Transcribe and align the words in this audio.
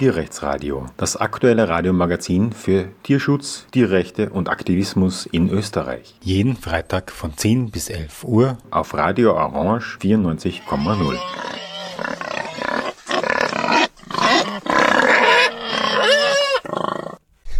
Tierrechtsradio, 0.00 0.86
das 0.96 1.18
aktuelle 1.18 1.68
Radiomagazin 1.68 2.52
für 2.52 2.88
Tierschutz, 3.02 3.66
Tierrechte 3.70 4.30
und 4.30 4.48
Aktivismus 4.48 5.26
in 5.26 5.50
Österreich. 5.50 6.14
Jeden 6.22 6.56
Freitag 6.56 7.10
von 7.10 7.36
10 7.36 7.70
bis 7.70 7.90
11 7.90 8.24
Uhr 8.24 8.56
auf 8.70 8.94
Radio 8.94 9.34
Orange 9.34 9.98
94,0. 10.00 11.18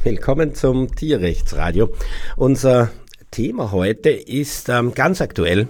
Willkommen 0.02 0.54
zum 0.54 0.96
Tierrechtsradio. 0.96 1.92
Unser 2.36 2.90
Thema 3.30 3.70
heute 3.70 4.08
ist 4.08 4.70
ähm, 4.70 4.94
ganz 4.94 5.20
aktuell 5.20 5.68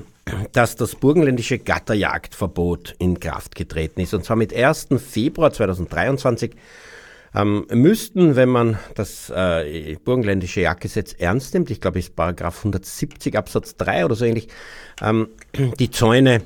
dass 0.53 0.77
das 0.77 0.95
burgenländische 0.95 1.59
Gatterjagdverbot 1.59 2.95
in 2.99 3.21
Kraft 3.21 3.55
getreten 3.55 4.01
ist. 4.01 4.15
Und 4.15 4.25
zwar 4.25 4.37
mit 4.37 4.55
1. 4.55 4.89
Februar 4.99 5.53
2023 5.53 6.55
ähm, 7.35 7.67
müssten, 7.71 8.35
wenn 8.35 8.49
man 8.49 8.79
das 8.95 9.31
äh, 9.31 9.97
burgenländische 10.05 10.63
Jagdgesetz 10.63 11.15
ernst 11.19 11.55
nimmt, 11.55 11.71
ich 11.71 11.81
glaube, 11.81 12.01
es 12.01 12.07
ist 12.07 12.17
Paragraph 12.17 12.59
170 12.59 13.37
Absatz 13.37 13.77
3 13.77 14.05
oder 14.05 14.15
so 14.17 14.25
ähnlich, 14.25 14.49
ähm, 15.01 15.29
die 15.79 15.91
Zäune 15.91 16.43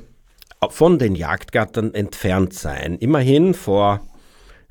von 0.68 0.98
den 0.98 1.14
Jagdgattern 1.14 1.94
entfernt 1.94 2.52
sein. 2.54 2.98
Immerhin 2.98 3.54
vor, 3.54 4.00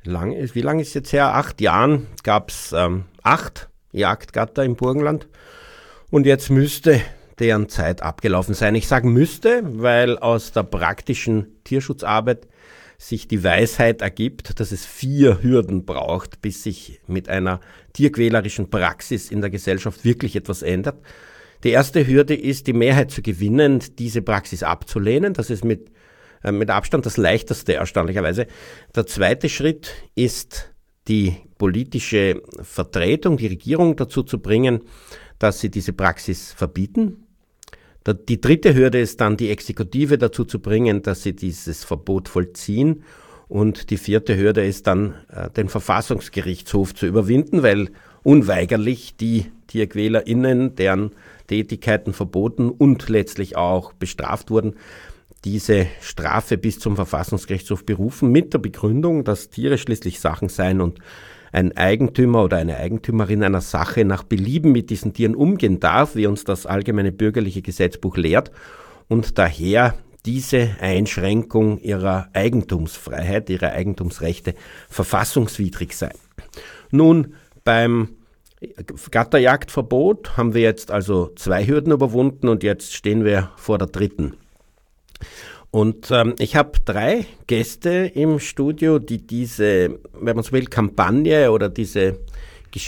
lang, 0.04 0.34
wie 0.52 0.60
lange 0.60 0.82
ist 0.82 0.94
jetzt 0.94 1.12
her? 1.12 1.34
Acht 1.34 1.60
Jahren 1.60 2.06
gab 2.22 2.50
es 2.50 2.72
ähm, 2.72 3.04
acht 3.22 3.68
Jagdgatter 3.92 4.64
im 4.64 4.76
Burgenland. 4.76 5.28
Und 6.10 6.26
jetzt 6.26 6.50
müsste 6.50 7.00
deren 7.38 7.68
Zeit 7.68 8.02
abgelaufen 8.02 8.54
sein. 8.54 8.74
Ich 8.74 8.86
sage 8.86 9.06
müsste, 9.06 9.62
weil 9.64 10.18
aus 10.18 10.52
der 10.52 10.62
praktischen 10.62 11.46
Tierschutzarbeit 11.64 12.46
sich 12.96 13.28
die 13.28 13.42
Weisheit 13.42 14.02
ergibt, 14.02 14.60
dass 14.60 14.72
es 14.72 14.86
vier 14.86 15.42
Hürden 15.42 15.84
braucht, 15.84 16.40
bis 16.40 16.62
sich 16.62 17.00
mit 17.06 17.28
einer 17.28 17.60
tierquälerischen 17.92 18.70
Praxis 18.70 19.30
in 19.30 19.40
der 19.40 19.50
Gesellschaft 19.50 20.04
wirklich 20.04 20.36
etwas 20.36 20.62
ändert. 20.62 21.02
Die 21.64 21.70
erste 21.70 22.06
Hürde 22.06 22.34
ist, 22.34 22.66
die 22.66 22.72
Mehrheit 22.72 23.10
zu 23.10 23.22
gewinnen, 23.22 23.82
diese 23.98 24.22
Praxis 24.22 24.62
abzulehnen. 24.62 25.34
Das 25.34 25.50
ist 25.50 25.64
mit, 25.64 25.90
äh, 26.42 26.52
mit 26.52 26.70
Abstand 26.70 27.06
das 27.06 27.16
leichteste, 27.16 27.74
erstaunlicherweise. 27.74 28.46
Der 28.94 29.06
zweite 29.06 29.48
Schritt 29.48 29.90
ist, 30.14 30.70
die 31.08 31.36
politische 31.58 32.42
Vertretung, 32.62 33.36
die 33.36 33.46
Regierung 33.46 33.96
dazu 33.96 34.22
zu 34.22 34.38
bringen, 34.38 34.82
dass 35.38 35.60
sie 35.60 35.70
diese 35.70 35.92
Praxis 35.92 36.52
verbieten. 36.52 37.23
Die 38.06 38.40
dritte 38.40 38.74
Hürde 38.74 39.00
ist 39.00 39.20
dann, 39.20 39.38
die 39.38 39.50
Exekutive 39.50 40.18
dazu 40.18 40.44
zu 40.44 40.58
bringen, 40.58 41.00
dass 41.00 41.22
sie 41.22 41.34
dieses 41.34 41.84
Verbot 41.84 42.28
vollziehen. 42.28 43.02
Und 43.48 43.90
die 43.90 43.96
vierte 43.96 44.36
Hürde 44.36 44.64
ist 44.64 44.86
dann, 44.86 45.14
äh, 45.30 45.48
den 45.50 45.68
Verfassungsgerichtshof 45.68 46.94
zu 46.94 47.06
überwinden, 47.06 47.62
weil 47.62 47.90
unweigerlich 48.22 49.16
die 49.16 49.46
TierquälerInnen, 49.68 50.76
deren 50.76 51.12
Tätigkeiten 51.46 52.12
verboten 52.12 52.70
und 52.70 53.08
letztlich 53.08 53.56
auch 53.56 53.92
bestraft 53.92 54.50
wurden, 54.50 54.74
diese 55.44 55.86
Strafe 56.00 56.56
bis 56.56 56.78
zum 56.78 56.96
Verfassungsgerichtshof 56.96 57.84
berufen 57.84 58.32
mit 58.32 58.54
der 58.54 58.58
Begründung, 58.58 59.24
dass 59.24 59.50
Tiere 59.50 59.76
schließlich 59.76 60.20
Sachen 60.20 60.48
seien 60.48 60.80
und 60.80 60.98
ein 61.54 61.76
Eigentümer 61.76 62.42
oder 62.42 62.56
eine 62.56 62.76
Eigentümerin 62.78 63.44
einer 63.44 63.60
Sache 63.60 64.04
nach 64.04 64.24
Belieben 64.24 64.72
mit 64.72 64.90
diesen 64.90 65.14
Tieren 65.14 65.36
umgehen 65.36 65.78
darf, 65.78 66.16
wie 66.16 66.26
uns 66.26 66.44
das 66.44 66.66
allgemeine 66.66 67.12
bürgerliche 67.12 67.62
Gesetzbuch 67.62 68.16
lehrt, 68.16 68.50
und 69.08 69.38
daher 69.38 69.94
diese 70.26 70.76
Einschränkung 70.80 71.78
ihrer 71.78 72.28
Eigentumsfreiheit, 72.32 73.50
ihrer 73.50 73.72
Eigentumsrechte 73.72 74.54
verfassungswidrig 74.88 75.94
sei. 75.94 76.10
Nun, 76.90 77.34
beim 77.62 78.16
Gatterjagdverbot 79.10 80.36
haben 80.36 80.54
wir 80.54 80.62
jetzt 80.62 80.90
also 80.90 81.30
zwei 81.36 81.66
Hürden 81.66 81.92
überwunden 81.92 82.48
und 82.48 82.62
jetzt 82.62 82.94
stehen 82.94 83.24
wir 83.24 83.50
vor 83.56 83.78
der 83.78 83.88
dritten. 83.88 84.34
Und 85.74 86.12
ähm, 86.12 86.36
ich 86.38 86.54
habe 86.54 86.78
drei 86.84 87.26
Gäste 87.48 88.12
im 88.14 88.38
Studio, 88.38 89.00
die 89.00 89.26
diese, 89.26 89.98
wenn 90.12 90.36
man 90.36 90.44
so 90.44 90.52
will, 90.52 90.66
Kampagne 90.66 91.50
oder 91.50 91.68
diese 91.68 92.20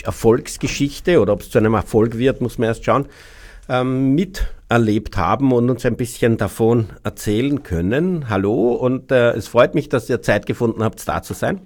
Erfolgsgeschichte 0.04 1.20
oder 1.20 1.32
ob 1.32 1.40
es 1.40 1.50
zu 1.50 1.58
einem 1.58 1.74
Erfolg 1.74 2.16
wird, 2.16 2.40
muss 2.40 2.58
man 2.58 2.68
erst 2.68 2.84
schauen, 2.84 3.06
ähm, 3.68 4.14
miterlebt 4.14 5.16
haben 5.16 5.50
und 5.50 5.68
uns 5.68 5.84
ein 5.84 5.96
bisschen 5.96 6.36
davon 6.36 6.90
erzählen 7.02 7.64
können. 7.64 8.28
Hallo 8.28 8.74
und 8.74 9.10
äh, 9.10 9.32
es 9.32 9.48
freut 9.48 9.74
mich, 9.74 9.88
dass 9.88 10.08
ihr 10.08 10.22
Zeit 10.22 10.46
gefunden 10.46 10.84
habt, 10.84 11.08
da 11.08 11.22
zu 11.22 11.34
sein. 11.34 11.62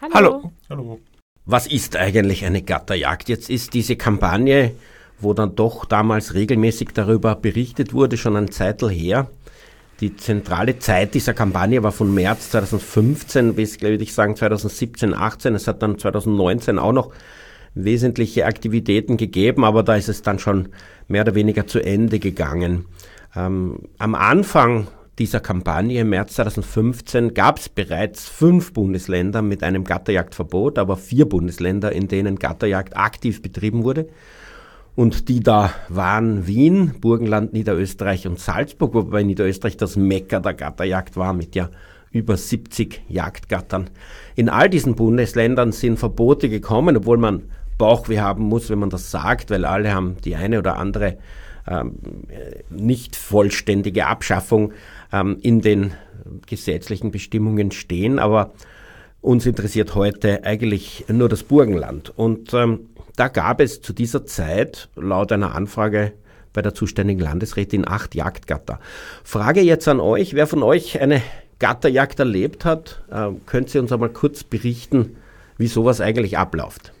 Hallo. 0.00 0.14
Hallo. 0.14 0.52
Hallo. 0.68 1.00
Was 1.44 1.68
ist 1.68 1.94
eigentlich 1.94 2.44
eine 2.44 2.62
Gatterjagd? 2.62 3.28
Jetzt 3.28 3.50
ist 3.50 3.72
diese 3.72 3.94
Kampagne, 3.94 4.72
wo 5.20 5.32
dann 5.32 5.54
doch 5.54 5.84
damals 5.84 6.34
regelmäßig 6.34 6.88
darüber 6.92 7.36
berichtet 7.36 7.94
wurde, 7.94 8.16
schon 8.16 8.34
ein 8.34 8.50
Zeitl 8.50 8.90
her. 8.90 9.28
Die 10.00 10.14
zentrale 10.14 10.78
Zeit 10.78 11.14
dieser 11.14 11.32
Kampagne 11.32 11.82
war 11.82 11.92
von 11.92 12.12
März 12.12 12.50
2015 12.50 13.54
bis, 13.54 13.78
glaube 13.78 13.94
ich, 13.94 14.12
sagen 14.12 14.36
2017, 14.36 15.14
18. 15.14 15.54
Es 15.54 15.66
hat 15.66 15.82
dann 15.82 15.98
2019 15.98 16.78
auch 16.78 16.92
noch 16.92 17.12
wesentliche 17.74 18.44
Aktivitäten 18.44 19.16
gegeben, 19.16 19.64
aber 19.64 19.82
da 19.82 19.96
ist 19.96 20.08
es 20.08 20.20
dann 20.22 20.38
schon 20.38 20.68
mehr 21.08 21.22
oder 21.22 21.34
weniger 21.34 21.66
zu 21.66 21.80
Ende 21.80 22.18
gegangen. 22.18 22.84
Ähm, 23.34 23.80
am 23.98 24.14
Anfang 24.14 24.88
dieser 25.18 25.40
Kampagne 25.40 26.02
im 26.02 26.10
März 26.10 26.34
2015 26.34 27.32
gab 27.32 27.58
es 27.58 27.70
bereits 27.70 28.28
fünf 28.28 28.74
Bundesländer 28.74 29.40
mit 29.40 29.62
einem 29.62 29.84
Gatterjagdverbot, 29.84 30.78
aber 30.78 30.98
vier 30.98 31.26
Bundesländer, 31.26 31.92
in 31.92 32.08
denen 32.08 32.38
Gatterjagd 32.38 32.96
aktiv 32.96 33.40
betrieben 33.40 33.82
wurde. 33.82 34.08
Und 34.96 35.28
die 35.28 35.40
da 35.40 35.72
waren 35.90 36.46
Wien, 36.46 36.94
Burgenland, 37.00 37.52
Niederösterreich 37.52 38.26
und 38.26 38.40
Salzburg, 38.40 38.94
wobei 38.94 39.22
Niederösterreich 39.22 39.76
das 39.76 39.96
Mekka 39.96 40.40
der 40.40 40.54
Gatterjagd 40.54 41.16
war 41.16 41.34
mit 41.34 41.54
ja 41.54 41.68
über 42.12 42.38
70 42.38 43.02
Jagdgattern. 43.08 43.90
In 44.36 44.48
all 44.48 44.70
diesen 44.70 44.94
Bundesländern 44.94 45.72
sind 45.72 45.98
Verbote 45.98 46.48
gekommen, 46.48 46.96
obwohl 46.96 47.18
man 47.18 47.42
Bauchweh 47.76 48.20
haben 48.20 48.44
muss, 48.44 48.70
wenn 48.70 48.78
man 48.78 48.88
das 48.88 49.10
sagt, 49.10 49.50
weil 49.50 49.66
alle 49.66 49.92
haben 49.92 50.16
die 50.24 50.34
eine 50.34 50.58
oder 50.58 50.78
andere 50.78 51.18
ähm, 51.68 51.96
nicht 52.70 53.16
vollständige 53.16 54.06
Abschaffung 54.06 54.72
ähm, 55.12 55.36
in 55.42 55.60
den 55.60 55.92
gesetzlichen 56.46 57.10
Bestimmungen 57.10 57.70
stehen. 57.70 58.18
Aber 58.18 58.52
uns 59.20 59.44
interessiert 59.44 59.94
heute 59.94 60.44
eigentlich 60.44 61.04
nur 61.08 61.28
das 61.28 61.42
Burgenland. 61.42 62.12
Und 62.16 62.54
ähm, 62.54 62.88
da 63.16 63.28
gab 63.28 63.60
es 63.60 63.80
zu 63.80 63.92
dieser 63.92 64.26
Zeit 64.26 64.88
laut 64.94 65.32
einer 65.32 65.54
Anfrage 65.54 66.12
bei 66.52 66.62
der 66.62 66.74
zuständigen 66.74 67.20
Landesrätin 67.20 67.86
acht 67.86 68.14
Jagdgatter. 68.14 68.80
Frage 69.24 69.60
jetzt 69.60 69.88
an 69.88 70.00
euch, 70.00 70.34
wer 70.34 70.46
von 70.46 70.62
euch 70.62 71.00
eine 71.00 71.22
Gatterjagd 71.58 72.18
erlebt 72.18 72.64
hat, 72.64 73.02
äh, 73.10 73.28
könnt 73.46 73.74
ihr 73.74 73.80
uns 73.80 73.92
einmal 73.92 74.10
kurz 74.10 74.44
berichten, 74.44 75.16
wie 75.58 75.66
sowas 75.66 76.00
eigentlich 76.00 76.38
abläuft? 76.38 76.92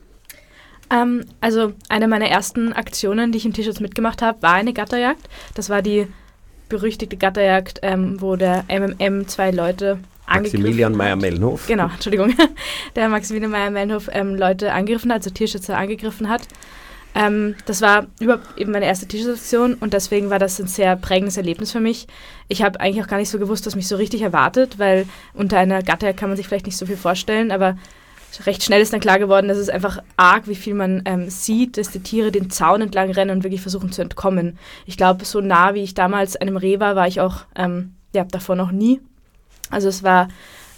Ähm, 0.90 1.24
also 1.40 1.72
eine 1.88 2.08
meiner 2.08 2.28
ersten 2.28 2.72
Aktionen, 2.72 3.32
die 3.32 3.38
ich 3.38 3.46
im 3.46 3.52
Tierschutz 3.52 3.80
mitgemacht 3.80 4.22
habe, 4.22 4.40
war 4.42 4.54
eine 4.54 4.72
Gatterjagd. 4.72 5.28
Das 5.54 5.68
war 5.68 5.82
die 5.82 6.06
berüchtigte 6.68 7.16
Gatterjagd, 7.16 7.80
ähm, 7.82 8.20
wo 8.20 8.36
der 8.36 8.64
MMM 8.68 9.28
zwei 9.28 9.50
Leute 9.50 9.98
Maximilian 10.26 10.96
Meyer-Mellenhof. 10.96 11.66
Genau, 11.66 11.86
Entschuldigung. 11.86 12.34
Der 12.96 13.08
Maximilian 13.08 13.50
Meyer-Mellenhof 13.50 14.08
ähm, 14.12 14.34
Leute 14.34 14.72
angegriffen 14.72 15.10
hat, 15.10 15.18
also 15.18 15.30
Tierschützer 15.30 15.76
angegriffen 15.76 16.28
hat. 16.28 16.42
Ähm, 17.14 17.54
das 17.64 17.80
war 17.80 18.08
überhaupt 18.20 18.58
eben 18.58 18.72
meine 18.72 18.84
erste 18.84 19.06
Tierschutzaktion 19.06 19.74
und 19.74 19.94
deswegen 19.94 20.28
war 20.28 20.38
das 20.38 20.60
ein 20.60 20.66
sehr 20.66 20.96
prägendes 20.96 21.38
Erlebnis 21.38 21.72
für 21.72 21.80
mich. 21.80 22.06
Ich 22.48 22.62
habe 22.62 22.78
eigentlich 22.78 23.02
auch 23.02 23.08
gar 23.08 23.16
nicht 23.16 23.30
so 23.30 23.38
gewusst, 23.38 23.64
was 23.64 23.74
mich 23.74 23.88
so 23.88 23.96
richtig 23.96 24.20
erwartet, 24.20 24.78
weil 24.78 25.06
unter 25.32 25.58
einer 25.58 25.82
Gatter 25.82 26.12
kann 26.12 26.28
man 26.28 26.36
sich 26.36 26.46
vielleicht 26.46 26.66
nicht 26.66 26.76
so 26.76 26.84
viel 26.84 26.98
vorstellen, 26.98 27.52
aber 27.52 27.78
recht 28.44 28.62
schnell 28.62 28.82
ist 28.82 28.92
dann 28.92 29.00
klar 29.00 29.18
geworden, 29.18 29.48
dass 29.48 29.56
es 29.56 29.70
einfach 29.70 30.02
arg, 30.18 30.46
wie 30.46 30.54
viel 30.54 30.74
man 30.74 31.02
ähm, 31.06 31.30
sieht, 31.30 31.78
dass 31.78 31.90
die 31.90 32.00
Tiere 32.00 32.30
den 32.30 32.50
Zaun 32.50 32.82
entlang 32.82 33.10
rennen 33.10 33.30
und 33.30 33.44
wirklich 33.44 33.62
versuchen 33.62 33.92
zu 33.92 34.02
entkommen. 34.02 34.58
Ich 34.84 34.98
glaube, 34.98 35.24
so 35.24 35.40
nah 35.40 35.72
wie 35.72 35.82
ich 35.82 35.94
damals 35.94 36.36
einem 36.36 36.58
Reh 36.58 36.80
war, 36.80 36.96
war 36.96 37.08
ich 37.08 37.22
auch 37.22 37.44
ähm, 37.54 37.94
ja, 38.12 38.24
davor 38.24 38.56
noch 38.56 38.72
nie. 38.72 39.00
Also 39.70 39.88
es 39.88 40.02
war 40.02 40.28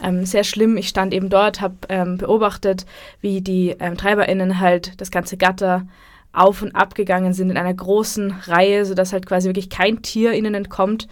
ähm, 0.02 0.24
sehr 0.24 0.44
schlimm. 0.44 0.76
Ich 0.76 0.88
stand 0.88 1.12
eben 1.12 1.28
dort, 1.28 1.60
habe 1.60 1.76
ähm, 1.88 2.18
beobachtet, 2.18 2.86
wie 3.20 3.40
die 3.40 3.76
ähm, 3.78 3.96
TreiberInnen 3.96 4.60
halt 4.60 5.00
das 5.00 5.10
ganze 5.10 5.36
Gatter 5.36 5.86
auf 6.32 6.62
und 6.62 6.74
ab 6.74 6.94
gegangen 6.94 7.32
sind 7.32 7.50
in 7.50 7.56
einer 7.56 7.74
großen 7.74 8.30
Reihe, 8.44 8.84
sodass 8.84 9.12
halt 9.12 9.26
quasi 9.26 9.48
wirklich 9.48 9.70
kein 9.70 10.02
Tier 10.02 10.32
ihnen 10.32 10.54
entkommt. 10.54 11.08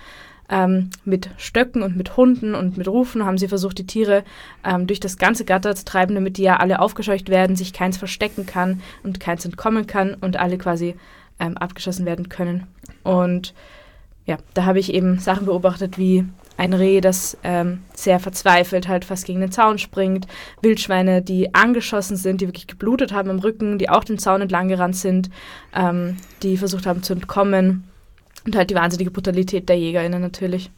Ähm, 0.49 0.91
mit 1.05 1.31
Stöcken 1.39 1.83
und 1.83 1.97
mit 1.97 2.17
Hunden 2.17 2.55
und 2.55 2.79
mit 2.79 2.87
Rufen 2.87 3.25
haben 3.25 3.37
sie 3.37 3.49
versucht, 3.49 3.79
die 3.79 3.87
Tiere 3.87 4.23
ähm, 4.65 4.87
durch 4.87 5.01
das 5.01 5.19
ganze 5.19 5.45
Gatter 5.45 5.75
zu 5.75 5.85
treiben, 5.85 6.15
damit 6.15 6.37
die 6.37 6.45
ja 6.45 6.59
alle 6.59 6.79
aufgescheucht 6.79 7.29
werden, 7.31 7.57
sich 7.57 7.73
keins 7.73 7.97
verstecken 7.97 8.47
kann 8.47 8.81
und 9.03 9.19
keins 9.19 9.45
entkommen 9.45 9.89
kann 9.89 10.15
und 10.15 10.37
alle 10.37 10.57
quasi 10.57 10.95
ähm, 11.41 11.57
abgeschossen 11.57 12.07
werden 12.07 12.29
können. 12.29 12.69
Und 13.03 13.55
ja, 14.25 14.39
da 14.55 14.67
habe 14.67 14.79
ich 14.79 14.95
eben 14.95 15.19
Sachen 15.19 15.47
beobachtet 15.47 15.99
wie 15.99 16.25
ein 16.57 16.73
Reh, 16.73 17.01
das 17.01 17.37
ähm, 17.43 17.83
sehr 17.95 18.19
verzweifelt 18.19 18.89
halt 18.89 19.05
fast 19.05 19.27
gegen 19.27 19.41
den 19.41 19.53
Zaun 19.53 19.79
springt, 19.79 20.27
Wildschweine, 20.63 21.23
die 21.23 21.55
angeschossen 21.55 22.17
sind, 22.17 22.41
die 22.41 22.49
wirklich 22.49 22.67
geblutet 22.67 23.13
haben 23.13 23.31
im 23.31 23.39
Rücken, 23.39 23.79
die 23.79 23.89
auch 23.89 24.05
den 24.05 24.19
Zaun 24.19 24.43
entlang 24.43 24.69
gerannt 24.69 24.97
sind, 24.97 25.31
ähm, 25.75 26.17
die 26.43 26.57
versucht 26.57 26.87
haben 26.87 27.03
zu 27.03 27.13
entkommen 27.13 27.85
und 28.45 28.57
halt 28.57 28.71
die 28.71 28.75
wahnsinnige 28.75 29.11
Brutalität 29.11 29.69
der 29.69 29.79
JägerInnen 29.79 30.21
natürlich. 30.21 30.71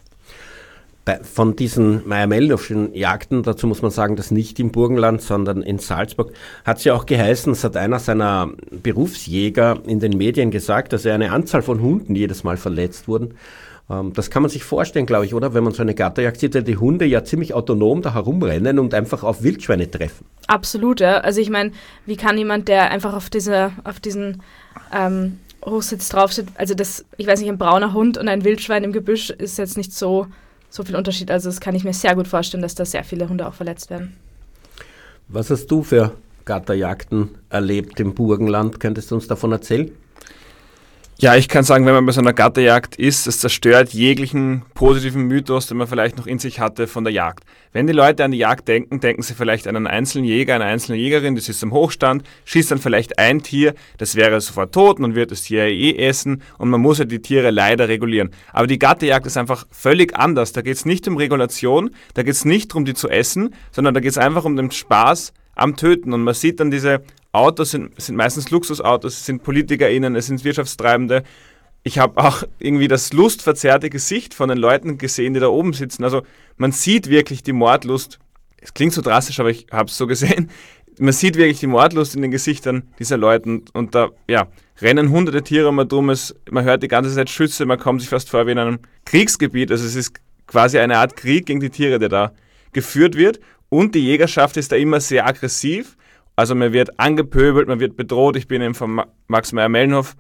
Von 1.22 1.56
diesen 1.56 2.06
Meyer-Mellnoffschen 2.06 2.94
Jagden, 2.94 3.42
dazu 3.42 3.66
muss 3.66 3.80
man 3.80 3.90
sagen, 3.90 4.16
dass 4.16 4.30
nicht 4.30 4.60
im 4.60 4.72
Burgenland, 4.72 5.22
sondern 5.22 5.62
in 5.62 5.78
Salzburg, 5.78 6.32
hat 6.66 6.78
es 6.78 6.84
ja 6.84 6.92
auch 6.92 7.06
geheißen, 7.06 7.52
es 7.52 7.64
hat 7.64 7.78
einer 7.78 7.98
seiner 7.98 8.50
Berufsjäger 8.70 9.80
in 9.86 10.00
den 10.00 10.18
Medien 10.18 10.50
gesagt, 10.50 10.92
dass 10.92 11.06
er 11.06 11.14
eine 11.14 11.32
Anzahl 11.32 11.62
von 11.62 11.80
Hunden 11.80 12.14
jedes 12.14 12.44
Mal 12.44 12.58
verletzt 12.58 13.08
wurden. 13.08 13.34
Ähm, 13.90 14.12
das 14.12 14.30
kann 14.30 14.42
man 14.42 14.50
sich 14.50 14.64
vorstellen, 14.64 15.06
glaube 15.06 15.24
ich, 15.24 15.34
oder? 15.34 15.54
Wenn 15.54 15.64
man 15.64 15.72
so 15.72 15.82
eine 15.82 15.94
Gatterjagd 15.94 16.40
sieht, 16.40 16.54
weil 16.54 16.62
die 16.62 16.76
Hunde 16.76 17.04
ja 17.06 17.24
ziemlich 17.24 17.54
autonom 17.54 18.02
da 18.02 18.14
herumrennen 18.14 18.78
und 18.78 18.94
einfach 18.94 19.22
auf 19.22 19.42
Wildschweine 19.42 19.90
treffen. 19.90 20.26
Absolut, 20.46 21.00
ja. 21.00 21.18
Also 21.18 21.40
ich 21.40 21.50
meine, 21.50 21.72
wie 22.06 22.16
kann 22.16 22.36
jemand, 22.36 22.68
der 22.68 22.90
einfach 22.90 23.14
auf, 23.14 23.30
diese, 23.30 23.72
auf 23.84 24.00
diesen 24.00 24.42
ähm, 24.94 25.38
Hochsitz 25.64 26.08
drauf 26.08 26.32
sitzt, 26.32 26.52
also 26.56 26.74
das, 26.74 27.04
ich 27.16 27.26
weiß 27.26 27.40
nicht, 27.40 27.48
ein 27.48 27.58
brauner 27.58 27.92
Hund 27.92 28.18
und 28.18 28.28
ein 28.28 28.44
Wildschwein 28.44 28.84
im 28.84 28.92
Gebüsch 28.92 29.30
ist 29.30 29.58
jetzt 29.58 29.76
nicht 29.76 29.92
so, 29.92 30.26
so 30.70 30.84
viel 30.84 30.96
Unterschied. 30.96 31.30
Also 31.30 31.48
das 31.48 31.60
kann 31.60 31.74
ich 31.74 31.84
mir 31.84 31.94
sehr 31.94 32.14
gut 32.14 32.28
vorstellen, 32.28 32.62
dass 32.62 32.74
da 32.74 32.84
sehr 32.84 33.04
viele 33.04 33.28
Hunde 33.28 33.46
auch 33.46 33.54
verletzt 33.54 33.90
werden. 33.90 34.16
Was 35.28 35.50
hast 35.50 35.66
du 35.66 35.82
für 35.82 36.12
Gatterjagden 36.44 37.30
erlebt 37.50 38.00
im 38.00 38.14
Burgenland? 38.14 38.80
Könntest 38.80 39.10
du 39.10 39.14
uns 39.14 39.26
davon 39.26 39.52
erzählen? 39.52 39.90
Ja, 41.20 41.34
ich 41.34 41.48
kann 41.48 41.64
sagen, 41.64 41.84
wenn 41.84 41.94
man 41.94 42.06
bei 42.06 42.12
so 42.12 42.20
einer 42.20 42.32
Gatterjagd 42.32 42.94
ist, 42.94 43.26
es 43.26 43.40
zerstört 43.40 43.92
jeglichen 43.92 44.62
positiven 44.74 45.22
Mythos, 45.22 45.66
den 45.66 45.76
man 45.76 45.88
vielleicht 45.88 46.16
noch 46.16 46.28
in 46.28 46.38
sich 46.38 46.60
hatte 46.60 46.86
von 46.86 47.02
der 47.02 47.12
Jagd. 47.12 47.42
Wenn 47.72 47.88
die 47.88 47.92
Leute 47.92 48.24
an 48.24 48.30
die 48.30 48.38
Jagd 48.38 48.68
denken, 48.68 49.00
denken 49.00 49.22
sie 49.22 49.34
vielleicht 49.34 49.66
an 49.66 49.74
einen 49.74 49.88
einzelnen 49.88 50.24
Jäger, 50.24 50.54
eine 50.54 50.66
einzelne 50.66 50.96
Jägerin, 50.96 51.34
die 51.34 51.40
sitzt 51.40 51.64
im 51.64 51.72
Hochstand, 51.72 52.22
schießt 52.44 52.70
dann 52.70 52.78
vielleicht 52.78 53.18
ein 53.18 53.42
Tier, 53.42 53.74
das 53.96 54.14
wäre 54.14 54.40
sofort 54.40 54.72
tot, 54.72 55.00
man 55.00 55.16
wird 55.16 55.32
das 55.32 55.42
Tier 55.42 55.64
eh 55.64 55.96
essen 55.96 56.40
und 56.56 56.70
man 56.70 56.80
muss 56.80 56.98
ja 56.98 57.04
die 57.04 57.20
Tiere 57.20 57.50
leider 57.50 57.88
regulieren. 57.88 58.30
Aber 58.52 58.68
die 58.68 58.78
Gatterjagd 58.78 59.26
ist 59.26 59.36
einfach 59.36 59.66
völlig 59.72 60.16
anders. 60.16 60.52
Da 60.52 60.62
geht 60.62 60.76
es 60.76 60.84
nicht 60.84 61.08
um 61.08 61.16
Regulation, 61.16 61.90
da 62.14 62.22
geht 62.22 62.34
es 62.34 62.44
nicht 62.44 62.70
darum, 62.70 62.84
die 62.84 62.94
zu 62.94 63.08
essen, 63.08 63.56
sondern 63.72 63.92
da 63.92 63.98
geht 63.98 64.12
es 64.12 64.18
einfach 64.18 64.44
um 64.44 64.54
den 64.54 64.70
Spaß 64.70 65.32
am 65.56 65.74
Töten. 65.74 66.12
Und 66.12 66.22
man 66.22 66.34
sieht 66.34 66.60
dann 66.60 66.70
diese 66.70 67.02
Autos 67.32 67.72
sind, 67.72 68.00
sind 68.00 68.16
meistens 68.16 68.50
Luxusautos, 68.50 69.14
es 69.14 69.26
sind 69.26 69.42
PolitikerInnen, 69.42 70.16
es 70.16 70.26
sind 70.26 70.44
Wirtschaftstreibende. 70.44 71.22
Ich 71.82 71.98
habe 71.98 72.22
auch 72.22 72.42
irgendwie 72.58 72.88
das 72.88 73.12
lustverzerrte 73.12 73.90
Gesicht 73.90 74.34
von 74.34 74.48
den 74.48 74.58
Leuten 74.58 74.98
gesehen, 74.98 75.34
die 75.34 75.40
da 75.40 75.48
oben 75.48 75.72
sitzen. 75.72 76.04
Also 76.04 76.22
man 76.56 76.72
sieht 76.72 77.08
wirklich 77.08 77.42
die 77.42 77.52
Mordlust. 77.52 78.18
Es 78.60 78.74
klingt 78.74 78.92
so 78.92 79.02
drastisch, 79.02 79.40
aber 79.40 79.50
ich 79.50 79.66
habe 79.70 79.88
es 79.88 79.96
so 79.96 80.06
gesehen. 80.06 80.50
Man 80.98 81.12
sieht 81.12 81.36
wirklich 81.36 81.60
die 81.60 81.68
Mordlust 81.68 82.16
in 82.16 82.22
den 82.22 82.32
Gesichtern 82.32 82.82
dieser 82.98 83.16
Leute 83.16 83.60
und 83.72 83.94
da 83.94 84.08
ja, 84.26 84.48
rennen 84.80 85.10
hunderte 85.10 85.42
Tiere 85.42 85.68
immer 85.68 85.84
drum. 85.84 86.10
Es, 86.10 86.34
man 86.50 86.64
hört 86.64 86.82
die 86.82 86.88
ganze 86.88 87.14
Zeit 87.14 87.30
Schüsse, 87.30 87.66
man 87.66 87.78
kommt 87.78 88.00
sich 88.00 88.10
fast 88.10 88.28
vor 88.28 88.46
wie 88.46 88.52
in 88.52 88.58
einem 88.58 88.80
Kriegsgebiet. 89.04 89.70
Also 89.70 89.86
es 89.86 89.94
ist 89.94 90.14
quasi 90.48 90.78
eine 90.78 90.98
Art 90.98 91.14
Krieg 91.14 91.46
gegen 91.46 91.60
die 91.60 91.70
Tiere, 91.70 92.00
der 92.00 92.08
da 92.08 92.32
geführt 92.72 93.16
wird. 93.16 93.38
Und 93.68 93.94
die 93.94 94.04
Jägerschaft 94.04 94.56
ist 94.56 94.72
da 94.72 94.76
immer 94.76 94.98
sehr 94.98 95.26
aggressiv 95.26 95.97
also 96.38 96.54
man 96.54 96.72
wird 96.72 97.00
angepöbelt, 97.00 97.66
man 97.66 97.80
wird 97.80 97.96
bedroht. 97.96 98.36
Ich 98.36 98.46
bin 98.46 98.62
eben 98.62 98.76
von 98.76 99.02
Max 99.26 99.52
Meyer-Mellenhof 99.52 100.14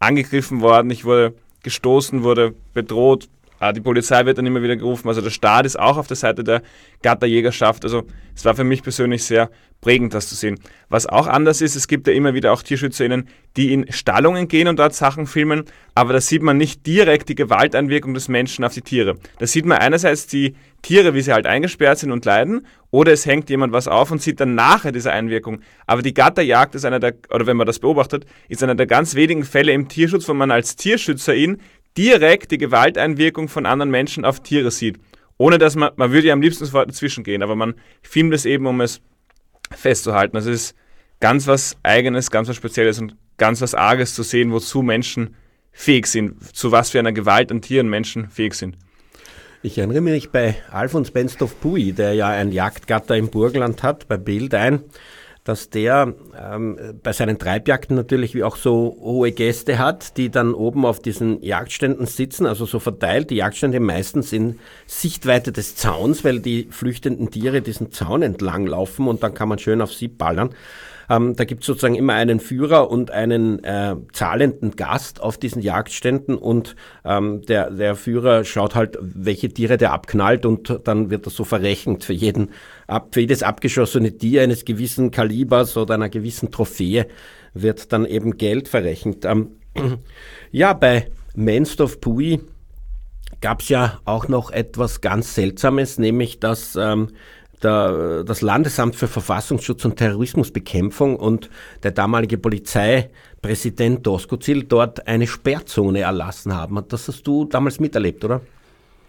angegriffen 0.00 0.62
worden. 0.62 0.90
Ich 0.90 1.04
wurde 1.04 1.32
gestoßen, 1.62 2.24
wurde 2.24 2.56
bedroht. 2.74 3.28
Ah, 3.60 3.70
die 3.72 3.80
Polizei 3.80 4.26
wird 4.26 4.36
dann 4.36 4.46
immer 4.46 4.64
wieder 4.64 4.74
gerufen. 4.74 5.06
Also 5.06 5.20
der 5.20 5.30
Staat 5.30 5.66
ist 5.66 5.78
auch 5.78 5.96
auf 5.96 6.08
der 6.08 6.16
Seite 6.16 6.42
der 6.42 6.62
Gatterjägerschaft. 7.02 7.84
Also 7.84 8.02
es 8.34 8.44
war 8.44 8.56
für 8.56 8.64
mich 8.64 8.82
persönlich 8.82 9.22
sehr 9.22 9.48
prägend, 9.80 10.14
das 10.14 10.28
zu 10.28 10.34
sehen. 10.34 10.58
Was 10.88 11.06
auch 11.06 11.26
anders 11.26 11.60
ist, 11.60 11.74
es 11.74 11.88
gibt 11.88 12.06
ja 12.06 12.12
immer 12.12 12.34
wieder 12.34 12.52
auch 12.52 12.62
TierschützerInnen, 12.62 13.28
die 13.56 13.72
in 13.72 13.90
Stallungen 13.90 14.48
gehen 14.48 14.68
und 14.68 14.78
dort 14.78 14.94
Sachen 14.94 15.26
filmen, 15.26 15.64
aber 15.94 16.12
da 16.12 16.20
sieht 16.20 16.42
man 16.42 16.56
nicht 16.56 16.86
direkt 16.86 17.28
die 17.28 17.34
Gewalteinwirkung 17.34 18.14
des 18.14 18.28
Menschen 18.28 18.64
auf 18.64 18.74
die 18.74 18.82
Tiere. 18.82 19.16
Da 19.38 19.46
sieht 19.46 19.64
man 19.64 19.78
einerseits 19.78 20.26
die 20.26 20.54
Tiere, 20.82 21.14
wie 21.14 21.22
sie 21.22 21.32
halt 21.32 21.46
eingesperrt 21.46 21.98
sind 21.98 22.12
und 22.12 22.24
leiden, 22.24 22.66
oder 22.90 23.12
es 23.12 23.26
hängt 23.26 23.50
jemand 23.50 23.72
was 23.72 23.88
auf 23.88 24.10
und 24.10 24.20
sieht 24.20 24.40
dann 24.40 24.54
nachher 24.54 24.92
diese 24.92 25.12
Einwirkung. 25.12 25.60
Aber 25.86 26.02
die 26.02 26.14
Gatterjagd 26.14 26.74
ist 26.74 26.84
einer 26.84 27.00
der, 27.00 27.14
oder 27.30 27.46
wenn 27.46 27.56
man 27.56 27.66
das 27.66 27.78
beobachtet, 27.78 28.26
ist 28.48 28.62
einer 28.62 28.74
der 28.74 28.86
ganz 28.86 29.14
wenigen 29.14 29.44
Fälle 29.44 29.72
im 29.72 29.88
Tierschutz, 29.88 30.28
wo 30.28 30.34
man 30.34 30.50
als 30.50 30.76
Tierschützerin 30.76 31.58
direkt 31.96 32.50
die 32.50 32.58
Gewalteinwirkung 32.58 33.48
von 33.48 33.66
anderen 33.66 33.90
Menschen 33.90 34.24
auf 34.24 34.40
Tiere 34.40 34.70
sieht. 34.70 34.98
Ohne 35.38 35.58
dass 35.58 35.74
man, 35.74 35.90
man 35.96 36.12
würde 36.12 36.28
ja 36.28 36.34
am 36.34 36.42
liebsten 36.42 36.66
sofort 36.66 36.90
dazwischen 36.90 37.24
gehen, 37.24 37.42
aber 37.42 37.56
man 37.56 37.74
filmt 38.02 38.34
es 38.34 38.44
eben, 38.44 38.66
um 38.66 38.80
es 38.80 39.00
festzuhalten. 39.74 40.36
Das 40.36 40.46
ist 40.46 40.74
ganz 41.20 41.46
was 41.46 41.76
Eigenes, 41.82 42.30
ganz 42.30 42.48
was 42.48 42.56
Spezielles 42.56 43.00
und 43.00 43.16
ganz 43.36 43.60
was 43.60 43.74
Arges 43.74 44.14
zu 44.14 44.22
sehen, 44.22 44.52
wozu 44.52 44.82
Menschen 44.82 45.34
fähig 45.72 46.06
sind, 46.06 46.56
zu 46.56 46.72
was 46.72 46.90
für 46.90 46.98
einer 46.98 47.12
Gewalt 47.12 47.50
an 47.50 47.62
Tieren 47.62 47.88
Menschen 47.88 48.28
fähig 48.28 48.54
sind. 48.54 48.76
Ich 49.62 49.76
erinnere 49.76 50.00
mich 50.00 50.30
bei 50.30 50.56
Alfons 50.70 51.10
Benstoff-Pui, 51.10 51.92
der 51.92 52.14
ja 52.14 52.28
ein 52.28 52.50
Jagdgatter 52.50 53.16
im 53.16 53.28
Burgenland 53.28 53.82
hat, 53.82 54.08
bei 54.08 54.16
Bild 54.16 54.54
ein, 54.54 54.80
dass 55.44 55.70
der 55.70 56.14
ähm, 56.38 56.78
bei 57.02 57.12
seinen 57.12 57.38
Treibjagden 57.38 57.96
natürlich 57.96 58.34
wie 58.34 58.44
auch 58.44 58.56
so 58.56 58.96
hohe 59.00 59.32
Gäste 59.32 59.78
hat, 59.78 60.16
die 60.16 60.30
dann 60.30 60.54
oben 60.54 60.84
auf 60.84 61.00
diesen 61.00 61.42
Jagdständen 61.42 62.06
sitzen, 62.06 62.46
also 62.46 62.66
so 62.66 62.78
verteilt, 62.78 63.30
die 63.30 63.36
Jagdstände 63.36 63.80
meistens 63.80 64.32
in 64.32 64.58
Sichtweite 64.86 65.52
des 65.52 65.76
Zauns, 65.76 66.24
weil 66.24 66.40
die 66.40 66.68
flüchtenden 66.70 67.30
Tiere 67.30 67.62
diesen 67.62 67.90
Zaun 67.90 68.22
entlang 68.22 68.66
laufen 68.66 69.08
und 69.08 69.22
dann 69.22 69.34
kann 69.34 69.48
man 69.48 69.58
schön 69.58 69.80
auf 69.80 69.92
sie 69.92 70.08
ballern. 70.08 70.50
Ähm, 71.10 71.34
da 71.34 71.44
gibt 71.44 71.62
es 71.62 71.66
sozusagen 71.66 71.96
immer 71.96 72.14
einen 72.14 72.38
Führer 72.38 72.88
und 72.88 73.10
einen 73.10 73.64
äh, 73.64 73.96
zahlenden 74.12 74.76
Gast 74.76 75.20
auf 75.20 75.38
diesen 75.38 75.60
Jagdständen 75.60 76.38
und 76.38 76.76
ähm, 77.04 77.42
der, 77.42 77.70
der 77.70 77.96
Führer 77.96 78.44
schaut 78.44 78.76
halt, 78.76 78.96
welche 79.00 79.48
Tiere 79.48 79.76
der 79.76 79.92
abknallt 79.92 80.46
und 80.46 80.80
dann 80.84 81.10
wird 81.10 81.26
das 81.26 81.34
so 81.34 81.42
verrechnet 81.42 82.04
für 82.04 82.12
jeden 82.12 82.50
ab, 82.86 83.08
für 83.10 83.20
jedes 83.20 83.42
abgeschossene 83.42 84.16
Tier 84.16 84.42
eines 84.42 84.64
gewissen 84.64 85.10
Kalibers 85.10 85.76
oder 85.76 85.94
einer 85.94 86.10
gewissen 86.10 86.52
Trophäe 86.52 87.08
wird 87.54 87.92
dann 87.92 88.06
eben 88.06 88.36
Geld 88.38 88.68
verrechnet. 88.68 89.24
Ähm, 89.24 89.56
ja, 90.52 90.74
bei 90.74 91.10
Menstorf 91.34 92.00
Pui 92.00 92.40
gab 93.40 93.62
es 93.62 93.68
ja 93.68 94.00
auch 94.04 94.28
noch 94.28 94.52
etwas 94.52 95.00
ganz 95.00 95.34
Seltsames, 95.34 95.98
nämlich 95.98 96.38
dass 96.38 96.76
ähm, 96.76 97.08
der, 97.62 98.24
das 98.24 98.40
Landesamt 98.40 98.96
für 98.96 99.08
Verfassungsschutz 99.08 99.84
und 99.84 99.96
Terrorismusbekämpfung 99.96 101.16
und 101.16 101.50
der 101.82 101.90
damalige 101.90 102.38
Polizeipräsident 102.38 104.06
Doskozil 104.06 104.64
dort 104.64 105.06
eine 105.06 105.26
Sperrzone 105.26 106.00
erlassen 106.00 106.54
haben. 106.54 106.82
Das 106.88 107.08
hast 107.08 107.26
du 107.26 107.44
damals 107.44 107.80
miterlebt, 107.80 108.24
oder? 108.24 108.40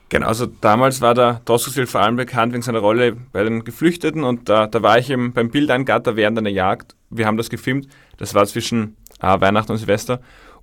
Genau, 0.09 0.27
also 0.27 0.45
damals 0.45 0.99
war 0.99 1.13
der 1.13 1.41
Doskozil 1.45 1.87
vor 1.87 2.01
allem 2.01 2.17
bekannt 2.17 2.51
wegen 2.51 2.61
seiner 2.61 2.79
Rolle 2.79 3.15
bei 3.31 3.45
den 3.45 3.63
Geflüchteten 3.63 4.25
und 4.25 4.49
da, 4.49 4.67
da 4.67 4.81
war 4.81 4.99
ich 4.99 5.09
eben 5.09 5.31
beim 5.31 5.49
Bildangatter 5.49 6.17
während 6.17 6.37
einer 6.37 6.49
Jagd. 6.49 6.97
Wir 7.09 7.27
haben 7.27 7.37
das 7.37 7.49
gefilmt, 7.49 7.87
das 8.17 8.33
war 8.33 8.45
zwischen 8.45 8.97
äh, 9.21 9.39
Weihnachten 9.39 9.71
und 9.71 9.77
Silvester 9.77 10.19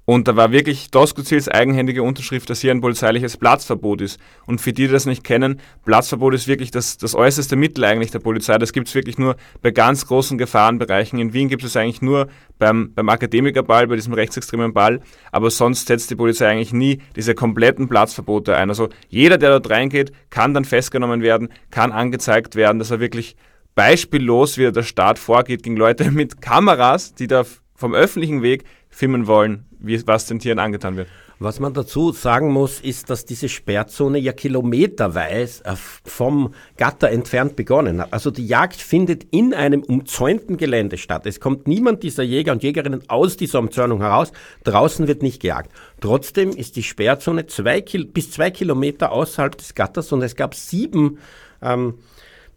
und 0.08 0.26
da 0.26 0.36
war 0.36 0.52
wirklich 0.52 0.90
Doskozils 0.90 1.50
eigenhändige 1.50 2.02
Unterschrift, 2.02 2.48
dass 2.48 2.62
hier 2.62 2.70
ein 2.70 2.80
polizeiliches 2.80 3.36
Platzverbot 3.36 4.00
ist. 4.00 4.18
Und 4.46 4.58
für 4.58 4.72
die, 4.72 4.86
die 4.86 4.92
das 4.92 5.04
nicht 5.04 5.22
kennen, 5.22 5.60
Platzverbot 5.84 6.32
ist 6.32 6.48
wirklich 6.48 6.70
das, 6.70 6.96
das 6.96 7.14
äußerste 7.14 7.56
Mittel 7.56 7.84
eigentlich 7.84 8.10
der 8.10 8.20
Polizei. 8.20 8.56
Das 8.56 8.72
gibt 8.72 8.88
es 8.88 8.94
wirklich 8.94 9.18
nur 9.18 9.36
bei 9.60 9.70
ganz 9.70 10.06
großen 10.06 10.38
Gefahrenbereichen. 10.38 11.18
In 11.18 11.34
Wien 11.34 11.50
gibt 11.50 11.62
es 11.62 11.76
eigentlich 11.76 12.00
nur 12.00 12.28
beim, 12.58 12.94
beim 12.94 13.10
Akademikerball, 13.10 13.86
bei 13.86 13.96
diesem 13.96 14.14
rechtsextremen 14.14 14.72
Ball. 14.72 15.00
Aber 15.30 15.50
sonst 15.50 15.88
setzt 15.88 16.10
die 16.10 16.16
Polizei 16.16 16.48
eigentlich 16.48 16.72
nie 16.72 17.02
diese 17.14 17.34
kompletten 17.34 17.86
Platzverbote 17.86 18.56
ein. 18.56 18.70
Also 18.70 18.88
jeder, 19.10 19.36
der 19.36 19.50
dort 19.50 19.68
reingeht, 19.68 20.12
kann 20.30 20.54
dann 20.54 20.64
festgenommen 20.64 21.20
werden, 21.20 21.50
kann 21.70 21.92
angezeigt 21.92 22.56
werden. 22.56 22.78
Das 22.78 22.90
war 22.90 23.00
wirklich 23.00 23.36
beispiellos, 23.74 24.56
wie 24.56 24.72
der 24.72 24.82
Staat 24.84 25.18
vorgeht 25.18 25.64
gegen 25.64 25.76
Leute 25.76 26.10
mit 26.10 26.40
Kameras, 26.40 27.14
die 27.14 27.26
da 27.26 27.44
vom 27.78 27.94
öffentlichen 27.94 28.42
Weg 28.42 28.64
filmen 28.90 29.26
wollen, 29.28 29.64
wie, 29.78 30.04
was 30.06 30.26
den 30.26 30.40
Tieren 30.40 30.58
angetan 30.58 30.96
wird. 30.96 31.08
Was 31.38 31.60
man 31.60 31.72
dazu 31.72 32.10
sagen 32.10 32.50
muss, 32.52 32.80
ist, 32.80 33.10
dass 33.10 33.24
diese 33.24 33.48
Sperrzone 33.48 34.18
ja 34.18 34.32
kilometerweit 34.32 35.62
äh, 35.62 35.74
vom 36.04 36.52
Gatter 36.76 37.10
entfernt 37.10 37.54
begonnen 37.54 38.00
hat. 38.00 38.12
Also 38.12 38.32
die 38.32 38.48
Jagd 38.48 38.74
findet 38.74 39.22
in 39.30 39.54
einem 39.54 39.84
umzäunten 39.84 40.56
Gelände 40.56 40.98
statt. 40.98 41.26
Es 41.26 41.38
kommt 41.38 41.68
niemand 41.68 42.02
dieser 42.02 42.24
Jäger 42.24 42.50
und 42.50 42.64
Jägerinnen 42.64 43.08
aus 43.08 43.36
dieser 43.36 43.60
Umzäunung 43.60 44.00
heraus. 44.00 44.32
Draußen 44.64 45.06
wird 45.06 45.22
nicht 45.22 45.40
gejagt. 45.40 45.70
Trotzdem 46.00 46.50
ist 46.50 46.74
die 46.74 46.82
Sperrzone 46.82 47.46
zwei 47.46 47.80
bis 47.80 48.32
zwei 48.32 48.50
Kilometer 48.50 49.12
außerhalb 49.12 49.56
des 49.56 49.76
Gatters 49.76 50.10
und 50.10 50.22
es 50.22 50.34
gab 50.34 50.56
sieben 50.56 51.18
ähm, 51.62 51.94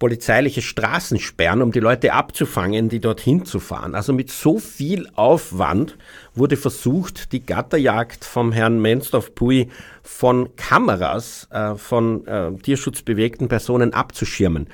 polizeiliche 0.02 0.64
Straßensperren, 0.64 1.62
um 1.62 1.72
die 1.72 1.80
Leute 1.80 2.14
abzufangen, 2.14 2.90
die 2.90 3.00
dorthin 3.00 3.46
zu 3.46 3.60
fahren. 3.60 3.94
Also 3.94 4.14
mit 4.14 4.32
so 4.32 4.58
viel 4.58 5.08
Aufwand 5.14 5.96
wurde 6.34 6.58
versucht, 6.58 7.32
die 7.32 7.46
Gatterjagd 7.46 8.26
vom 8.26 8.52
Herrn 8.52 8.82
Menstorf-Pui 8.82 9.70
von 10.02 10.56
Kameras 10.56 11.48
äh, 11.52 11.76
von 11.76 12.26
äh, 12.26 12.52
tierschutzbewegten 12.52 13.48
Personen 13.48 13.94
abzuschirmen. 13.94 14.70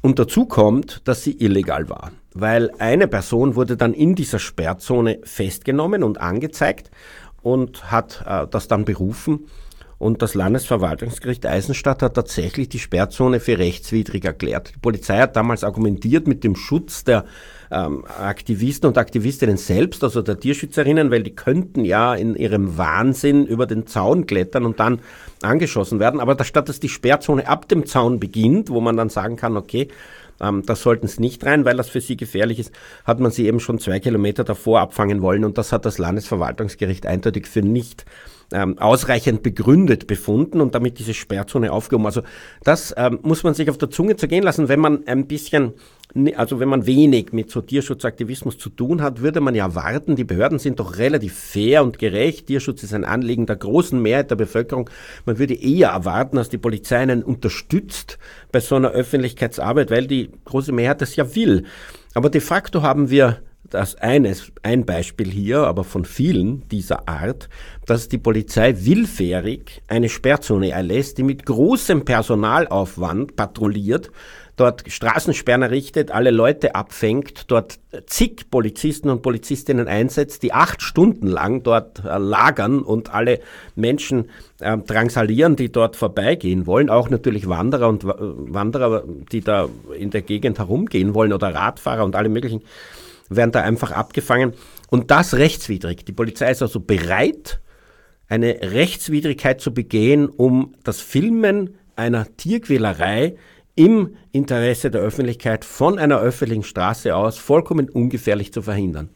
Und 0.00 0.20
dazu 0.20 0.46
kommt, 0.46 1.02
dass 1.08 1.24
sie 1.24 1.32
illegal 1.32 1.88
war, 1.88 2.12
weil 2.34 2.70
eine 2.78 3.08
Person 3.08 3.56
wurde 3.56 3.76
dann 3.76 3.94
in 3.94 4.14
dieser 4.14 4.38
Sperrzone 4.38 5.18
festgenommen 5.24 6.04
und 6.04 6.20
angezeigt 6.20 6.92
und 7.42 7.90
hat 7.90 8.22
äh, 8.24 8.46
das 8.48 8.68
dann 8.68 8.84
berufen. 8.84 9.48
Und 9.98 10.22
das 10.22 10.34
Landesverwaltungsgericht 10.34 11.44
Eisenstadt 11.44 12.02
hat 12.02 12.14
tatsächlich 12.14 12.68
die 12.68 12.78
Sperrzone 12.78 13.40
für 13.40 13.58
rechtswidrig 13.58 14.24
erklärt. 14.24 14.72
Die 14.76 14.78
Polizei 14.78 15.18
hat 15.18 15.34
damals 15.34 15.64
argumentiert 15.64 16.28
mit 16.28 16.44
dem 16.44 16.54
Schutz 16.54 17.02
der 17.02 17.24
ähm, 17.72 18.04
Aktivisten 18.06 18.88
und 18.88 18.96
Aktivistinnen 18.96 19.56
selbst, 19.56 20.04
also 20.04 20.22
der 20.22 20.38
Tierschützerinnen, 20.38 21.10
weil 21.10 21.24
die 21.24 21.34
könnten 21.34 21.84
ja 21.84 22.14
in 22.14 22.36
ihrem 22.36 22.78
Wahnsinn 22.78 23.44
über 23.44 23.66
den 23.66 23.88
Zaun 23.88 24.26
klettern 24.26 24.64
und 24.64 24.78
dann 24.78 25.00
angeschossen 25.42 25.98
werden. 25.98 26.20
Aber 26.20 26.42
statt 26.44 26.68
dass 26.68 26.78
die 26.78 26.88
Sperrzone 26.88 27.48
ab 27.48 27.68
dem 27.68 27.84
Zaun 27.84 28.20
beginnt, 28.20 28.70
wo 28.70 28.80
man 28.80 28.96
dann 28.96 29.08
sagen 29.08 29.34
kann, 29.34 29.56
okay, 29.56 29.88
ähm, 30.40 30.62
da 30.64 30.76
sollten 30.76 31.06
es 31.06 31.18
nicht 31.18 31.44
rein, 31.44 31.64
weil 31.64 31.76
das 31.76 31.88
für 31.88 32.00
sie 32.00 32.16
gefährlich 32.16 32.60
ist, 32.60 32.72
hat 33.04 33.18
man 33.18 33.32
sie 33.32 33.46
eben 33.46 33.58
schon 33.58 33.80
zwei 33.80 33.98
Kilometer 33.98 34.44
davor 34.44 34.80
abfangen 34.80 35.22
wollen 35.22 35.44
und 35.44 35.58
das 35.58 35.72
hat 35.72 35.84
das 35.84 35.98
Landesverwaltungsgericht 35.98 37.04
eindeutig 37.06 37.48
für 37.48 37.62
nicht 37.62 38.04
ähm, 38.52 38.78
ausreichend 38.78 39.42
begründet 39.42 40.06
befunden 40.06 40.60
und 40.60 40.74
damit 40.74 40.98
diese 40.98 41.14
Sperrzone 41.14 41.72
aufgehoben. 41.72 42.06
Also 42.06 42.22
das 42.64 42.94
ähm, 42.96 43.18
muss 43.22 43.42
man 43.42 43.54
sich 43.54 43.68
auf 43.70 43.78
der 43.78 43.90
Zunge 43.90 44.16
zergehen 44.16 44.42
lassen, 44.42 44.68
wenn 44.68 44.80
man 44.80 45.06
ein 45.06 45.26
bisschen 45.26 45.74
also 46.36 46.58
wenn 46.58 46.70
man 46.70 46.86
wenig 46.86 47.32
mit 47.32 47.50
so 47.50 47.60
Tierschutzaktivismus 47.60 48.56
zu 48.56 48.70
tun 48.70 49.02
hat, 49.02 49.20
würde 49.20 49.40
man 49.40 49.54
ja 49.54 49.66
erwarten, 49.66 50.16
die 50.16 50.24
Behörden 50.24 50.58
sind 50.58 50.80
doch 50.80 50.96
relativ 50.96 51.34
fair 51.34 51.82
und 51.82 51.98
gerecht. 51.98 52.46
Tierschutz 52.46 52.82
ist 52.82 52.94
ein 52.94 53.04
Anliegen 53.04 53.44
der 53.44 53.56
großen 53.56 54.00
Mehrheit 54.00 54.30
der 54.30 54.36
Bevölkerung. 54.36 54.88
Man 55.26 55.38
würde 55.38 55.54
eher 55.54 55.90
erwarten, 55.90 56.36
dass 56.36 56.48
die 56.48 56.56
Polizei 56.56 56.96
einen 56.96 57.22
unterstützt 57.22 58.18
bei 58.50 58.60
so 58.60 58.76
einer 58.76 58.90
Öffentlichkeitsarbeit, 58.90 59.90
weil 59.90 60.06
die 60.06 60.30
große 60.46 60.72
Mehrheit 60.72 61.02
das 61.02 61.14
ja 61.14 61.34
will. 61.34 61.64
Aber 62.14 62.30
de 62.30 62.40
facto 62.40 62.80
haben 62.80 63.10
wir 63.10 63.42
das 63.70 63.94
eines, 63.96 64.52
ein 64.62 64.84
Beispiel 64.84 65.30
hier, 65.30 65.60
aber 65.60 65.84
von 65.84 66.04
vielen 66.04 66.68
dieser 66.68 67.08
Art, 67.08 67.48
dass 67.86 68.08
die 68.08 68.18
Polizei 68.18 68.74
willfährig 68.84 69.82
eine 69.88 70.08
Sperrzone 70.08 70.70
erlässt, 70.70 71.18
die 71.18 71.22
mit 71.22 71.46
großem 71.46 72.04
Personalaufwand 72.04 73.36
patrouilliert, 73.36 74.10
dort 74.58 74.84
Straßensperren 74.90 75.62
errichtet, 75.62 76.10
alle 76.10 76.30
Leute 76.30 76.74
abfängt, 76.74 77.50
dort 77.50 77.78
zig 78.06 78.50
Polizisten 78.50 79.08
und 79.08 79.22
Polizistinnen 79.22 79.88
einsetzt, 79.88 80.42
die 80.42 80.52
acht 80.52 80.82
Stunden 80.82 81.28
lang 81.28 81.62
dort 81.62 82.04
äh, 82.04 82.18
lagern 82.18 82.82
und 82.82 83.14
alle 83.14 83.40
Menschen 83.76 84.28
äh, 84.60 84.76
drangsalieren, 84.76 85.56
die 85.56 85.70
dort 85.70 85.96
vorbeigehen 85.96 86.66
wollen, 86.66 86.90
auch 86.90 87.08
natürlich 87.08 87.48
Wanderer 87.48 87.88
und 87.88 88.04
äh, 88.04 88.08
Wanderer, 88.08 89.04
die 89.32 89.40
da 89.40 89.68
in 89.96 90.10
der 90.10 90.22
Gegend 90.22 90.58
herumgehen 90.58 91.14
wollen 91.14 91.32
oder 91.32 91.54
Radfahrer 91.54 92.04
und 92.04 92.16
alle 92.16 92.28
möglichen 92.28 92.62
werden 93.28 93.52
da 93.52 93.62
einfach 93.62 93.92
abgefangen 93.92 94.54
und 94.90 95.10
das 95.10 95.34
rechtswidrig. 95.34 96.04
Die 96.04 96.12
Polizei 96.12 96.50
ist 96.50 96.62
also 96.62 96.80
bereit, 96.80 97.60
eine 98.28 98.60
Rechtswidrigkeit 98.60 99.60
zu 99.60 99.72
begehen, 99.72 100.28
um 100.28 100.74
das 100.84 101.00
Filmen 101.00 101.76
einer 101.96 102.26
Tierquälerei 102.36 103.36
im 103.74 104.16
Interesse 104.32 104.90
der 104.90 105.00
Öffentlichkeit 105.00 105.64
von 105.64 105.98
einer 105.98 106.20
öffentlichen 106.20 106.64
Straße 106.64 107.14
aus 107.14 107.38
vollkommen 107.38 107.88
ungefährlich 107.88 108.52
zu 108.52 108.62
verhindern. 108.62 109.10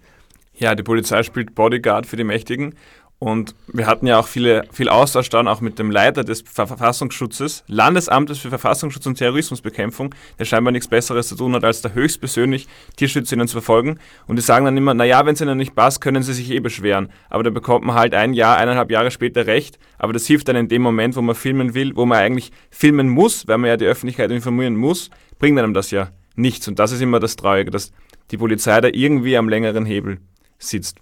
Ja, 0.55 0.75
die 0.75 0.83
Polizei 0.83 1.23
spielt 1.23 1.55
Bodyguard 1.55 2.07
für 2.07 2.17
die 2.17 2.25
Mächtigen 2.25 2.75
und 3.23 3.55
wir 3.69 3.87
hatten 3.87 4.09
ja 4.09 4.19
auch 4.19 4.27
viele, 4.27 4.65
viel 4.73 4.89
Austausch 4.89 5.29
dann 5.29 5.47
auch 5.47 5.61
mit 5.61 5.79
dem 5.79 5.93
Leiter 5.93 6.25
des 6.25 6.43
Verfassungsschutzes, 6.43 7.63
Landesamtes 7.69 8.41
für 8.41 8.49
Verfassungsschutz 8.49 9.07
und 9.07 9.15
Terrorismusbekämpfung, 9.15 10.13
der 10.41 10.45
scheinbar 10.45 10.73
nichts 10.73 10.89
Besseres 10.89 11.29
zu 11.29 11.37
tun 11.37 11.55
hat, 11.55 11.63
als 11.63 11.83
da 11.83 11.91
höchstpersönlich 11.91 12.67
Tierschützerinnen 12.97 13.47
zu 13.47 13.53
verfolgen. 13.53 14.01
Und 14.27 14.35
die 14.35 14.43
sagen 14.43 14.65
dann 14.65 14.77
immer, 14.77 14.93
naja, 14.93 15.25
wenn 15.25 15.35
es 15.35 15.41
ihnen 15.41 15.57
nicht 15.57 15.77
passt, 15.77 16.01
können 16.01 16.25
sie 16.25 16.33
sich 16.33 16.51
eh 16.51 16.59
beschweren. 16.59 17.11
Aber 17.31 17.45
da 17.45 17.51
bekommt 17.51 17.85
man 17.85 17.95
halt 17.95 18.13
ein 18.13 18.35
Jahr, 18.35 18.57
eineinhalb 18.57 18.91
Jahre 18.91 19.13
später 19.13 19.47
Recht. 19.47 19.79
Aber 19.99 20.13
das 20.13 20.27
hilft 20.27 20.49
dann 20.49 20.57
in 20.57 20.67
dem 20.67 20.83
Moment, 20.83 21.15
wo 21.15 21.23
man 21.23 21.37
filmen 21.37 21.75
will, 21.75 21.95
wo 21.95 22.05
man 22.05 22.19
eigentlich 22.19 22.51
filmen 22.71 23.09
muss, 23.09 23.47
weil 23.47 23.59
man 23.59 23.69
ja 23.69 23.77
die 23.77 23.87
Öffentlichkeit 23.87 24.33
informieren 24.33 24.75
muss, 24.75 25.11
bringt 25.39 25.61
einem 25.61 25.75
das 25.75 25.93
ja 25.93 26.09
nichts. 26.35 26.67
Und 26.67 26.81
das 26.81 26.91
ist 26.91 27.01
immer 27.01 27.21
das 27.21 27.37
Traurige, 27.37 27.71
dass 27.71 27.93
die 28.33 28.37
Polizei 28.37 28.81
da 28.81 28.89
irgendwie 28.93 29.37
am 29.37 29.49
längeren 29.49 29.87
Hebel 29.87 30.19
sitzt. 30.59 30.99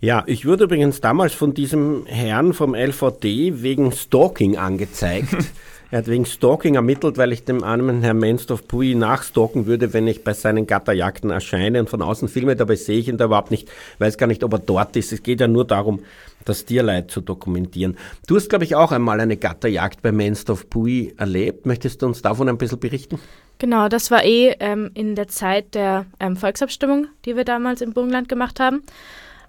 Ja, 0.00 0.22
ich 0.26 0.46
wurde 0.46 0.64
übrigens 0.64 1.00
damals 1.00 1.34
von 1.34 1.54
diesem 1.54 2.06
Herrn 2.06 2.52
vom 2.52 2.76
LVD 2.76 3.62
wegen 3.62 3.90
Stalking 3.90 4.56
angezeigt. 4.56 5.34
er 5.90 5.98
hat 5.98 6.06
wegen 6.06 6.24
Stalking 6.24 6.76
ermittelt, 6.76 7.18
weil 7.18 7.32
ich 7.32 7.44
dem 7.44 7.64
armen 7.64 8.02
Herrn 8.02 8.18
Menstorf 8.18 8.68
Pui 8.68 8.94
nachstalken 8.94 9.66
würde, 9.66 9.92
wenn 9.92 10.06
ich 10.06 10.22
bei 10.22 10.34
seinen 10.34 10.68
Gatterjagden 10.68 11.30
erscheine 11.30 11.80
und 11.80 11.90
von 11.90 12.00
außen 12.00 12.28
filme. 12.28 12.54
Dabei 12.54 12.76
sehe 12.76 13.00
ich 13.00 13.08
ihn 13.08 13.16
da 13.16 13.24
überhaupt 13.24 13.50
nicht, 13.50 13.68
weiß 13.98 14.18
gar 14.18 14.28
nicht, 14.28 14.44
ob 14.44 14.52
er 14.52 14.60
dort 14.60 14.94
ist. 14.94 15.12
Es 15.12 15.24
geht 15.24 15.40
ja 15.40 15.48
nur 15.48 15.64
darum, 15.64 16.04
das 16.44 16.64
Tierleid 16.64 17.10
zu 17.10 17.20
dokumentieren. 17.20 17.96
Du 18.28 18.36
hast, 18.36 18.50
glaube 18.50 18.62
ich, 18.62 18.76
auch 18.76 18.92
einmal 18.92 19.18
eine 19.18 19.36
Gatterjagd 19.36 20.00
bei 20.00 20.12
Menstorf 20.12 20.70
Pui 20.70 21.12
erlebt. 21.16 21.66
Möchtest 21.66 22.02
du 22.02 22.06
uns 22.06 22.22
davon 22.22 22.48
ein 22.48 22.56
bisschen 22.56 22.78
berichten? 22.78 23.18
Genau, 23.58 23.88
das 23.88 24.12
war 24.12 24.22
eh 24.22 24.54
ähm, 24.60 24.92
in 24.94 25.16
der 25.16 25.26
Zeit 25.26 25.74
der 25.74 26.06
ähm, 26.20 26.36
Volksabstimmung, 26.36 27.08
die 27.24 27.34
wir 27.34 27.44
damals 27.44 27.80
im 27.80 27.94
Burgenland 27.94 28.28
gemacht 28.28 28.60
haben. 28.60 28.84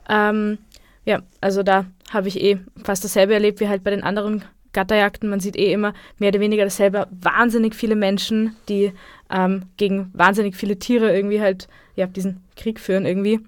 Ähm, 0.10 0.58
ja, 1.06 1.22
also 1.42 1.64
da 1.64 1.86
habe 2.12 2.28
ich 2.28 2.42
eh 2.42 2.58
fast 2.84 3.04
dasselbe 3.04 3.34
erlebt 3.34 3.60
wie 3.60 3.68
halt 3.68 3.84
bei 3.84 3.92
den 3.92 4.04
anderen 4.04 4.44
Gatterjagden. 4.74 5.30
Man 5.30 5.40
sieht 5.40 5.56
eh 5.56 5.72
immer 5.72 5.94
mehr 6.18 6.30
oder 6.30 6.40
weniger 6.40 6.64
dasselbe. 6.64 7.08
Wahnsinnig 7.12 7.76
viele 7.76 7.96
Menschen, 7.96 8.56
die 8.68 8.92
ähm, 9.30 9.64
gegen 9.78 10.12
wahnsinnig 10.14 10.56
viele 10.56 10.78
Tiere 10.78 11.16
irgendwie 11.16 11.42
halt 11.42 11.68
ja, 11.96 12.08
diesen 12.08 12.44
Krieg 12.56 12.80
führen 12.80 13.06
irgendwie. 13.06 13.40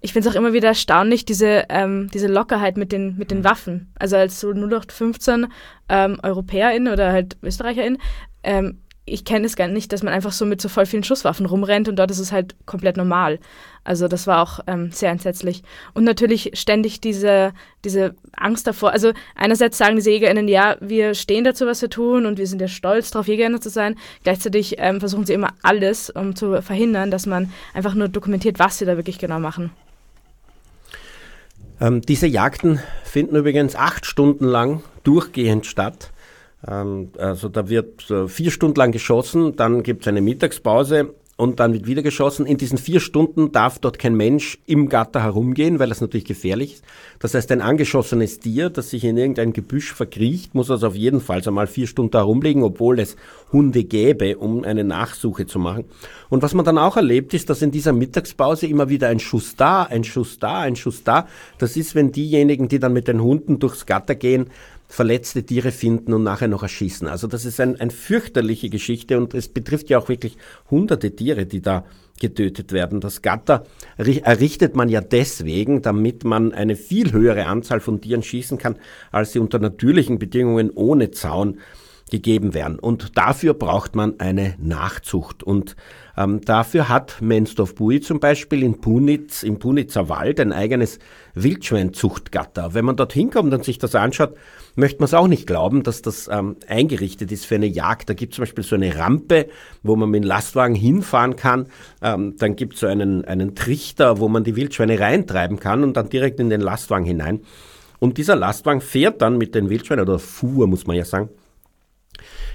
Ich 0.00 0.12
finde 0.12 0.28
es 0.28 0.34
auch 0.34 0.38
immer 0.38 0.52
wieder 0.52 0.68
erstaunlich, 0.68 1.24
diese, 1.24 1.66
ähm, 1.68 2.10
diese 2.12 2.26
Lockerheit 2.26 2.76
mit 2.76 2.90
den, 2.90 3.16
mit 3.16 3.30
den 3.30 3.44
Waffen. 3.44 3.92
Also 3.98 4.16
als 4.16 4.40
so 4.40 4.50
0815 4.50 5.46
ähm, 5.88 6.18
EuropäerInnen 6.22 6.92
oder 6.92 7.12
halt 7.12 7.36
ÖsterreicherInnen 7.42 7.98
ähm, 8.42 8.78
ich 9.04 9.24
kenne 9.24 9.46
es 9.46 9.56
gar 9.56 9.68
nicht, 9.68 9.92
dass 9.92 10.02
man 10.02 10.12
einfach 10.12 10.32
so 10.32 10.46
mit 10.46 10.60
so 10.60 10.68
voll 10.68 10.86
vielen 10.86 11.02
Schusswaffen 11.02 11.46
rumrennt 11.46 11.88
und 11.88 11.96
dort 11.96 12.10
ist 12.10 12.20
es 12.20 12.30
halt 12.30 12.54
komplett 12.66 12.96
normal. 12.96 13.40
Also 13.84 14.06
das 14.06 14.26
war 14.26 14.42
auch 14.42 14.60
ähm, 14.66 14.92
sehr 14.92 15.10
entsetzlich. 15.10 15.62
Und 15.92 16.04
natürlich 16.04 16.52
ständig 16.54 17.00
diese, 17.00 17.52
diese 17.84 18.14
Angst 18.36 18.66
davor. 18.66 18.92
Also 18.92 19.12
einerseits 19.34 19.76
sagen 19.76 19.96
diese 19.96 20.10
JägerInnen, 20.10 20.46
ja, 20.46 20.76
wir 20.80 21.14
stehen 21.14 21.42
dazu, 21.42 21.66
was 21.66 21.82
wir 21.82 21.90
tun 21.90 22.26
und 22.26 22.38
wir 22.38 22.46
sind 22.46 22.60
ja 22.60 22.68
stolz 22.68 23.10
darauf, 23.10 23.26
JägerInnen 23.26 23.60
zu 23.60 23.70
sein. 23.70 23.96
Gleichzeitig 24.22 24.76
ähm, 24.78 25.00
versuchen 25.00 25.26
sie 25.26 25.32
immer 25.32 25.50
alles, 25.62 26.10
um 26.10 26.36
zu 26.36 26.62
verhindern, 26.62 27.10
dass 27.10 27.26
man 27.26 27.52
einfach 27.74 27.94
nur 27.94 28.08
dokumentiert, 28.08 28.60
was 28.60 28.78
sie 28.78 28.84
da 28.84 28.96
wirklich 28.96 29.18
genau 29.18 29.40
machen. 29.40 29.72
Ähm, 31.80 32.02
diese 32.02 32.28
Jagden 32.28 32.78
finden 33.02 33.34
übrigens 33.34 33.74
acht 33.74 34.06
Stunden 34.06 34.44
lang 34.44 34.84
durchgehend 35.02 35.66
statt. 35.66 36.12
Ähm, 36.68 37.10
also 37.18 37.48
da 37.48 37.68
wird 37.68 38.12
vier 38.28 38.52
Stunden 38.52 38.78
lang 38.78 38.92
geschossen, 38.92 39.56
dann 39.56 39.82
gibt 39.82 40.02
es 40.02 40.08
eine 40.08 40.20
Mittagspause 40.20 41.14
und 41.36 41.60
dann 41.60 41.72
wird 41.72 41.86
wieder 41.86 42.02
geschossen. 42.02 42.46
In 42.46 42.58
diesen 42.58 42.78
vier 42.78 43.00
Stunden 43.00 43.52
darf 43.52 43.78
dort 43.78 43.98
kein 43.98 44.14
Mensch 44.14 44.58
im 44.66 44.88
Gatter 44.88 45.22
herumgehen, 45.22 45.78
weil 45.78 45.88
das 45.88 46.00
natürlich 46.00 46.24
gefährlich 46.24 46.74
ist. 46.74 46.84
Das 47.18 47.34
heißt, 47.34 47.50
ein 47.52 47.62
angeschossenes 47.62 48.38
Tier, 48.38 48.70
das 48.70 48.90
sich 48.90 49.04
in 49.04 49.16
irgendein 49.16 49.52
Gebüsch 49.52 49.92
verkriecht, 49.92 50.54
muss 50.54 50.70
also 50.70 50.88
auf 50.88 50.94
jeden 50.94 51.20
Fall 51.20 51.42
einmal 51.46 51.66
vier 51.66 51.86
Stunden 51.86 52.16
herumlegen, 52.16 52.62
obwohl 52.62 53.00
es 53.00 53.16
Hunde 53.50 53.84
gäbe, 53.84 54.38
um 54.38 54.64
eine 54.64 54.84
Nachsuche 54.84 55.46
zu 55.46 55.58
machen. 55.58 55.84
Und 56.28 56.42
was 56.42 56.54
man 56.54 56.64
dann 56.64 56.78
auch 56.78 56.96
erlebt, 56.96 57.34
ist, 57.34 57.50
dass 57.50 57.62
in 57.62 57.70
dieser 57.70 57.92
Mittagspause 57.92 58.66
immer 58.66 58.88
wieder 58.88 59.08
ein 59.08 59.18
Schuss 59.18 59.56
da, 59.56 59.84
ein 59.84 60.04
Schuss 60.04 60.38
da, 60.38 60.60
ein 60.60 60.76
Schuss 60.76 61.02
da. 61.02 61.26
Das 61.58 61.76
ist, 61.76 61.94
wenn 61.94 62.12
diejenigen, 62.12 62.68
die 62.68 62.78
dann 62.78 62.92
mit 62.92 63.08
den 63.08 63.22
Hunden 63.22 63.58
durchs 63.58 63.86
Gatter 63.86 64.14
gehen, 64.14 64.50
verletzte 64.92 65.42
Tiere 65.42 65.72
finden 65.72 66.12
und 66.12 66.22
nachher 66.22 66.48
noch 66.48 66.62
erschießen. 66.62 67.08
Also 67.08 67.26
das 67.26 67.46
ist 67.46 67.58
ein, 67.60 67.80
eine 67.80 67.90
fürchterliche 67.90 68.68
Geschichte 68.68 69.16
und 69.16 69.32
es 69.32 69.48
betrifft 69.48 69.88
ja 69.88 69.98
auch 69.98 70.10
wirklich 70.10 70.36
hunderte 70.70 71.16
Tiere, 71.16 71.46
die 71.46 71.62
da 71.62 71.86
getötet 72.20 72.72
werden. 72.72 73.00
Das 73.00 73.22
Gatter 73.22 73.64
errichtet 73.96 74.76
man 74.76 74.90
ja 74.90 75.00
deswegen, 75.00 75.80
damit 75.80 76.24
man 76.24 76.52
eine 76.52 76.76
viel 76.76 77.10
höhere 77.12 77.46
Anzahl 77.46 77.80
von 77.80 78.02
Tieren 78.02 78.22
schießen 78.22 78.58
kann, 78.58 78.76
als 79.10 79.32
sie 79.32 79.38
unter 79.38 79.58
natürlichen 79.58 80.18
Bedingungen 80.18 80.70
ohne 80.70 81.10
Zaun 81.10 81.58
gegeben 82.10 82.52
werden. 82.52 82.78
Und 82.78 83.16
dafür 83.16 83.54
braucht 83.54 83.96
man 83.96 84.20
eine 84.20 84.56
Nachzucht. 84.58 85.42
Und 85.42 85.74
ähm, 86.16 86.40
dafür 86.42 86.88
hat 86.88 87.20
Menstorf-Bui 87.20 88.00
zum 88.00 88.20
Beispiel 88.20 88.62
in 88.62 88.80
Punitz, 88.80 89.42
im 89.42 89.58
Punitzer 89.58 90.08
Wald 90.08 90.40
ein 90.40 90.52
eigenes 90.52 90.98
Wildschweinzuchtgatter. 91.34 92.74
Wenn 92.74 92.84
man 92.84 92.96
dort 92.96 93.12
hinkommt 93.12 93.52
und 93.54 93.64
sich 93.64 93.78
das 93.78 93.94
anschaut, 93.94 94.34
möchte 94.74 95.00
man 95.00 95.06
es 95.06 95.14
auch 95.14 95.28
nicht 95.28 95.46
glauben, 95.46 95.82
dass 95.82 96.02
das 96.02 96.28
ähm, 96.30 96.56
eingerichtet 96.66 97.32
ist 97.32 97.46
für 97.46 97.54
eine 97.54 97.66
Jagd. 97.66 98.10
Da 98.10 98.14
gibt 98.14 98.32
es 98.32 98.36
zum 98.36 98.42
Beispiel 98.42 98.64
so 98.64 98.74
eine 98.74 98.96
Rampe, 98.96 99.48
wo 99.82 99.96
man 99.96 100.10
mit 100.10 100.24
dem 100.24 100.28
Lastwagen 100.28 100.74
hinfahren 100.74 101.36
kann. 101.36 101.66
Ähm, 102.02 102.36
dann 102.38 102.56
gibt 102.56 102.74
es 102.74 102.80
so 102.80 102.86
einen, 102.86 103.24
einen 103.24 103.54
Trichter, 103.54 104.18
wo 104.18 104.28
man 104.28 104.44
die 104.44 104.56
Wildschweine 104.56 105.00
reintreiben 105.00 105.58
kann 105.58 105.82
und 105.82 105.96
dann 105.96 106.08
direkt 106.08 106.40
in 106.40 106.50
den 106.50 106.60
Lastwagen 106.60 107.06
hinein. 107.06 107.40
Und 107.98 108.18
dieser 108.18 108.34
Lastwagen 108.36 108.80
fährt 108.80 109.22
dann 109.22 109.38
mit 109.38 109.54
den 109.54 109.70
Wildschweinen, 109.70 110.02
oder 110.04 110.18
fuhr, 110.18 110.66
muss 110.66 110.86
man 110.86 110.96
ja 110.96 111.04
sagen, 111.04 111.28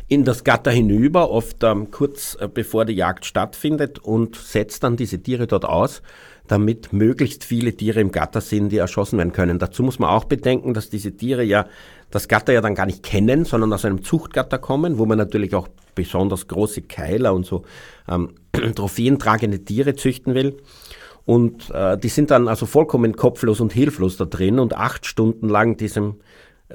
in 0.08 0.24
das 0.24 0.44
Gatter 0.44 0.72
hinüber, 0.72 1.30
oft 1.30 1.64
ähm, 1.64 1.92
kurz 1.92 2.38
äh, 2.40 2.48
bevor 2.48 2.86
die 2.86 2.94
Jagd 2.94 3.26
stattfindet 3.26 4.00
und 4.00 4.36
setzt 4.36 4.84
dann 4.84 4.96
diese 4.96 5.22
Tiere 5.22 5.48
dort 5.48 5.66
aus, 5.66 6.02
damit 6.48 6.94
möglichst 6.94 7.44
viele 7.44 7.76
Tiere 7.76 8.00
im 8.00 8.12
Gatter 8.12 8.40
sind, 8.40 8.70
die 8.70 8.78
erschossen 8.78 9.18
werden 9.18 9.34
können. 9.34 9.60
Dazu 9.60 9.84
muss 9.84 10.00
man 10.00 10.10
auch 10.10 10.24
bedenken, 10.24 10.74
dass 10.74 10.90
diese 10.90 11.12
Tiere 11.12 11.44
ja 11.44 11.66
das 12.10 12.30
Gatter 12.30 12.54
ja 12.54 12.62
dann 12.62 12.76
gar 12.76 12.86
nicht 12.86 13.04
kennen, 13.04 13.44
sondern 13.44 13.74
aus 13.74 13.84
einem 13.84 14.02
Zuchtgatter 14.02 14.58
kommen, 14.60 14.98
wo 14.98 15.06
man 15.06 15.18
natürlich 15.18 15.54
auch 15.56 15.68
besonders 15.94 16.48
große 16.48 16.84
Keiler 16.84 17.34
und 17.34 17.46
so 17.46 17.64
ähm, 18.08 18.36
trophäentragende 18.76 19.60
Tiere 19.66 19.96
züchten 19.96 20.36
will. 20.36 20.58
Und 21.26 21.70
äh, 21.72 21.98
die 21.98 22.08
sind 22.08 22.32
dann 22.32 22.48
also 22.48 22.66
vollkommen 22.66 23.18
kopflos 23.18 23.60
und 23.60 23.74
hilflos 23.74 24.16
da 24.16 24.24
drin 24.24 24.60
und 24.60 24.78
acht 24.78 25.06
Stunden 25.06 25.50
lang 25.50 25.76
diesem 25.76 26.16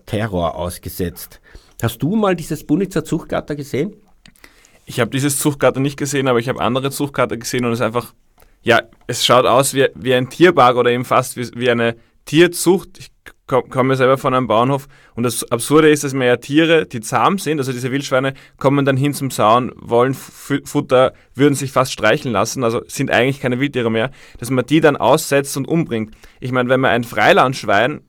Terror 0.04 0.56
ausgesetzt. 0.56 1.40
Hast 1.82 1.98
du 1.98 2.14
mal 2.14 2.36
dieses 2.36 2.64
Bunitzer 2.64 3.04
Zuchtgatter 3.04 3.56
gesehen? 3.56 3.96
Ich 4.86 5.00
habe 5.00 5.10
dieses 5.10 5.38
Zuchtgatter 5.40 5.80
nicht 5.80 5.96
gesehen, 5.96 6.28
aber 6.28 6.38
ich 6.38 6.48
habe 6.48 6.60
andere 6.60 6.92
Zuchtgatter 6.92 7.36
gesehen 7.36 7.64
und 7.64 7.72
es 7.72 7.80
einfach, 7.80 8.14
ja, 8.62 8.82
es 9.08 9.26
schaut 9.26 9.46
aus 9.46 9.74
wie, 9.74 9.88
wie 9.96 10.14
ein 10.14 10.30
Tierpark 10.30 10.76
oder 10.76 10.92
eben 10.92 11.04
fast 11.04 11.36
wie, 11.36 11.50
wie 11.56 11.70
eine 11.70 11.96
Tierzucht. 12.24 12.98
Ich 13.00 13.08
komme 13.48 13.64
komm 13.68 13.90
ja 13.90 13.96
selber 13.96 14.16
von 14.16 14.32
einem 14.32 14.46
Bauernhof 14.46 14.86
und 15.16 15.24
das 15.24 15.50
Absurde 15.50 15.90
ist, 15.90 16.04
dass 16.04 16.14
man 16.14 16.28
ja 16.28 16.36
Tiere, 16.36 16.86
die 16.86 17.00
zahm 17.00 17.38
sind, 17.38 17.58
also 17.58 17.72
diese 17.72 17.90
Wildschweine, 17.90 18.34
kommen 18.58 18.84
dann 18.84 18.96
hin 18.96 19.12
zum 19.12 19.32
Sauen, 19.32 19.72
wollen 19.74 20.14
Futter, 20.14 21.14
würden 21.34 21.56
sich 21.56 21.72
fast 21.72 21.92
streicheln 21.92 22.32
lassen, 22.32 22.62
also 22.62 22.82
sind 22.86 23.10
eigentlich 23.10 23.40
keine 23.40 23.58
Wildtiere 23.58 23.90
mehr, 23.90 24.12
dass 24.38 24.50
man 24.50 24.64
die 24.64 24.80
dann 24.80 24.96
aussetzt 24.96 25.56
und 25.56 25.66
umbringt. 25.66 26.14
Ich 26.38 26.52
meine, 26.52 26.68
wenn 26.68 26.80
man 26.80 26.92
ein 26.92 27.04
Freilandschwein 27.04 28.02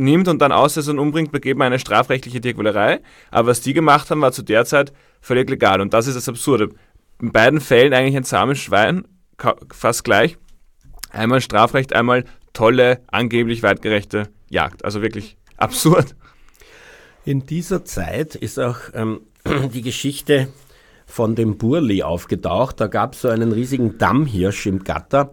nimmt 0.00 0.28
und 0.28 0.40
dann 0.40 0.52
aus 0.52 0.76
und 0.88 0.98
umbringt, 0.98 1.32
begeht 1.32 1.56
man 1.56 1.66
eine 1.66 1.78
strafrechtliche 1.78 2.40
Tierquälerei. 2.40 3.00
Aber 3.30 3.48
was 3.48 3.60
die 3.60 3.72
gemacht 3.72 4.10
haben, 4.10 4.20
war 4.20 4.32
zu 4.32 4.42
der 4.42 4.64
Zeit 4.64 4.92
völlig 5.20 5.48
legal. 5.48 5.80
Und 5.80 5.94
das 5.94 6.06
ist 6.06 6.16
das 6.16 6.28
Absurde. 6.28 6.70
In 7.20 7.32
beiden 7.32 7.60
Fällen 7.60 7.92
eigentlich 7.92 8.16
ein 8.16 8.24
zahmes 8.24 8.58
Schwein, 8.58 9.04
fast 9.72 10.04
gleich. 10.04 10.38
Einmal 11.10 11.40
Strafrecht, 11.40 11.92
einmal 11.92 12.24
tolle, 12.52 13.00
angeblich 13.08 13.62
weitgerechte 13.62 14.28
Jagd. 14.48 14.84
Also 14.84 15.02
wirklich 15.02 15.36
absurd. 15.56 16.16
In 17.24 17.46
dieser 17.46 17.84
Zeit 17.84 18.34
ist 18.34 18.58
auch 18.58 18.78
ähm, 18.94 19.20
die 19.74 19.82
Geschichte 19.82 20.48
von 21.06 21.34
dem 21.34 21.58
Burli 21.58 22.02
aufgetaucht. 22.02 22.80
Da 22.80 22.86
gab 22.86 23.14
es 23.14 23.22
so 23.22 23.28
einen 23.28 23.52
riesigen 23.52 23.98
Dammhirsch 23.98 24.66
im 24.66 24.84
Gatter 24.84 25.32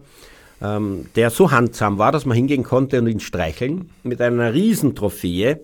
ähm, 0.62 1.06
der 1.16 1.30
so 1.30 1.50
handsam 1.50 1.98
war, 1.98 2.12
dass 2.12 2.26
man 2.26 2.36
hingehen 2.36 2.64
konnte 2.64 2.98
und 2.98 3.06
ihn 3.06 3.20
streicheln 3.20 3.90
mit 4.02 4.20
einer 4.20 4.52
riesen 4.52 4.94
Trophäe. 4.94 5.60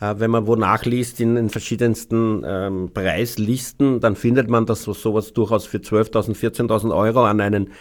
Äh, 0.00 0.14
wenn 0.18 0.30
man 0.30 0.46
wo 0.46 0.56
nachliest 0.56 1.20
in 1.20 1.34
den 1.34 1.50
verschiedensten 1.50 2.42
ähm, 2.46 2.90
Preislisten, 2.92 4.00
dann 4.00 4.16
findet 4.16 4.48
man, 4.48 4.66
dass 4.66 4.82
sowas 4.82 5.32
durchaus 5.32 5.66
für 5.66 5.78
12.000, 5.78 6.36
14.000 6.36 6.94
Euro 6.94 7.24
an 7.24 7.40
einen 7.40 7.72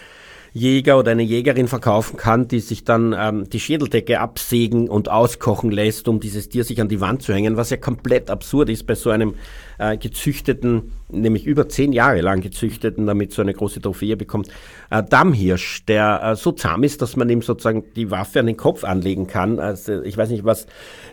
Jäger 0.55 0.97
oder 0.97 1.11
eine 1.11 1.21
Jägerin 1.21 1.67
verkaufen 1.67 2.15
kann, 2.15 2.47
die 2.47 2.61
sich 2.61 2.85
dann 2.85 3.13
ähm, 3.17 3.49
die 3.49 3.59
Schädeldecke 3.59 4.21
absägen 4.21 4.87
und 4.87 5.09
auskochen 5.09 5.69
lässt, 5.69 6.07
um 6.07 6.21
dieses 6.21 6.47
Tier 6.47 6.63
sich 6.63 6.79
an 6.79 6.87
die 6.87 7.01
Wand 7.01 7.23
zu 7.23 7.33
hängen, 7.33 7.57
was 7.57 7.71
ja 7.71 7.77
komplett 7.77 8.29
absurd 8.29 8.69
ist 8.69 8.87
bei 8.87 8.95
so 8.95 9.09
einem 9.09 9.35
äh, 9.79 9.97
gezüchteten, 9.97 10.93
nämlich 11.09 11.45
über 11.45 11.67
zehn 11.67 11.91
Jahre 11.91 12.21
lang 12.21 12.39
gezüchteten, 12.39 13.05
damit 13.05 13.33
so 13.33 13.41
eine 13.41 13.53
große 13.53 13.81
Trophäe 13.81 14.15
bekommt, 14.15 14.47
äh, 14.91 15.03
Dammhirsch, 15.03 15.83
der 15.87 16.21
äh, 16.23 16.35
so 16.37 16.53
zahm 16.53 16.83
ist, 16.83 17.01
dass 17.01 17.17
man 17.17 17.29
ihm 17.29 17.41
sozusagen 17.41 17.83
die 17.97 18.09
Waffe 18.09 18.39
an 18.39 18.47
den 18.47 18.55
Kopf 18.55 18.85
anlegen 18.85 19.27
kann. 19.27 19.59
Also 19.59 20.03
ich 20.03 20.15
weiß 20.15 20.29
nicht, 20.29 20.45
was 20.45 20.67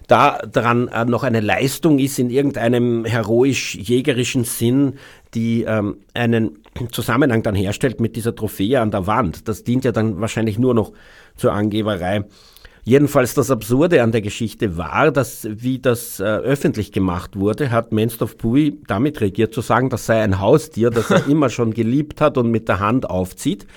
da 0.07 0.39
dran 0.39 0.87
äh, 0.87 1.05
noch 1.05 1.25
eine 1.25 1.41
Leistung 1.41 1.99
ist 1.99 2.21
in 2.21 2.31
irgendeinem 2.31 3.05
heroisch-jägerischen 3.05 4.45
Sinn, 4.45 4.99
die 5.34 5.62
ähm, 5.62 5.99
einen 6.14 6.58
Zusammenhang 6.90 7.42
dann 7.42 7.54
herstellt 7.54 8.00
mit 8.00 8.16
dieser 8.16 8.34
Trophäe 8.34 8.80
an 8.80 8.90
der 8.90 9.06
Wand. 9.06 9.49
Das 9.49 9.64
dient 9.64 9.84
ja 9.84 9.92
dann 9.92 10.21
wahrscheinlich 10.21 10.58
nur 10.58 10.75
noch 10.75 10.92
zur 11.36 11.52
Angeberei. 11.52 12.25
Jedenfalls 12.84 13.34
das 13.34 13.50
Absurde 13.50 14.02
an 14.02 14.10
der 14.10 14.23
Geschichte 14.23 14.76
war, 14.76 15.12
dass 15.12 15.47
wie 15.49 15.78
das 15.78 16.18
äh, 16.18 16.25
öffentlich 16.25 16.90
gemacht 16.90 17.38
wurde, 17.38 17.71
hat 17.71 17.92
Menstorf 17.92 18.36
Pui 18.36 18.80
damit 18.88 19.21
regiert 19.21 19.54
zu 19.54 19.60
sagen, 19.60 19.88
das 19.88 20.06
sei 20.06 20.21
ein 20.21 20.40
Haustier, 20.40 20.90
das 20.90 21.10
er 21.10 21.26
immer 21.28 21.49
schon 21.49 21.73
geliebt 21.73 22.21
hat 22.21 22.36
und 22.38 22.50
mit 22.50 22.68
der 22.68 22.80
Hand 22.80 23.08
aufzieht 23.08 23.68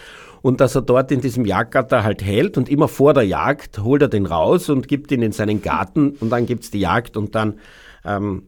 und 0.42 0.60
dass 0.60 0.76
er 0.76 0.82
dort 0.82 1.12
in 1.12 1.22
diesem 1.22 1.46
Jagdgatter 1.46 2.04
halt 2.04 2.24
hält 2.24 2.58
und 2.58 2.68
immer 2.68 2.88
vor 2.88 3.14
der 3.14 3.24
Jagd 3.24 3.80
holt 3.80 4.02
er 4.02 4.08
den 4.08 4.26
raus 4.26 4.70
und 4.70 4.88
gibt 4.88 5.12
ihn 5.12 5.22
in 5.22 5.32
seinen 5.32 5.62
Garten 5.62 6.12
und 6.20 6.32
dann 6.32 6.48
gibt's 6.48 6.72
die 6.72 6.80
Jagd 6.80 7.16
und 7.16 7.36
dann 7.36 7.60
ähm, 8.04 8.44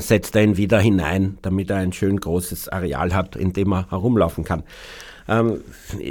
setzt 0.00 0.36
er 0.36 0.42
ihn 0.42 0.56
wieder 0.56 0.78
hinein, 0.78 1.38
damit 1.42 1.70
er 1.70 1.76
ein 1.76 1.92
schön 1.92 2.18
großes 2.18 2.68
Areal 2.68 3.14
hat, 3.14 3.36
in 3.36 3.52
dem 3.52 3.72
er 3.72 3.90
herumlaufen 3.90 4.44
kann. 4.44 4.62
Ähm, 5.28 5.60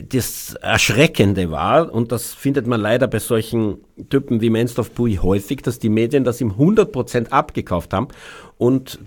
das 0.10 0.54
Erschreckende 0.56 1.50
war, 1.50 1.92
und 1.92 2.12
das 2.12 2.34
findet 2.34 2.68
man 2.68 2.80
leider 2.80 3.08
bei 3.08 3.20
solchen 3.20 3.80
Typen 4.10 4.42
wie 4.42 4.52
Menstorf 4.52 4.92
Bui 4.92 5.16
häufig, 5.16 5.64
dass 5.64 5.80
die 5.80 5.90
Medien 5.90 6.24
das 6.24 6.40
ihm 6.40 6.52
100% 6.52 7.30
abgekauft 7.30 7.94
haben 7.94 8.10
und 8.58 9.00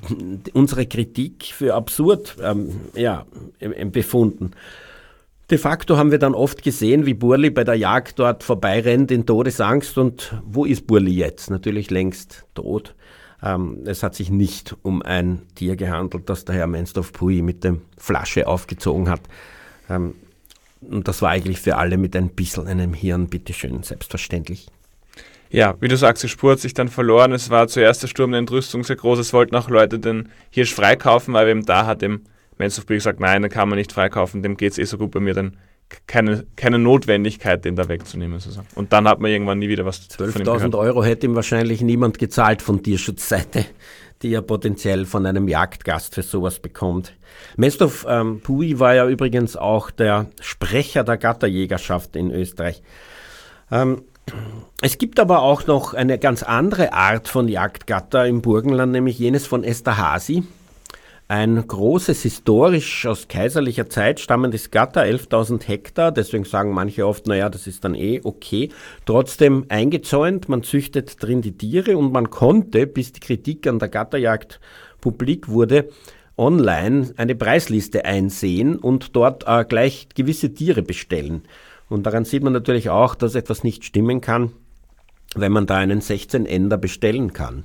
unsere 0.53 0.87
Kritik 0.87 1.45
für 1.53 1.75
absurd 1.75 2.37
ähm, 2.43 2.81
ja, 2.95 3.25
befunden. 3.93 4.53
De 5.51 5.59
facto 5.59 5.97
haben 5.97 6.13
wir 6.13 6.19
dann 6.19 6.35
oft 6.35 6.63
gesehen, 6.63 7.07
wie 7.07 7.15
Burli 7.15 7.51
bei 7.51 7.65
der 7.65 7.75
Jagd 7.75 8.21
dort 8.21 8.45
vorbeirennt 8.45 9.11
in 9.11 9.27
Todesangst 9.27 9.99
und 9.99 10.35
wo 10.45 10.65
ist 10.65 10.87
Burli 10.87 11.13
jetzt? 11.13 11.51
Natürlich 11.51 11.91
längst 11.91 12.45
tot. 12.55 12.95
Ähm, 13.43 13.79
es 13.87 14.03
hat 14.03 14.15
sich 14.15 14.31
nicht 14.31 14.77
um 14.83 15.03
ein 15.03 15.43
Tier 15.55 15.77
gehandelt, 15.77 16.29
das 16.29 16.45
der 16.45 16.55
Herr 16.55 16.67
Menstorf 16.67 17.13
Pui 17.13 17.43
mit 17.43 17.65
dem 17.65 17.83
Flasche 17.97 18.47
aufgezogen 18.47 19.09
hat. 19.09 19.23
Ähm, 19.89 20.15
und 20.83 21.09
das 21.09 21.23
war 21.23 21.31
eigentlich 21.31 21.61
für 21.61 21.77
alle 21.77 21.99
mit 21.99 22.17
ein 22.17 22.31
bisschen 22.31 22.67
einem 22.67 22.95
Hirn, 22.95 23.29
bitteschön, 23.29 23.83
selbstverständlich. 23.83 24.69
Ja, 25.51 25.75
wie 25.81 25.89
du 25.89 25.97
sagst, 25.97 26.23
die 26.23 26.29
Spur 26.29 26.53
hat 26.53 26.61
sich 26.61 26.75
dann 26.75 26.89
verloren. 26.89 27.33
Es 27.33 27.51
war 27.51 27.67
zuerst 27.67 28.03
der 28.03 28.09
Sturm 28.09 28.31
der 28.31 28.39
Entrüstung 28.39 28.85
sehr 28.85 28.97
groß. 28.97 29.19
Es 29.19 29.33
wollten 29.33 29.57
auch 29.57 29.69
Leute 29.69 29.99
den 29.99 30.29
Hirsch 30.51 30.75
freikaufen, 30.75 31.35
weil 31.35 31.49
eben 31.49 31.67
da 31.67 31.87
hat 31.87 32.03
dem 32.03 32.23
Menzofby 32.59 32.95
gesagt, 32.95 33.21
nein, 33.21 33.43
den 33.43 33.51
kann 33.51 33.69
man 33.69 33.79
nicht 33.79 33.93
freikaufen, 33.93 34.43
dem 34.43 34.57
geht 34.57 34.73
es 34.73 34.79
eh 34.79 34.85
so 34.85 34.97
gut 34.97 35.11
bei 35.11 35.19
mir, 35.19 35.35
dann 35.35 35.57
keine, 36.07 36.47
keine 36.57 36.79
Notwendigkeit, 36.79 37.65
den 37.65 37.77
da 37.77 37.89
wegzunehmen. 37.89 38.39
Sozusagen. 38.39 38.69
Und 38.75 38.93
dann 38.93 39.09
hat 39.09 39.21
man 39.21 39.31
irgendwann 39.31 39.59
nie 39.59 39.69
wieder 39.69 39.85
was 39.85 40.09
12.000 40.11 40.77
Euro 40.79 41.05
hätte 41.05 41.27
ihm 41.27 41.35
wahrscheinlich 41.35 41.81
niemand 41.83 42.19
gezahlt 42.19 42.63
von 42.63 42.83
Tierschutzseite 42.83 43.67
die 44.23 44.35
er 44.35 44.43
potenziell 44.43 45.07
von 45.07 45.25
einem 45.25 45.49
Jagdgast 45.49 46.15
für 46.15 46.23
sowas 46.23 46.59
bekommt. 46.59 47.15
Mestov 47.57 48.07
ähm, 48.09 48.41
Pui 48.41 48.79
war 48.79 48.95
ja 48.95 49.09
übrigens 49.09 49.57
auch 49.57 49.91
der 49.91 50.27
Sprecher 50.41 51.05
der 51.05 51.17
Gatterjägerschaft 51.17 52.17
in 52.17 52.31
Österreich. 52.31 52.83
Ähm, 53.71 54.03
es 54.83 54.99
gibt 54.99 55.19
aber 55.19 55.43
auch 55.43 55.67
noch 55.67 55.95
eine 55.95 56.19
ganz 56.19 56.43
andere 56.43 56.93
Art 56.93 57.29
von 57.29 57.49
Jagdgatter 57.49 58.27
im 58.27 58.43
Burgenland, 58.43 58.93
nämlich 58.93 59.19
jenes 59.19 59.47
von 59.47 59.65
Esterhazy 59.65 60.45
ein 61.31 61.65
großes, 61.65 62.23
historisch 62.23 63.07
aus 63.07 63.29
kaiserlicher 63.29 63.89
Zeit 63.89 64.19
stammendes 64.19 64.73
Gatter, 64.73 65.03
11.000 65.03 65.65
Hektar. 65.65 66.11
Deswegen 66.11 66.43
sagen 66.43 66.73
manche 66.73 67.07
oft, 67.07 67.29
naja, 67.29 67.49
das 67.49 67.69
ist 67.69 67.85
dann 67.85 67.95
eh 67.95 68.21
okay. 68.25 68.71
Trotzdem 69.07 69.65
eingezäunt, 69.69 70.49
man 70.49 70.65
züchtet 70.65 71.23
drin 71.23 71.41
die 71.41 71.57
Tiere 71.57 71.97
und 71.97 72.13
man 72.13 72.31
konnte, 72.31 72.85
bis 72.89 73.13
die 73.13 73.21
Kritik 73.21 73.69
an 73.69 73.79
der 73.79 73.91
Gatterjagd 73.91 74.59
publik 75.01 75.49
wurde, 75.49 75.89
online 76.37 77.15
eine 77.17 77.37
Preisliste 77.37 78.05
einsehen 78.05 78.75
und 78.75 79.15
dort 79.15 79.45
äh, 79.47 79.65
gleich 79.65 80.09
gewisse 80.13 80.53
Tiere 80.53 80.83
bestellen. 80.83 81.43
Und 81.89 82.07
daran 82.07 82.25
sieht 82.25 82.43
man 82.43 82.55
natürlich 82.55 82.91
auch, 82.91 83.15
dass 83.15 83.37
etwas 83.37 83.63
nicht 83.63 83.85
stimmen 83.85 84.21
kann, 84.21 84.51
wenn 85.37 85.53
man 85.53 85.67
da 85.67 85.77
einen 85.77 86.01
16-Ender 86.01 86.77
bestellen 86.77 87.33
kann. 87.33 87.63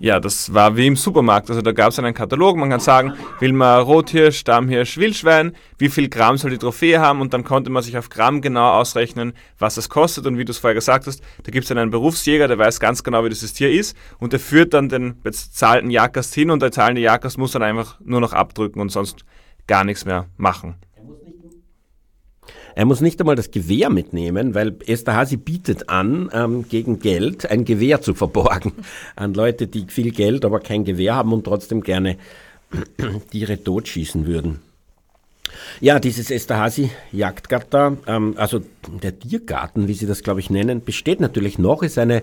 Ja, 0.00 0.18
das 0.18 0.52
war 0.52 0.76
wie 0.76 0.88
im 0.88 0.96
Supermarkt. 0.96 1.48
Also 1.50 1.62
da 1.62 1.70
gab 1.72 1.90
es 1.90 1.98
einen 1.98 2.14
Katalog, 2.14 2.56
man 2.56 2.70
kann 2.70 2.80
sagen, 2.80 3.14
will 3.38 3.52
man 3.52 3.82
Rothirsch, 3.82 4.38
Stammhirsch, 4.38 4.96
Wildschwein, 4.96 5.54
wie 5.78 5.88
viel 5.88 6.08
Gramm 6.08 6.36
soll 6.36 6.50
die 6.50 6.58
Trophäe 6.58 7.00
haben? 7.00 7.20
Und 7.20 7.32
dann 7.32 7.44
konnte 7.44 7.70
man 7.70 7.82
sich 7.82 7.96
auf 7.96 8.08
Gramm 8.08 8.40
genau 8.40 8.72
ausrechnen, 8.72 9.34
was 9.58 9.76
es 9.76 9.88
kostet. 9.88 10.26
Und 10.26 10.36
wie 10.36 10.44
du 10.44 10.50
es 10.50 10.58
vorher 10.58 10.74
gesagt 10.74 11.06
hast, 11.06 11.22
da 11.44 11.52
gibt 11.52 11.64
es 11.64 11.70
einen 11.70 11.90
Berufsjäger, 11.90 12.48
der 12.48 12.58
weiß 12.58 12.80
ganz 12.80 13.04
genau, 13.04 13.24
wie 13.24 13.28
dieses 13.28 13.52
Tier 13.52 13.70
ist. 13.70 13.96
Und 14.18 14.32
der 14.32 14.40
führt 14.40 14.74
dann 14.74 14.88
den 14.88 15.20
bezahlten 15.20 15.90
Jagdgast 15.90 16.34
hin. 16.34 16.50
Und 16.50 16.60
der 16.60 16.72
zahlende 16.72 17.00
Jagdgast 17.00 17.38
muss 17.38 17.52
dann 17.52 17.62
einfach 17.62 17.98
nur 18.00 18.20
noch 18.20 18.32
abdrücken 18.32 18.80
und 18.80 18.88
sonst 18.90 19.24
gar 19.68 19.84
nichts 19.84 20.04
mehr 20.04 20.26
machen. 20.36 20.74
Er 22.74 22.84
muss 22.84 23.00
nicht 23.00 23.20
einmal 23.20 23.36
das 23.36 23.50
Gewehr 23.50 23.90
mitnehmen, 23.90 24.54
weil 24.54 24.76
Esterhazy 24.86 25.36
bietet 25.36 25.88
an, 25.88 26.30
ähm, 26.32 26.68
gegen 26.68 26.98
Geld 26.98 27.50
ein 27.50 27.64
Gewehr 27.64 28.00
zu 28.00 28.14
verborgen 28.14 28.72
an 29.16 29.34
Leute, 29.34 29.66
die 29.66 29.86
viel 29.88 30.10
Geld, 30.10 30.44
aber 30.44 30.60
kein 30.60 30.84
Gewehr 30.84 31.14
haben 31.14 31.32
und 31.32 31.44
trotzdem 31.44 31.82
gerne 31.82 32.16
Tiere 33.30 33.62
totschießen 33.62 34.26
würden. 34.26 34.60
Ja, 35.80 36.00
dieses 36.00 36.30
Esterhazy-Jagdgatter, 36.30 37.96
ähm, 38.06 38.34
also 38.36 38.62
der 39.02 39.18
Tiergarten, 39.18 39.86
wie 39.86 39.94
sie 39.94 40.06
das, 40.06 40.22
glaube 40.22 40.40
ich, 40.40 40.50
nennen, 40.50 40.84
besteht 40.84 41.20
natürlich 41.20 41.58
noch, 41.58 41.82
ist 41.82 41.98
eine 41.98 42.22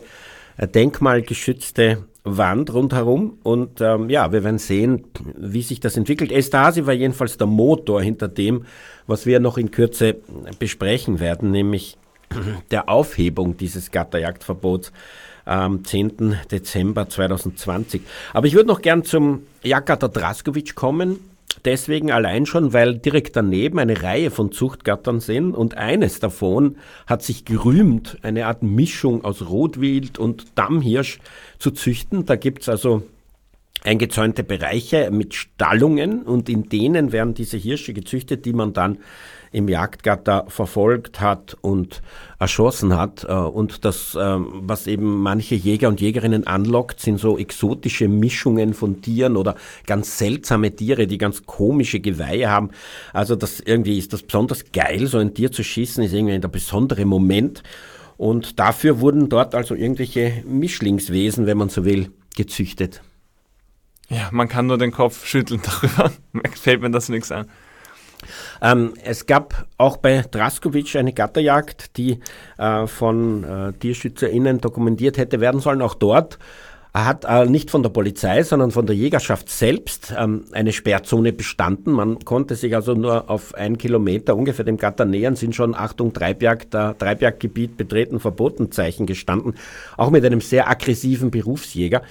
denkmalgeschützte 0.67 2.06
Wand 2.24 2.71
rundherum 2.74 3.39
und 3.41 3.82
ähm, 3.82 4.10
ja, 4.10 4.32
wir 4.32 4.43
werden 4.43 4.60
sehen, 4.60 5.06
wie 5.36 5.63
sich 5.63 5.80
das 5.80 5.97
entwickelt. 5.97 6.32
Estasi 6.32 6.86
war 6.86 6.93
jedenfalls 6.93 7.38
der 7.38 7.47
Motor 7.47 8.02
hinter 8.02 8.28
dem, 8.28 8.65
was 9.08 9.26
wir 9.26 9.39
noch 9.39 9.58
in 9.58 9.71
Kürze 9.71 10.17
besprechen 10.60 11.19
werden, 11.19 11.50
nämlich 11.50 11.97
der 12.71 12.89
Aufhebung 12.89 13.58
dieses 13.58 13.91
Gatterjagdverbots 13.91 14.91
am 15.45 15.84
10. 15.84 16.36
Dezember 16.52 17.10
2020. 17.10 18.02
Aber 18.34 18.45
ich 18.45 18.54
würde 18.54 18.69
noch 18.69 18.82
gern 18.82 19.04
zum 19.04 19.47
Jagdgatter 19.63 20.10
Draskovic 20.10 20.76
kommen. 20.76 21.19
Deswegen 21.66 22.12
allein 22.12 22.46
schon, 22.46 22.74
weil 22.74 22.98
direkt 22.98 23.36
daneben 23.36 23.80
eine 23.80 24.02
Reihe 24.02 24.32
von 24.32 24.52
Zuchtgattern 24.52 25.20
sind 25.20 25.54
und 25.54 25.78
eines 25.78 26.20
davon 26.20 26.78
hat 27.06 27.24
sich 27.24 27.46
gerühmt, 27.46 28.18
eine 28.24 28.48
Art 28.48 28.64
Mischung 28.64 29.24
aus 29.24 29.48
Rotwild 29.50 30.18
und 30.18 30.58
Dammhirsch 30.58 31.20
zu 31.60 31.72
züchten. 31.72 32.26
Da 32.26 32.36
gibt's 32.36 32.68
also 32.68 33.04
eingezäunte 33.84 34.44
Bereiche 34.44 35.10
mit 35.12 35.34
Stallungen 35.34 36.24
und 36.24 36.50
in 36.50 36.70
denen 36.70 37.12
werden 37.12 37.34
diese 37.34 37.58
Hirsche 37.58 37.94
gezüchtet, 37.94 38.46
die 38.46 38.54
man 38.54 38.74
dann 38.74 39.00
im 39.52 39.68
Jagdgatter 39.68 40.46
verfolgt 40.48 41.20
hat 41.20 41.58
und 41.62 42.02
erschossen 42.40 42.96
hat. 42.96 43.26
Äh, 43.28 43.34
und 43.34 43.86
das, 43.86 44.18
ähm, 44.20 44.48
was 44.64 44.88
eben 44.88 45.22
manche 45.22 45.56
Jäger 45.56 45.90
und 45.90 46.02
Jägerinnen 46.02 46.48
anlockt, 46.48 47.00
sind 47.00 47.20
so 47.20 47.38
exotische 47.38 48.08
Mischungen 48.08 48.74
von 48.74 49.02
Tieren 49.02 49.36
oder 49.36 49.56
ganz 49.86 50.18
seltsame 50.18 50.76
Tiere, 50.76 51.08
die 51.08 51.18
ganz 51.18 51.46
komische 51.46 52.00
Geweihe 52.00 52.50
haben. 52.50 52.72
Also 53.14 53.36
das 53.36 53.60
irgendwie 53.60 53.98
ist 53.98 54.14
das 54.14 54.24
besonders 54.24 54.72
geil, 54.72 55.08
so 55.08 55.18
ein 55.18 55.34
Tier 55.34 55.52
zu 55.52 55.64
schießen, 55.64 56.04
ist 56.04 56.14
irgendwie 56.14 56.34
ein 56.34 56.52
besondere 56.52 57.06
Moment. 57.06 57.64
Und 58.18 58.60
dafür 58.60 59.00
wurden 59.00 59.30
dort 59.30 59.56
also 59.56 59.76
irgendwelche 59.76 60.44
Mischlingswesen, 60.46 61.46
wenn 61.46 61.58
man 61.58 61.70
so 61.70 61.86
will, 61.86 62.12
gezüchtet. 62.36 63.02
Ja, 64.10 64.30
man 64.32 64.48
kann 64.48 64.68
nur 64.68 64.78
den 64.78 64.92
Kopf 64.92 65.26
schütteln 65.26 65.62
darüber. 65.82 66.12
Fällt 66.54 66.82
mir 66.82 66.92
das 66.92 67.10
nichts 67.10 67.32
an. 67.32 67.48
Ähm, 68.62 68.93
es 69.04 69.26
gab 69.26 69.65
auch 69.78 69.97
bei 69.97 70.24
Draskovic 70.30 70.95
eine 70.95 71.13
Gatterjagd, 71.13 71.97
die 71.97 72.19
äh, 72.58 72.88
von 72.88 73.43
äh, 73.43 73.74
TierschützerInnen 73.74 74.62
dokumentiert 74.62 75.17
hätte 75.17 75.39
werden 75.39 75.62
sollen. 75.62 75.82
Auch 75.82 75.95
dort 75.95 76.38
hat 76.93 77.24
äh, 77.26 77.45
nicht 77.45 77.71
von 77.71 77.84
der 77.84 77.89
Polizei, 77.89 78.43
sondern 78.43 78.71
von 78.71 78.86
der 78.86 78.95
Jägerschaft 78.95 79.50
selbst 79.50 80.13
ähm, 80.17 80.45
eine 80.52 80.74
Sperrzone 80.74 81.32
bestanden. 81.32 81.93
Man 81.93 82.19
konnte 82.19 82.56
sich 82.56 82.76
also 82.76 82.93
nur 82.93 83.30
auf 83.30 83.56
einen 83.56 83.78
Kilometer 83.78 84.36
ungefähr 84.36 84.65
dem 84.65 84.78
Gatter 84.78 85.06
nähern, 85.06 85.38
sind 85.38 85.56
schon 85.56 85.74
Achtung 85.74 86.12
Treibjagd, 86.12 86.76
äh, 86.76 86.93
Treibjagdgebiet 86.93 87.78
betreten, 87.78 88.19
Verbotenzeichen 88.19 89.06
gestanden, 89.06 89.56
auch 89.95 90.10
mit 90.10 90.26
einem 90.26 90.41
sehr 90.41 90.69
aggressiven 90.69 91.32
Berufsjäger. 91.32 92.02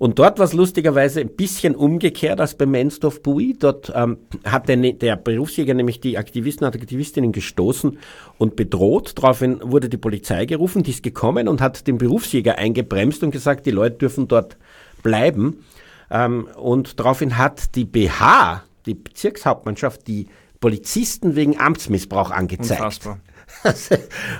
Und 0.00 0.18
dort 0.18 0.38
war 0.38 0.46
es 0.46 0.54
lustigerweise 0.54 1.20
ein 1.20 1.36
bisschen 1.36 1.76
umgekehrt 1.76 2.40
als 2.40 2.54
bei 2.54 2.64
Mensdorf 2.64 3.22
Bui. 3.22 3.54
Dort 3.58 3.92
ähm, 3.94 4.16
hat 4.46 4.66
der, 4.66 4.78
der 4.78 5.16
Berufsjäger 5.16 5.74
nämlich 5.74 6.00
die 6.00 6.16
Aktivisten 6.16 6.66
und 6.66 6.74
Aktivistinnen 6.74 7.32
gestoßen 7.32 7.98
und 8.38 8.56
bedroht. 8.56 9.12
Daraufhin 9.18 9.60
wurde 9.62 9.90
die 9.90 9.98
Polizei 9.98 10.46
gerufen, 10.46 10.84
die 10.84 10.92
ist 10.92 11.02
gekommen 11.02 11.48
und 11.48 11.60
hat 11.60 11.86
den 11.86 11.98
Berufsjäger 11.98 12.56
eingebremst 12.56 13.22
und 13.22 13.30
gesagt, 13.30 13.66
die 13.66 13.72
Leute 13.72 13.98
dürfen 13.98 14.26
dort 14.26 14.56
bleiben. 15.02 15.66
Ähm, 16.10 16.48
und 16.56 16.98
daraufhin 16.98 17.36
hat 17.36 17.74
die 17.74 17.84
BH, 17.84 18.62
die 18.86 18.94
Bezirkshauptmannschaft, 18.94 20.08
die 20.08 20.28
Polizisten 20.60 21.36
wegen 21.36 21.60
Amtsmissbrauch 21.60 22.30
angezeigt. 22.30 22.80
Unfassbar. 22.80 23.18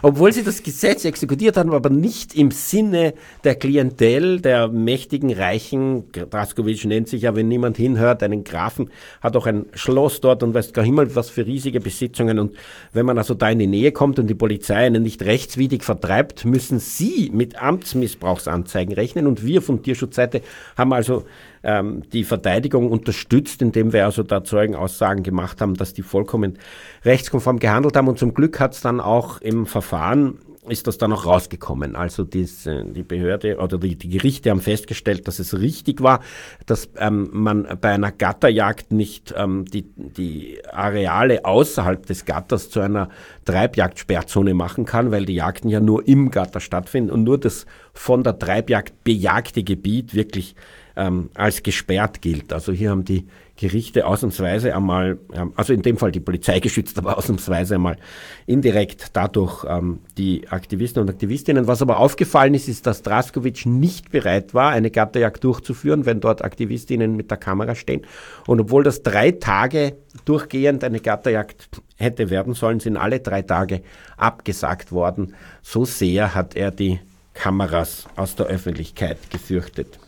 Obwohl 0.02 0.32
sie 0.32 0.42
das 0.42 0.62
Gesetz 0.62 1.04
exekutiert 1.04 1.56
haben, 1.56 1.72
aber 1.72 1.90
nicht 1.90 2.34
im 2.34 2.50
Sinne 2.50 3.14
der 3.44 3.54
Klientel, 3.54 4.40
der 4.40 4.68
mächtigen, 4.68 5.32
reichen, 5.32 6.10
Draskovic 6.12 6.84
nennt 6.84 7.08
sich 7.08 7.22
ja, 7.22 7.34
wenn 7.34 7.48
niemand 7.48 7.76
hinhört, 7.76 8.22
einen 8.22 8.44
Grafen, 8.44 8.90
hat 9.20 9.36
auch 9.36 9.46
ein 9.46 9.66
Schloss 9.74 10.20
dort 10.20 10.42
und 10.42 10.54
weiß 10.54 10.72
gar 10.72 10.84
Himmel, 10.84 11.14
was 11.14 11.30
für 11.30 11.46
riesige 11.46 11.80
Besitzungen. 11.80 12.38
Und 12.38 12.56
wenn 12.92 13.06
man 13.06 13.18
also 13.18 13.34
da 13.34 13.50
in 13.50 13.58
die 13.58 13.66
Nähe 13.66 13.92
kommt 13.92 14.18
und 14.18 14.26
die 14.26 14.34
Polizei 14.34 14.86
einen 14.86 15.02
nicht 15.02 15.22
rechtswidrig 15.22 15.84
vertreibt, 15.84 16.44
müssen 16.44 16.78
sie 16.78 17.30
mit 17.32 17.60
Amtsmissbrauchsanzeigen 17.60 18.94
rechnen. 18.94 19.26
Und 19.26 19.44
wir 19.44 19.62
von 19.62 19.82
Tierschutzseite 19.82 20.42
haben 20.76 20.92
also 20.92 21.24
ähm, 21.62 22.02
die 22.12 22.24
Verteidigung 22.24 22.90
unterstützt, 22.90 23.62
indem 23.62 23.92
wir 23.92 24.04
also 24.04 24.22
da 24.22 24.44
Zeugenaussagen 24.44 25.22
gemacht 25.22 25.60
haben, 25.60 25.74
dass 25.74 25.92
die 25.92 26.02
vollkommen 26.02 26.58
rechtskonform 27.04 27.58
gehandelt 27.58 27.96
haben. 27.96 28.08
Und 28.08 28.18
zum 28.18 28.34
Glück 28.34 28.60
hat 28.60 28.74
es 28.74 28.80
dann 28.80 29.00
auch 29.00 29.40
im 29.40 29.66
Verfahren 29.66 30.38
ist 30.68 30.86
das 30.86 30.98
dann 30.98 31.12
auch 31.12 31.24
rausgekommen. 31.26 31.96
Also 31.96 32.22
dies, 32.22 32.64
die 32.64 33.02
Behörde 33.02 33.56
oder 33.56 33.78
die, 33.78 33.96
die, 33.96 34.08
Gerichte 34.08 34.50
haben 34.50 34.60
festgestellt, 34.60 35.26
dass 35.26 35.38
es 35.38 35.58
richtig 35.58 36.02
war, 36.02 36.20
dass 36.66 36.90
ähm, 36.98 37.30
man 37.32 37.66
bei 37.80 37.90
einer 37.90 38.12
Gatterjagd 38.12 38.92
nicht 38.92 39.34
ähm, 39.36 39.64
die, 39.64 39.86
die 39.96 40.58
Areale 40.70 41.44
außerhalb 41.44 42.04
des 42.04 42.26
Gatters 42.26 42.68
zu 42.68 42.80
einer 42.80 43.08
Treibjagdsperrzone 43.46 44.52
machen 44.52 44.84
kann, 44.84 45.10
weil 45.10 45.24
die 45.24 45.34
Jagden 45.34 45.70
ja 45.70 45.80
nur 45.80 46.06
im 46.06 46.30
Gatter 46.30 46.60
stattfinden 46.60 47.10
und 47.10 47.24
nur 47.24 47.38
das 47.38 47.64
von 47.94 48.22
der 48.22 48.38
Treibjagd 48.38 49.02
bejagte 49.02 49.62
Gebiet 49.62 50.14
wirklich 50.14 50.54
ähm, 50.96 51.30
als 51.34 51.62
gesperrt 51.62 52.22
gilt. 52.22 52.52
Also 52.52 52.72
hier 52.72 52.90
haben 52.90 53.04
die 53.04 53.26
Gerichte 53.60 54.06
ausnahmsweise 54.06 54.74
einmal, 54.74 55.18
ähm, 55.34 55.52
also 55.54 55.74
in 55.74 55.82
dem 55.82 55.98
Fall 55.98 56.12
die 56.12 56.20
Polizei 56.20 56.60
geschützt, 56.60 56.96
aber 56.98 57.18
ausnahmsweise 57.18 57.74
einmal 57.74 57.98
indirekt 58.46 59.08
dadurch 59.12 59.66
ähm, 59.68 60.00
die 60.16 60.48
Aktivisten 60.48 61.02
und 61.02 61.10
Aktivistinnen. 61.10 61.66
Was 61.66 61.82
aber 61.82 61.98
aufgefallen 61.98 62.54
ist, 62.54 62.68
ist, 62.68 62.86
dass 62.86 63.02
Draskovic 63.02 63.66
nicht 63.66 64.10
bereit 64.10 64.54
war, 64.54 64.70
eine 64.70 64.90
Gatterjagd 64.90 65.44
durchzuführen, 65.44 66.06
wenn 66.06 66.20
dort 66.20 66.42
Aktivistinnen 66.42 67.16
mit 67.16 67.30
der 67.30 67.38
Kamera 67.38 67.74
stehen. 67.74 68.06
Und 68.46 68.60
obwohl 68.60 68.82
das 68.82 69.02
drei 69.02 69.32
Tage 69.32 69.96
durchgehend 70.24 70.82
eine 70.82 71.00
Gatterjagd 71.00 71.68
hätte 71.96 72.30
werden 72.30 72.54
sollen, 72.54 72.80
sind 72.80 72.96
alle 72.96 73.20
drei 73.20 73.42
Tage 73.42 73.82
abgesagt 74.16 74.90
worden. 74.90 75.34
So 75.60 75.84
sehr 75.84 76.34
hat 76.34 76.56
er 76.56 76.70
die 76.70 76.98
Kameras 77.34 78.06
aus 78.16 78.36
der 78.36 78.46
Öffentlichkeit 78.46 79.18
gefürchtet. 79.30 79.98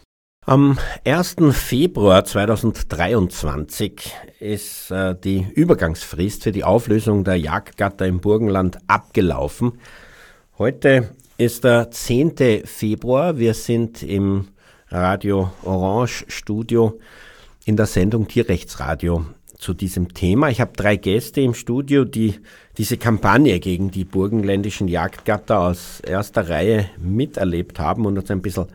Am 0.45 0.77
1. 1.05 1.37
Februar 1.53 2.25
2023 2.25 4.13
ist 4.41 4.91
äh, 4.91 5.15
die 5.15 5.47
Übergangsfrist 5.55 6.43
für 6.43 6.51
die 6.51 6.65
Auflösung 6.65 7.23
der 7.23 7.37
Jagdgatter 7.37 8.07
im 8.07 8.19
Burgenland 8.19 8.79
abgelaufen. 8.89 9.79
Heute 10.59 11.11
ist 11.39 11.63
der 11.63 11.93
10. 11.93 12.65
Februar. 12.65 13.39
Wir 13.39 13.55
sind 13.55 14.03
im 14.03 14.49
Radio 14.89 15.53
Orange 15.63 16.25
Studio 16.27 16.99
in 17.65 17.77
der 17.77 17.87
Sendung 17.87 18.27
Tierrechtsradio 18.27 19.25
zu 19.59 19.75
diesem 19.75 20.13
Thema. 20.13 20.51
Ich 20.51 20.61
habe 20.61 20.73
drei 20.75 20.97
Gäste 20.97 21.41
im 21.41 21.55
Studio, 21.55 22.05
die 22.05 22.41
diese 22.79 22.97
Kampagne 22.97 23.61
gegen 23.61 23.93
die 23.93 24.05
burgenländischen 24.05 24.89
Jagdgatter 24.89 25.61
aus 25.61 26.01
erster 26.01 26.49
Reihe 26.49 26.91
miterlebt 26.99 27.79
haben 27.79 28.07
und 28.07 28.19
uns 28.19 28.29
ein 28.33 28.43
bisschen 28.43 28.67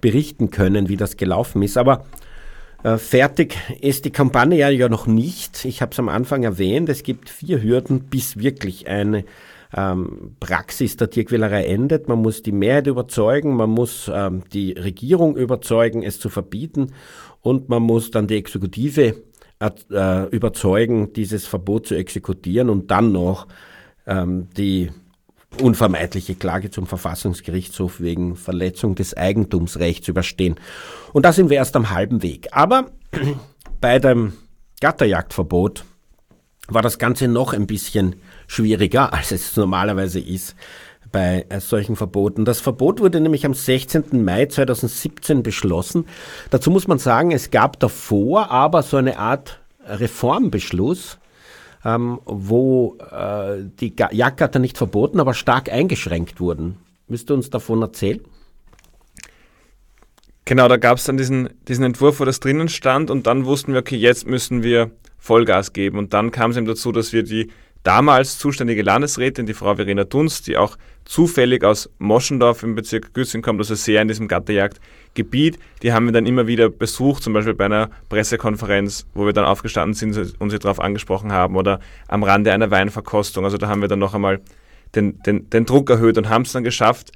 berichten 0.00 0.50
können, 0.50 0.88
wie 0.88 0.96
das 0.96 1.16
gelaufen 1.16 1.62
ist. 1.62 1.76
Aber 1.76 2.04
äh, 2.82 2.96
fertig 2.96 3.56
ist 3.80 4.04
die 4.04 4.10
Kampagne 4.10 4.58
ja, 4.58 4.68
ja 4.68 4.88
noch 4.88 5.06
nicht. 5.06 5.64
Ich 5.64 5.82
habe 5.82 5.92
es 5.92 5.98
am 5.98 6.08
Anfang 6.08 6.44
erwähnt, 6.44 6.88
es 6.88 7.02
gibt 7.02 7.28
vier 7.28 7.62
Hürden, 7.62 8.04
bis 8.04 8.38
wirklich 8.38 8.88
eine 8.88 9.24
ähm, 9.76 10.36
Praxis 10.40 10.96
der 10.96 11.10
Tierquälerei 11.10 11.64
endet. 11.66 12.08
Man 12.08 12.22
muss 12.22 12.42
die 12.42 12.52
Mehrheit 12.52 12.86
überzeugen, 12.86 13.56
man 13.56 13.70
muss 13.70 14.10
ähm, 14.12 14.42
die 14.52 14.72
Regierung 14.72 15.36
überzeugen, 15.36 16.02
es 16.02 16.20
zu 16.20 16.28
verbieten 16.28 16.92
und 17.42 17.68
man 17.68 17.82
muss 17.82 18.10
dann 18.10 18.26
die 18.26 18.36
Exekutive 18.36 19.14
äh, 19.60 20.28
überzeugen, 20.30 21.12
dieses 21.12 21.46
Verbot 21.46 21.86
zu 21.86 21.96
exekutieren 21.96 22.70
und 22.70 22.90
dann 22.90 23.12
noch 23.12 23.48
ähm, 24.06 24.48
die 24.56 24.90
unvermeidliche 25.60 26.34
Klage 26.34 26.70
zum 26.70 26.86
Verfassungsgerichtshof 26.86 28.00
wegen 28.00 28.36
Verletzung 28.36 28.94
des 28.94 29.16
Eigentumsrechts 29.16 30.08
überstehen. 30.08 30.56
Und 31.12 31.24
da 31.24 31.32
sind 31.32 31.50
wir 31.50 31.56
erst 31.56 31.74
am 31.76 31.90
halben 31.90 32.22
Weg. 32.22 32.48
Aber 32.52 32.90
bei 33.80 33.98
dem 33.98 34.34
Gatterjagdverbot 34.80 35.84
war 36.68 36.82
das 36.82 36.98
Ganze 36.98 37.28
noch 37.28 37.52
ein 37.52 37.66
bisschen 37.66 38.16
schwieriger, 38.46 39.12
als 39.12 39.32
es 39.32 39.56
normalerweise 39.56 40.20
ist 40.20 40.54
bei 41.10 41.46
äh, 41.48 41.60
solchen 41.60 41.96
Verboten. 41.96 42.44
Das 42.44 42.60
Verbot 42.60 43.00
wurde 43.00 43.20
nämlich 43.20 43.46
am 43.46 43.54
16. 43.54 44.22
Mai 44.22 44.46
2017 44.46 45.42
beschlossen. 45.42 46.06
Dazu 46.50 46.70
muss 46.70 46.86
man 46.86 46.98
sagen, 46.98 47.30
es 47.30 47.50
gab 47.50 47.80
davor 47.80 48.50
aber 48.50 48.82
so 48.82 48.98
eine 48.98 49.18
Art 49.18 49.60
Reformbeschluss, 49.86 51.18
ähm, 51.84 52.20
wo 52.24 52.96
äh, 53.10 53.64
die 53.80 53.94
Jagdgatter 54.10 54.58
nicht 54.58 54.78
verboten, 54.78 55.20
aber 55.20 55.34
stark 55.34 55.70
eingeschränkt 55.70 56.40
wurden. 56.40 56.78
Müsst 57.06 57.30
ihr 57.30 57.34
uns 57.34 57.50
davon 57.50 57.82
erzählen? 57.82 58.20
Genau, 60.44 60.66
da 60.66 60.78
gab 60.78 60.96
es 60.96 61.04
dann 61.04 61.18
diesen, 61.18 61.50
diesen 61.68 61.84
Entwurf, 61.84 62.20
wo 62.20 62.24
das 62.24 62.40
drinnen 62.40 62.68
stand 62.68 63.10
und 63.10 63.26
dann 63.26 63.44
wussten 63.44 63.72
wir, 63.72 63.80
okay, 63.80 63.96
jetzt 63.96 64.26
müssen 64.26 64.62
wir 64.62 64.90
Vollgas 65.18 65.72
geben. 65.74 65.98
Und 65.98 66.14
dann 66.14 66.30
kam 66.30 66.52
es 66.52 66.56
eben 66.56 66.66
dazu, 66.66 66.90
dass 66.90 67.12
wir 67.12 67.22
die 67.22 67.50
damals 67.88 68.38
zuständige 68.38 68.82
Landesrätin, 68.82 69.46
die 69.46 69.54
Frau 69.54 69.76
Verena 69.76 70.04
Dunst, 70.04 70.46
die 70.46 70.58
auch 70.58 70.76
zufällig 71.06 71.64
aus 71.64 71.88
Moschendorf 71.96 72.62
im 72.62 72.74
Bezirk 72.74 73.14
Güssing 73.14 73.40
kommt, 73.40 73.60
also 73.60 73.74
sehr 73.74 74.02
in 74.02 74.08
diesem 74.08 74.28
Gatterjagdgebiet, 74.28 75.58
die 75.82 75.94
haben 75.94 76.04
wir 76.04 76.12
dann 76.12 76.26
immer 76.26 76.46
wieder 76.46 76.68
besucht, 76.68 77.22
zum 77.22 77.32
Beispiel 77.32 77.54
bei 77.54 77.64
einer 77.64 77.88
Pressekonferenz, 78.10 79.06
wo 79.14 79.24
wir 79.24 79.32
dann 79.32 79.46
aufgestanden 79.46 79.94
sind 79.94 80.38
und 80.38 80.50
sie 80.50 80.58
darauf 80.58 80.80
angesprochen 80.80 81.32
haben 81.32 81.56
oder 81.56 81.80
am 82.08 82.24
Rande 82.24 82.52
einer 82.52 82.70
Weinverkostung. 82.70 83.46
Also 83.46 83.56
da 83.56 83.68
haben 83.68 83.80
wir 83.80 83.88
dann 83.88 84.00
noch 84.00 84.12
einmal 84.14 84.42
den, 84.94 85.22
den, 85.22 85.48
den 85.48 85.64
Druck 85.64 85.88
erhöht 85.88 86.18
und 86.18 86.28
haben 86.28 86.42
es 86.42 86.52
dann 86.52 86.64
geschafft, 86.64 87.12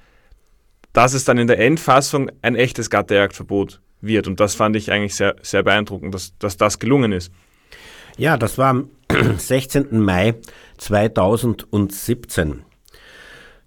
dass 0.94 1.12
es 1.12 1.26
dann 1.26 1.36
in 1.36 1.48
der 1.48 1.58
Endfassung 1.58 2.30
ein 2.40 2.54
echtes 2.54 2.88
Gatterjagdverbot 2.88 3.82
wird. 4.00 4.26
Und 4.26 4.40
das 4.40 4.54
fand 4.54 4.74
ich 4.76 4.90
eigentlich 4.90 5.16
sehr, 5.16 5.36
sehr 5.42 5.64
beeindruckend, 5.64 6.14
dass, 6.14 6.32
dass 6.38 6.56
das 6.56 6.78
gelungen 6.78 7.12
ist. 7.12 7.30
Ja, 8.16 8.38
das 8.38 8.56
war 8.56 8.84
16. 9.38 10.00
Mai 10.00 10.34
2017. 10.78 12.64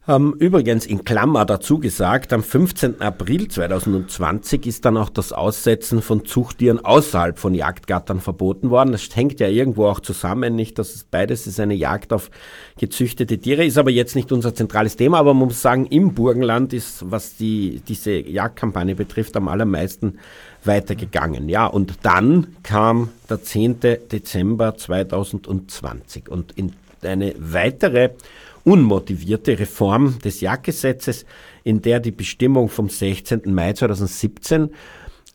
Ähm, 0.08 0.36
übrigens 0.38 0.86
in 0.86 1.04
Klammer 1.04 1.46
dazu 1.46 1.80
gesagt, 1.80 2.32
am 2.32 2.44
15. 2.44 3.02
April 3.02 3.48
2020 3.48 4.68
ist 4.68 4.86
dann 4.86 4.98
auch 4.98 5.10
das 5.10 5.34
Aussetzen 5.34 6.04
von 6.04 6.26
Zuchttieren 6.26 6.86
außerhalb 6.86 7.40
von 7.40 7.56
Jagdgattern 7.56 8.20
verboten 8.20 8.70
worden. 8.70 8.92
Das 8.92 9.16
hängt 9.16 9.40
ja 9.40 9.48
irgendwo 9.48 9.88
auch 9.88 10.00
zusammen, 10.00 10.56
nicht, 10.56 10.78
dass 10.78 10.94
es 10.94 11.06
beides 11.06 11.48
ist 11.48 11.60
eine 11.60 11.74
Jagd 11.74 12.14
auf 12.14 12.30
gezüchtete 12.78 13.40
Tiere, 13.40 13.66
ist 13.66 13.80
aber 13.80 13.90
jetzt 13.90 14.16
nicht 14.16 14.32
unser 14.32 14.54
zentrales 14.54 14.96
Thema, 14.96 15.18
aber 15.18 15.34
man 15.34 15.48
muss 15.48 15.64
sagen, 15.64 15.88
im 15.88 16.14
Burgenland 16.14 16.74
ist, 16.74 17.10
was 17.10 17.36
die, 17.38 17.82
diese 17.88 18.12
Jagdkampagne 18.12 18.94
betrifft, 18.94 19.36
am 19.36 19.48
allermeisten 19.48 20.20
weitergegangen. 20.68 21.50
Ja, 21.50 21.68
und 21.68 22.00
dann 22.04 22.56
kam 22.64 23.10
der 23.30 23.44
10. 23.44 23.80
Dezember 24.12 24.76
2020 24.76 26.30
und 26.30 26.52
in 26.54 26.74
eine 27.04 27.36
weitere 27.38 28.12
unmotivierte 28.64 29.60
Reform 29.60 30.18
des 30.20 30.42
Jagdgesetzes, 30.42 31.26
in 31.64 31.82
der 31.82 32.00
die 32.00 32.12
Bestimmung 32.12 32.70
vom 32.70 32.90
16. 32.90 33.42
Mai 33.54 33.74
2017 33.74 34.72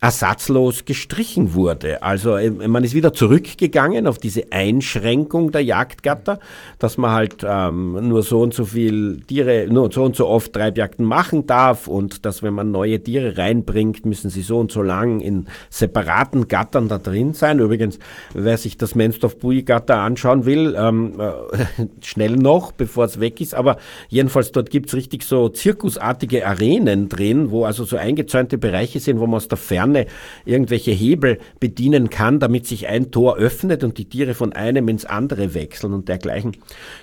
ersatzlos 0.03 0.85
gestrichen 0.85 1.53
wurde. 1.53 2.01
Also 2.01 2.35
äh, 2.35 2.49
man 2.49 2.83
ist 2.83 2.95
wieder 2.95 3.13
zurückgegangen 3.13 4.07
auf 4.07 4.17
diese 4.17 4.51
Einschränkung 4.51 5.51
der 5.51 5.63
Jagdgatter, 5.63 6.39
dass 6.79 6.97
man 6.97 7.11
halt 7.11 7.45
ähm, 7.47 8.09
nur 8.09 8.23
so 8.23 8.41
und 8.41 8.51
so 8.51 8.65
viel 8.65 9.21
Tiere, 9.27 9.67
nur 9.69 9.91
so 9.91 10.03
und 10.03 10.15
so 10.15 10.27
oft 10.27 10.53
Treibjagden 10.53 11.05
machen 11.05 11.45
darf 11.45 11.87
und 11.87 12.25
dass 12.25 12.41
wenn 12.41 12.55
man 12.55 12.71
neue 12.71 12.99
Tiere 12.99 13.37
reinbringt, 13.37 14.03
müssen 14.07 14.31
sie 14.31 14.41
so 14.41 14.57
und 14.57 14.71
so 14.71 14.81
lang 14.81 15.19
in 15.19 15.45
separaten 15.69 16.47
Gattern 16.47 16.87
da 16.87 16.97
drin 16.97 17.35
sein. 17.35 17.59
Übrigens, 17.59 17.99
wer 18.33 18.57
sich 18.57 18.77
das 18.77 18.95
Menstorf-Bui-Gatter 18.95 19.97
anschauen 19.97 20.47
will, 20.47 20.75
ähm, 20.79 21.19
äh, 21.19 21.85
schnell 22.01 22.37
noch, 22.37 22.71
bevor 22.71 23.05
es 23.05 23.19
weg 23.19 23.39
ist, 23.39 23.53
aber 23.53 23.77
jedenfalls 24.09 24.51
dort 24.51 24.71
gibt's 24.71 24.95
richtig 24.95 25.21
so 25.25 25.49
zirkusartige 25.49 26.47
Arenen 26.47 27.07
drin, 27.07 27.51
wo 27.51 27.65
also 27.65 27.83
so 27.83 27.97
eingezäunte 27.97 28.57
Bereiche 28.57 28.99
sind, 28.99 29.19
wo 29.19 29.27
man 29.27 29.35
aus 29.35 29.47
der 29.47 29.59
Ferne 29.59 29.90
Ferne 29.91 30.07
irgendwelche 30.45 30.91
Hebel 30.91 31.39
bedienen 31.59 32.09
kann, 32.09 32.39
damit 32.39 32.65
sich 32.65 32.87
ein 32.87 33.11
Tor 33.11 33.37
öffnet 33.37 33.83
und 33.83 33.97
die 33.97 34.05
Tiere 34.05 34.33
von 34.33 34.53
einem 34.53 34.87
ins 34.87 35.05
andere 35.05 35.53
wechseln 35.53 35.93
und 35.93 36.07
dergleichen. 36.07 36.57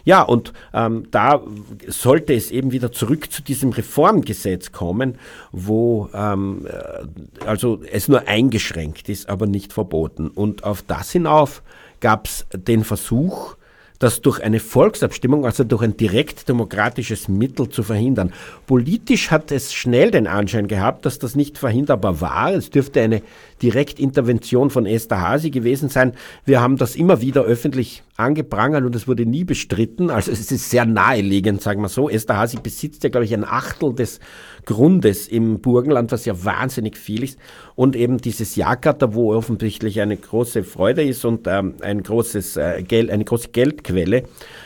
Ja, 0.04 0.22
und 0.22 0.52
ähm, 0.72 1.06
da 1.10 1.42
sollte 1.86 2.34
es 2.34 2.50
eben 2.50 2.72
wieder 2.72 2.92
zurück 2.92 3.30
zu 3.30 3.42
diesem 3.42 3.70
Reformgesetz 3.70 4.72
kommen, 4.72 5.18
wo 5.52 6.08
ähm, 6.14 6.66
äh, 6.66 7.46
also 7.46 7.80
es 7.90 8.08
nur 8.08 8.26
eingeschränkt 8.26 9.08
ist, 9.08 9.28
aber 9.28 9.46
nicht 9.46 9.72
verboten. 9.72 10.28
Und 10.28 10.64
auf 10.64 10.82
das 10.82 11.12
hinauf 11.12 11.62
gab 12.00 12.26
es 12.26 12.46
den 12.54 12.84
Versuch, 12.84 13.56
das 13.98 14.20
durch 14.20 14.40
eine 14.40 14.60
Volksabstimmung, 14.60 15.44
also 15.44 15.64
durch 15.64 15.82
ein 15.82 15.96
direkt 15.96 16.48
demokratisches 16.48 17.28
Mittel 17.28 17.68
zu 17.68 17.82
verhindern. 17.82 18.32
Politisch 18.66 19.30
hat 19.30 19.50
es 19.50 19.74
schnell 19.74 20.10
den 20.10 20.26
Anschein 20.26 20.68
gehabt, 20.68 21.04
dass 21.04 21.18
das 21.18 21.34
nicht 21.34 21.58
verhinderbar 21.58 22.20
war. 22.20 22.52
Es 22.52 22.70
dürfte 22.70 23.00
eine 23.00 23.22
Direktintervention 23.60 24.70
von 24.70 24.86
Esther 24.86 25.20
Hasi 25.20 25.50
gewesen 25.50 25.88
sein. 25.88 26.12
Wir 26.44 26.60
haben 26.60 26.76
das 26.76 26.94
immer 26.94 27.20
wieder 27.20 27.42
öffentlich 27.42 28.02
angeprangert 28.16 28.84
und 28.84 28.94
es 28.94 29.08
wurde 29.08 29.26
nie 29.26 29.44
bestritten. 29.44 30.10
Also 30.10 30.30
es 30.30 30.52
ist 30.52 30.70
sehr 30.70 30.86
naheliegend, 30.86 31.60
sagen 31.60 31.82
wir 31.82 31.88
so. 31.88 32.08
Esther 32.08 32.36
Hasi 32.36 32.58
besitzt 32.58 33.02
ja, 33.02 33.10
glaube 33.10 33.24
ich, 33.24 33.34
ein 33.34 33.44
Achtel 33.44 33.94
des 33.94 34.20
Grundes 34.68 35.28
im 35.28 35.60
Burgenland, 35.60 36.12
was 36.12 36.26
ja 36.26 36.44
wahnsinnig 36.44 36.98
viel 36.98 37.24
ist. 37.24 37.38
Und 37.74 37.96
eben 37.96 38.18
dieses 38.18 38.54
Jagdgatter, 38.54 39.14
wo 39.14 39.34
offensichtlich 39.34 39.98
eine 40.02 40.14
große 40.14 40.62
Freude 40.62 41.02
ist 41.02 41.24
und 41.24 41.46
ähm, 41.46 41.76
ein 41.80 42.02
großes, 42.02 42.58
äh, 42.58 42.82
Geld, 42.86 43.10
eine 43.10 43.24
große 43.24 43.48
Geldquelle. 43.48 44.24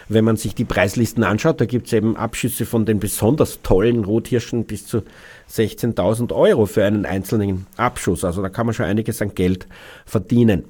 Wenn 0.08 0.24
man 0.24 0.36
sich 0.36 0.56
die 0.56 0.64
Preislisten 0.64 1.22
anschaut, 1.22 1.60
da 1.60 1.66
gibt 1.66 1.86
es 1.86 1.92
eben 1.92 2.16
Abschüsse 2.16 2.66
von 2.66 2.84
den 2.84 2.98
besonders 2.98 3.62
tollen 3.62 4.04
Rothirschen 4.04 4.64
bis 4.64 4.88
zu 4.88 5.04
16.000 5.48 6.34
Euro 6.34 6.66
für 6.66 6.84
einen 6.84 7.06
einzelnen 7.06 7.66
Abschuss. 7.76 8.24
Also 8.24 8.42
da 8.42 8.48
kann 8.48 8.66
man 8.66 8.74
schon 8.74 8.86
einiges 8.86 9.22
an 9.22 9.36
Geld 9.36 9.68
verdienen. 10.04 10.64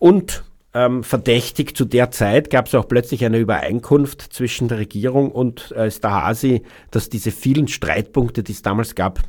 Und 0.00 0.42
ähm, 0.74 1.04
verdächtig 1.04 1.76
zu 1.76 1.84
der 1.84 2.10
Zeit 2.10 2.50
gab 2.50 2.66
es 2.66 2.74
auch 2.74 2.88
plötzlich 2.88 3.24
eine 3.24 3.38
Übereinkunft 3.38 4.20
zwischen 4.32 4.68
der 4.68 4.78
Regierung 4.78 5.30
und 5.30 5.70
äh, 5.72 5.90
Stahasi, 5.90 6.62
dass 6.90 7.08
diese 7.08 7.30
vielen 7.30 7.68
Streitpunkte, 7.68 8.42
die 8.42 8.52
es 8.52 8.62
damals 8.62 8.94
gab, 8.94 9.20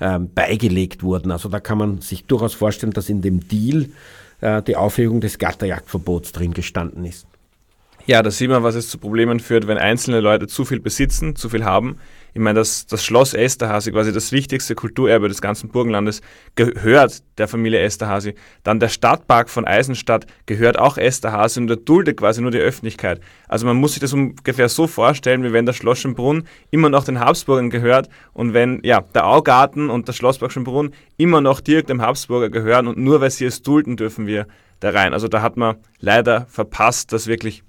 ähm, 0.00 0.30
beigelegt 0.34 1.02
wurden. 1.02 1.30
Also 1.30 1.48
da 1.48 1.60
kann 1.60 1.78
man 1.78 2.00
sich 2.00 2.24
durchaus 2.24 2.54
vorstellen, 2.54 2.92
dass 2.92 3.08
in 3.08 3.22
dem 3.22 3.46
Deal 3.46 3.86
äh, 4.40 4.62
die 4.62 4.76
Aufhebung 4.76 5.20
des 5.20 5.38
Gatterjagdverbots 5.38 6.32
drin 6.32 6.54
gestanden 6.54 7.04
ist. 7.04 7.26
Ja, 8.06 8.22
da 8.22 8.30
sieht 8.30 8.50
man, 8.50 8.62
was 8.64 8.74
es 8.74 8.88
zu 8.88 8.98
Problemen 8.98 9.38
führt, 9.38 9.68
wenn 9.68 9.78
einzelne 9.78 10.20
Leute 10.20 10.48
zu 10.48 10.64
viel 10.64 10.80
besitzen, 10.80 11.36
zu 11.36 11.48
viel 11.48 11.64
haben 11.64 11.98
ich 12.32 12.40
meine, 12.40 12.58
das, 12.58 12.86
das 12.86 13.04
Schloss 13.04 13.34
Esterhasi, 13.34 13.92
quasi 13.92 14.12
das 14.12 14.32
wichtigste 14.32 14.74
Kulturerbe 14.74 15.28
des 15.28 15.42
ganzen 15.42 15.68
Burgenlandes, 15.68 16.20
gehört 16.54 17.22
der 17.38 17.48
Familie 17.48 17.80
Esterhasi. 17.80 18.34
Dann 18.62 18.80
der 18.80 18.88
Stadtpark 18.88 19.50
von 19.50 19.64
Eisenstadt 19.66 20.26
gehört 20.46 20.78
auch 20.78 20.96
Esterhasi 20.96 21.60
und 21.60 21.66
der 21.66 21.76
duldet 21.76 22.18
quasi 22.18 22.40
nur 22.42 22.50
die 22.50 22.58
Öffentlichkeit. 22.58 23.20
Also 23.48 23.66
man 23.66 23.76
muss 23.76 23.92
sich 23.92 24.00
das 24.00 24.12
ungefähr 24.12 24.68
so 24.68 24.86
vorstellen, 24.86 25.42
wie 25.42 25.52
wenn 25.52 25.66
das 25.66 25.76
Schloss 25.76 25.98
Schönbrunn 25.98 26.44
immer 26.70 26.88
noch 26.88 27.04
den 27.04 27.20
Habsburgern 27.20 27.70
gehört 27.70 28.08
und 28.32 28.54
wenn 28.54 28.80
ja, 28.84 29.00
der 29.00 29.26
Augarten 29.26 29.90
und 29.90 30.08
das 30.08 30.16
Schlosspark 30.16 30.52
Schönbrunn 30.52 30.92
immer 31.16 31.40
noch 31.40 31.60
direkt 31.60 31.90
dem 31.90 32.02
Habsburger 32.02 32.50
gehören 32.50 32.86
und 32.86 32.98
nur 32.98 33.20
weil 33.20 33.30
sie 33.30 33.44
es 33.44 33.62
dulden, 33.62 33.96
dürfen 33.96 34.26
wir 34.26 34.46
da 34.80 34.90
rein. 34.90 35.12
Also 35.12 35.28
da 35.28 35.42
hat 35.42 35.56
man 35.56 35.76
leider 35.98 36.46
verpasst, 36.46 37.12
das 37.12 37.26
wirklich 37.26 37.62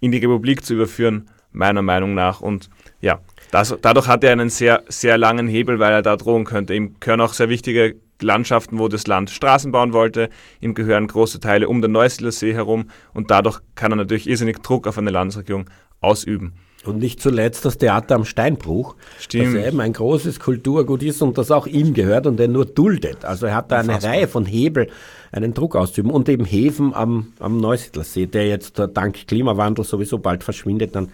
in 0.00 0.10
die 0.10 0.18
Republik 0.18 0.64
zu 0.64 0.74
überführen, 0.74 1.30
meiner 1.52 1.82
Meinung 1.82 2.14
nach. 2.14 2.40
Und 2.40 2.68
ja, 3.00 3.20
das, 3.52 3.76
dadurch 3.82 4.08
hat 4.08 4.24
er 4.24 4.32
einen 4.32 4.48
sehr, 4.48 4.82
sehr 4.88 5.18
langen 5.18 5.46
Hebel, 5.46 5.78
weil 5.78 5.92
er 5.92 6.02
da 6.02 6.16
drohen 6.16 6.44
könnte. 6.44 6.74
Ihm 6.74 6.96
gehören 7.00 7.20
auch 7.20 7.34
sehr 7.34 7.50
wichtige 7.50 7.96
Landschaften, 8.22 8.78
wo 8.78 8.88
das 8.88 9.06
Land 9.06 9.28
Straßen 9.28 9.70
bauen 9.70 9.92
wollte. 9.92 10.30
Ihm 10.60 10.72
gehören 10.74 11.06
große 11.06 11.38
Teile 11.38 11.68
um 11.68 11.82
den 11.82 11.92
Neusiedler 11.92 12.32
See 12.32 12.54
herum 12.54 12.86
und 13.12 13.30
dadurch 13.30 13.60
kann 13.74 13.92
er 13.92 13.96
natürlich 13.96 14.26
irrsinnig 14.26 14.62
Druck 14.62 14.86
auf 14.86 14.96
eine 14.96 15.10
Landesregierung 15.10 15.66
ausüben. 16.00 16.54
Und 16.86 16.98
nicht 16.98 17.20
zuletzt 17.20 17.66
das 17.66 17.76
Theater 17.76 18.14
am 18.14 18.24
Steinbruch, 18.24 18.96
Stimmt. 19.20 19.54
das 19.54 19.66
eben 19.66 19.80
ein 19.80 19.92
großes 19.92 20.40
Kulturgut 20.40 21.02
ist 21.02 21.20
und 21.20 21.36
das 21.36 21.50
auch 21.50 21.66
ihm 21.66 21.92
gehört 21.92 22.26
und 22.26 22.40
er 22.40 22.48
nur 22.48 22.64
duldet. 22.64 23.26
Also 23.26 23.46
er 23.46 23.54
hat 23.54 23.70
da 23.70 23.80
eine 23.80 24.02
Reihe 24.02 24.26
von 24.28 24.46
Hebel, 24.46 24.88
einen 25.30 25.52
Druck 25.52 25.76
auszuüben 25.76 26.10
und 26.10 26.28
eben 26.30 26.46
Häfen 26.46 26.94
am, 26.94 27.34
am 27.38 27.58
Neusiedlersee, 27.58 28.26
der 28.26 28.48
jetzt 28.48 28.82
dank 28.94 29.26
Klimawandel 29.28 29.84
sowieso 29.84 30.18
bald 30.18 30.42
verschwindet, 30.42 30.96
dann 30.96 31.10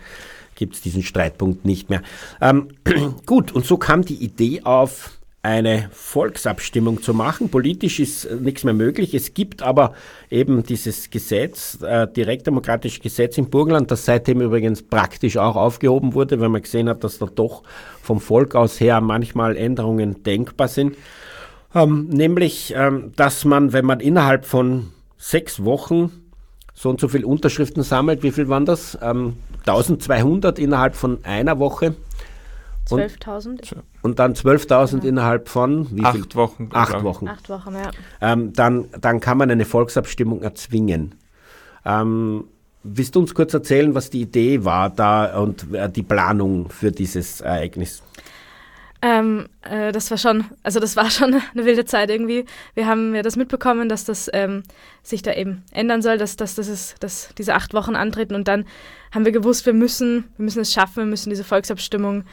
gibt 0.59 0.75
es 0.75 0.83
diesen 0.83 1.03
Streitpunkt 1.03 1.65
nicht 1.65 1.89
mehr. 1.89 2.03
Ähm, 2.43 2.69
gut, 3.27 3.53
und 3.53 3.65
so 3.65 3.79
kam 3.79 4.05
die 4.05 4.23
Idee 4.23 4.63
auf, 4.65 5.19
eine 5.41 5.89
Volksabstimmung 5.93 7.01
zu 7.01 7.15
machen. 7.15 7.49
Politisch 7.49 8.01
ist 8.01 8.29
nichts 8.41 8.65
mehr 8.65 8.75
möglich. 8.75 9.15
Es 9.15 9.35
gibt 9.35 9.63
aber 9.63 9.95
eben 10.31 10.65
dieses 10.65 11.11
Gesetz, 11.11 11.79
äh, 11.81 12.09
direktdemokratische 12.09 13.01
Gesetz 13.01 13.39
im 13.39 13.49
Burgenland, 13.49 13.91
das 13.91 14.05
seitdem 14.05 14.41
übrigens 14.41 14.83
praktisch 14.83 15.37
auch 15.37 15.55
aufgehoben 15.55 16.13
wurde, 16.15 16.41
weil 16.41 16.49
man 16.49 16.63
gesehen 16.63 16.89
hat, 16.89 17.05
dass 17.05 17.19
da 17.19 17.27
doch 17.27 17.63
vom 18.03 18.21
Volk 18.21 18.57
aus 18.57 18.81
her 18.81 19.01
manchmal 19.01 19.57
Änderungen 19.57 20.25
denkbar 20.25 20.69
sind. 20.69 20.97
Ähm, 21.75 22.09
nämlich, 22.09 22.75
ähm, 22.77 23.13
dass 23.15 23.45
man, 23.45 23.73
wenn 23.73 23.85
man 23.85 24.01
innerhalb 24.01 24.45
von 24.45 24.89
sechs 25.19 25.65
Wochen 25.65 26.28
so 26.79 26.91
und 26.91 27.01
so 27.01 27.09
viele 27.09 27.27
Unterschriften 27.27 27.83
sammelt, 27.83 28.23
wie 28.23 28.31
viel 28.31 28.49
waren 28.49 28.65
das? 28.65 28.97
Ähm, 29.03 29.37
1200 29.67 30.61
innerhalb 30.61 30.95
von 30.95 31.25
einer 31.25 31.59
Woche 31.59 31.97
12.000. 32.89 33.75
Und 34.01 34.19
dann 34.19 34.35
12.000 34.35 34.91
genau. 34.93 35.05
innerhalb 35.05 35.49
von 35.49 35.89
wie 35.91 36.05
Acht 36.05 36.15
viel? 36.15 36.35
Wochen. 36.35 36.69
Acht 36.73 37.03
Wochen. 37.03 37.29
Acht 37.29 37.51
Wochen, 37.51 37.75
ja. 37.75 37.91
Ähm, 38.21 38.53
dann, 38.53 38.89
dann 39.01 39.21
kann 39.21 39.37
man 39.39 39.51
eine 39.51 39.65
Volksabstimmung 39.65 40.41
erzwingen. 40.41 41.17
Ähm, 41.85 42.45
willst 42.85 43.17
du 43.17 43.21
uns 43.21 43.35
kurz 43.35 43.53
erzählen, 43.53 43.95
was 43.95 44.09
die 44.09 44.23
Idee 44.23 44.65
war 44.65 44.89
da 44.89 45.39
und 45.39 45.75
äh, 45.75 45.91
die 45.91 46.05
Planung 46.05 46.71
für 46.71 46.93
dieses 46.93 47.41
Ereignis? 47.41 48.03
Ähm, 49.01 49.49
äh, 49.63 49.93
das 49.93 50.11
war 50.11 50.19
schon, 50.19 50.47
also 50.63 50.81
das 50.81 50.97
war 50.97 51.11
schon 51.11 51.35
eine 51.55 51.65
wilde 51.65 51.85
Zeit 51.85 52.11
irgendwie. 52.11 52.47
Wir 52.75 52.87
haben 52.87 53.15
ja 53.15 53.23
das 53.23 53.37
mitbekommen, 53.37 53.89
dass 53.89 54.05
das 54.05 54.29
ähm, 54.33 54.65
sich 55.03 55.23
da 55.23 55.33
eben 55.35 55.63
ändern 55.73 56.03
soll, 56.03 56.19
dass, 56.19 56.37
dass, 56.37 56.57
dass, 56.57 56.69
es, 56.69 56.97
dass 56.99 57.33
diese 57.39 57.55
acht 57.55 57.75
Wochen 57.75 57.95
antreten 57.95 58.35
und 58.35 58.49
dann 58.49 58.65
haben 59.15 59.25
wir 59.25 59.33
gewusst, 59.33 59.67
wir 59.67 59.73
müssen, 59.73 60.25
wir 60.37 60.45
müssen 60.45 60.61
es 60.61 60.73
schaffen, 60.73 60.97
wir 60.97 61.07
müssen 61.07 61.31
diese 61.31 61.45
Volksabstimmung 61.45 62.25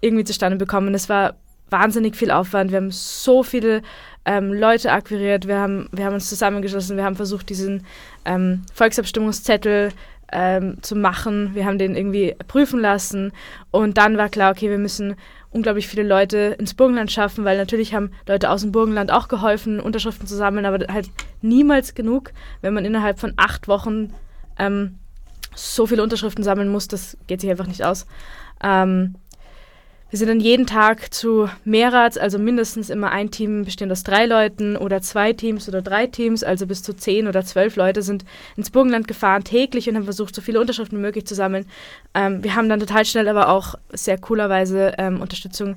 irgendwie 0.00 0.24
zustande 0.24 0.56
bekommen. 0.56 0.94
Es 0.94 1.08
war 1.08 1.34
wahnsinnig 1.70 2.16
viel 2.16 2.30
Aufwand. 2.30 2.70
Wir 2.70 2.78
haben 2.78 2.90
so 2.90 3.42
viele 3.42 3.82
ähm, 4.24 4.52
Leute 4.52 4.92
akquiriert, 4.92 5.48
wir 5.48 5.58
haben, 5.58 5.88
wir 5.90 6.04
haben 6.04 6.14
uns 6.14 6.28
zusammengeschlossen, 6.28 6.96
wir 6.96 7.04
haben 7.04 7.16
versucht, 7.16 7.48
diesen 7.48 7.84
ähm, 8.24 8.62
Volksabstimmungszettel 8.74 9.90
ähm, 10.30 10.82
zu 10.82 10.94
machen. 10.94 11.54
Wir 11.54 11.66
haben 11.66 11.78
den 11.78 11.96
irgendwie 11.96 12.36
prüfen 12.46 12.80
lassen 12.80 13.32
und 13.70 13.98
dann 13.98 14.16
war 14.16 14.28
klar, 14.28 14.52
okay, 14.52 14.70
wir 14.70 14.78
müssen 14.78 15.16
unglaublich 15.52 15.86
viele 15.86 16.02
Leute 16.02 16.56
ins 16.58 16.74
Burgenland 16.74 17.12
schaffen, 17.12 17.44
weil 17.44 17.56
natürlich 17.56 17.94
haben 17.94 18.10
Leute 18.26 18.50
aus 18.50 18.62
dem 18.62 18.72
Burgenland 18.72 19.12
auch 19.12 19.28
geholfen, 19.28 19.80
Unterschriften 19.80 20.26
zu 20.26 20.34
sammeln, 20.34 20.66
aber 20.66 20.92
halt 20.92 21.10
niemals 21.42 21.94
genug, 21.94 22.32
wenn 22.60 22.74
man 22.74 22.84
innerhalb 22.84 23.18
von 23.18 23.34
acht 23.36 23.68
Wochen 23.68 24.12
ähm, 24.58 24.98
so 25.54 25.86
viele 25.86 26.02
Unterschriften 26.02 26.44
sammeln 26.44 26.68
muss, 26.68 26.88
das 26.88 27.16
geht 27.26 27.40
sich 27.40 27.50
einfach 27.50 27.66
nicht 27.66 27.84
aus. 27.84 28.06
Ähm, 28.62 29.16
wir 30.12 30.18
sind 30.18 30.28
dann 30.28 30.40
jeden 30.40 30.66
Tag 30.66 31.14
zu 31.14 31.48
Mehrrats, 31.64 32.18
also 32.18 32.38
mindestens 32.38 32.90
immer 32.90 33.12
ein 33.12 33.30
Team 33.30 33.64
bestehend 33.64 33.90
aus 33.92 34.02
drei 34.02 34.26
Leuten 34.26 34.76
oder 34.76 35.00
zwei 35.00 35.32
Teams 35.32 35.70
oder 35.70 35.80
drei 35.80 36.06
Teams, 36.06 36.44
also 36.44 36.66
bis 36.66 36.82
zu 36.82 36.92
zehn 36.92 37.28
oder 37.28 37.46
zwölf 37.46 37.76
Leute 37.76 38.02
sind 38.02 38.26
ins 38.54 38.68
Burgenland 38.68 39.08
gefahren 39.08 39.42
täglich 39.42 39.88
und 39.88 39.96
haben 39.96 40.04
versucht, 40.04 40.34
so 40.34 40.42
viele 40.42 40.60
Unterschriften 40.60 40.98
wie 40.98 41.02
möglich 41.02 41.26
zu 41.26 41.34
sammeln. 41.34 41.64
Ähm, 42.12 42.44
wir 42.44 42.54
haben 42.54 42.68
dann 42.68 42.78
total 42.78 43.06
schnell 43.06 43.26
aber 43.26 43.48
auch 43.48 43.76
sehr 43.90 44.18
coolerweise 44.18 44.92
ähm, 44.98 45.22
Unterstützung 45.22 45.76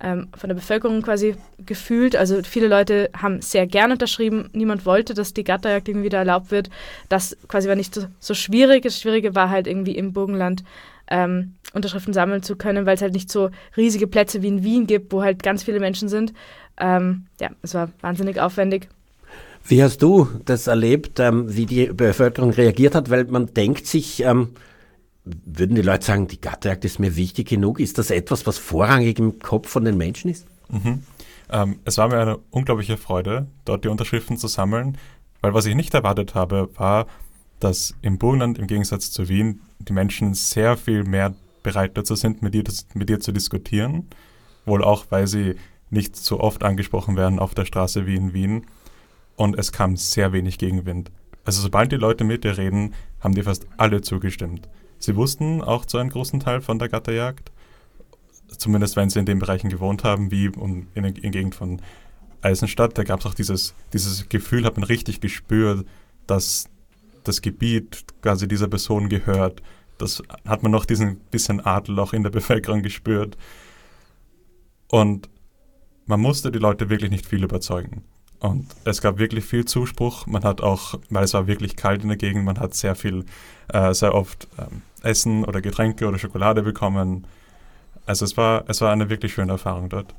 ähm, 0.00 0.28
von 0.38 0.48
der 0.48 0.54
Bevölkerung 0.54 1.02
quasi 1.02 1.34
gefühlt. 1.66 2.14
Also 2.14 2.40
viele 2.44 2.68
Leute 2.68 3.10
haben 3.20 3.42
sehr 3.42 3.66
gern 3.66 3.90
unterschrieben. 3.90 4.48
Niemand 4.52 4.86
wollte, 4.86 5.12
dass 5.12 5.34
die 5.34 5.42
Gatterjagd 5.42 5.88
irgendwie 5.88 6.06
wieder 6.06 6.18
erlaubt 6.18 6.52
wird. 6.52 6.70
Das 7.08 7.36
quasi 7.48 7.68
war 7.68 7.74
nicht 7.74 7.96
so, 7.96 8.02
so 8.20 8.34
schwierig. 8.34 8.84
Das 8.84 9.00
Schwierige 9.00 9.34
war 9.34 9.50
halt 9.50 9.66
irgendwie 9.66 9.96
im 9.96 10.12
Burgenland 10.12 10.62
ähm, 11.10 11.54
Unterschriften 11.72 12.12
sammeln 12.12 12.42
zu 12.42 12.56
können, 12.56 12.86
weil 12.86 12.94
es 12.94 13.02
halt 13.02 13.14
nicht 13.14 13.30
so 13.30 13.50
riesige 13.76 14.06
Plätze 14.06 14.42
wie 14.42 14.48
in 14.48 14.62
Wien 14.62 14.86
gibt, 14.86 15.12
wo 15.12 15.22
halt 15.22 15.42
ganz 15.42 15.62
viele 15.62 15.80
Menschen 15.80 16.08
sind. 16.08 16.32
Ähm, 16.78 17.26
ja, 17.40 17.50
es 17.62 17.74
war 17.74 17.90
wahnsinnig 18.00 18.40
aufwendig. 18.40 18.88
Wie 19.64 19.82
hast 19.82 20.02
du 20.02 20.28
das 20.44 20.66
erlebt, 20.66 21.20
ähm, 21.20 21.54
wie 21.54 21.66
die 21.66 21.86
Bevölkerung 21.86 22.50
reagiert 22.50 22.94
hat? 22.94 23.10
Weil 23.10 23.24
man 23.24 23.46
denkt 23.46 23.86
sich, 23.86 24.22
ähm, 24.22 24.50
würden 25.24 25.76
die 25.76 25.82
Leute 25.82 26.04
sagen, 26.04 26.26
die 26.26 26.40
Gatterjagd 26.40 26.84
ist 26.84 26.98
mir 26.98 27.16
wichtig 27.16 27.48
genug? 27.48 27.78
Ist 27.78 27.98
das 27.98 28.10
etwas, 28.10 28.46
was 28.46 28.58
vorrangig 28.58 29.18
im 29.18 29.38
Kopf 29.38 29.68
von 29.68 29.84
den 29.84 29.96
Menschen 29.96 30.30
ist? 30.30 30.46
Mhm. 30.68 31.02
Ähm, 31.50 31.78
es 31.84 31.98
war 31.98 32.08
mir 32.08 32.18
eine 32.18 32.38
unglaubliche 32.50 32.96
Freude, 32.96 33.46
dort 33.64 33.84
die 33.84 33.88
Unterschriften 33.88 34.36
zu 34.36 34.48
sammeln, 34.48 34.98
weil 35.40 35.54
was 35.54 35.66
ich 35.66 35.74
nicht 35.74 35.94
erwartet 35.94 36.34
habe, 36.34 36.70
war, 36.76 37.06
dass 37.60 37.94
im 38.02 38.18
Burgenland 38.18 38.58
im 38.58 38.66
Gegensatz 38.66 39.10
zu 39.12 39.28
Wien 39.28 39.60
die 39.84 39.92
Menschen 39.92 40.34
sehr 40.34 40.76
viel 40.76 41.04
mehr 41.04 41.34
bereit 41.62 41.96
dazu 41.96 42.14
sind, 42.14 42.42
mit 42.42 42.54
dir, 42.54 42.64
mit 42.94 43.08
dir 43.08 43.20
zu 43.20 43.32
diskutieren. 43.32 44.08
Wohl 44.64 44.82
auch, 44.82 45.06
weil 45.10 45.26
sie 45.26 45.56
nicht 45.90 46.16
so 46.16 46.40
oft 46.40 46.62
angesprochen 46.64 47.16
werden 47.16 47.38
auf 47.38 47.54
der 47.54 47.64
Straße 47.64 48.06
wie 48.06 48.16
in 48.16 48.32
Wien. 48.32 48.66
Und 49.36 49.58
es 49.58 49.72
kam 49.72 49.96
sehr 49.96 50.32
wenig 50.32 50.58
Gegenwind. 50.58 51.10
Also 51.44 51.62
sobald 51.62 51.92
die 51.92 51.96
Leute 51.96 52.24
mit 52.24 52.44
dir 52.44 52.56
reden, 52.56 52.94
haben 53.20 53.34
die 53.34 53.42
fast 53.42 53.66
alle 53.76 54.00
zugestimmt. 54.00 54.68
Sie 54.98 55.16
wussten 55.16 55.62
auch 55.62 55.84
zu 55.84 55.98
einem 55.98 56.10
großen 56.10 56.40
Teil 56.40 56.60
von 56.60 56.78
der 56.78 56.88
Gatterjagd, 56.88 57.50
zumindest 58.56 58.96
wenn 58.96 59.10
sie 59.10 59.18
in 59.18 59.26
den 59.26 59.40
Bereichen 59.40 59.68
gewohnt 59.68 60.04
haben, 60.04 60.30
wie 60.30 60.46
in, 60.46 60.86
in 60.94 61.32
Gegend 61.32 61.54
von 61.54 61.80
Eisenstadt, 62.40 62.96
da 62.98 63.04
gab 63.04 63.20
es 63.20 63.26
auch 63.26 63.34
dieses, 63.34 63.74
dieses 63.92 64.28
Gefühl, 64.28 64.64
hat 64.64 64.76
man 64.76 64.84
richtig 64.84 65.20
gespürt, 65.20 65.86
dass 66.26 66.68
das 67.24 67.42
Gebiet 67.42 68.04
quasi 68.22 68.48
dieser 68.48 68.68
Person 68.68 69.08
gehört. 69.08 69.62
Das 69.98 70.22
hat 70.46 70.62
man 70.62 70.72
noch 70.72 70.84
diesen 70.84 71.18
bisschen 71.30 71.60
Adel 71.60 71.98
auch 71.98 72.12
in 72.12 72.22
der 72.22 72.30
Bevölkerung 72.38 72.82
gespürt. 72.82 73.36
Und 74.90 75.28
man 76.06 76.20
musste 76.20 76.50
die 76.50 76.58
Leute 76.58 76.90
wirklich 76.90 77.10
nicht 77.10 77.26
viel 77.26 77.44
überzeugen. 77.44 78.02
Und 78.40 78.66
es 78.84 79.00
gab 79.00 79.18
wirklich 79.18 79.44
viel 79.44 79.64
Zuspruch. 79.64 80.26
Man 80.26 80.42
hat 80.42 80.60
auch, 80.60 80.98
weil 81.10 81.24
es 81.24 81.32
war 81.32 81.46
wirklich 81.46 81.76
kalt 81.76 82.02
in 82.02 82.08
der 82.08 82.16
Gegend, 82.16 82.44
man 82.44 82.58
hat 82.58 82.74
sehr 82.74 82.96
viel, 82.96 83.24
äh, 83.68 83.94
sehr 83.94 84.14
oft 84.14 84.48
ähm, 84.58 84.82
Essen 85.02 85.44
oder 85.44 85.60
Getränke 85.60 86.08
oder 86.08 86.18
Schokolade 86.18 86.62
bekommen. 86.62 87.26
Also 88.04 88.24
es 88.24 88.36
war, 88.36 88.64
es 88.66 88.80
war 88.80 88.92
eine 88.92 89.08
wirklich 89.10 89.32
schöne 89.32 89.52
Erfahrung 89.52 89.88
dort. 89.88 90.12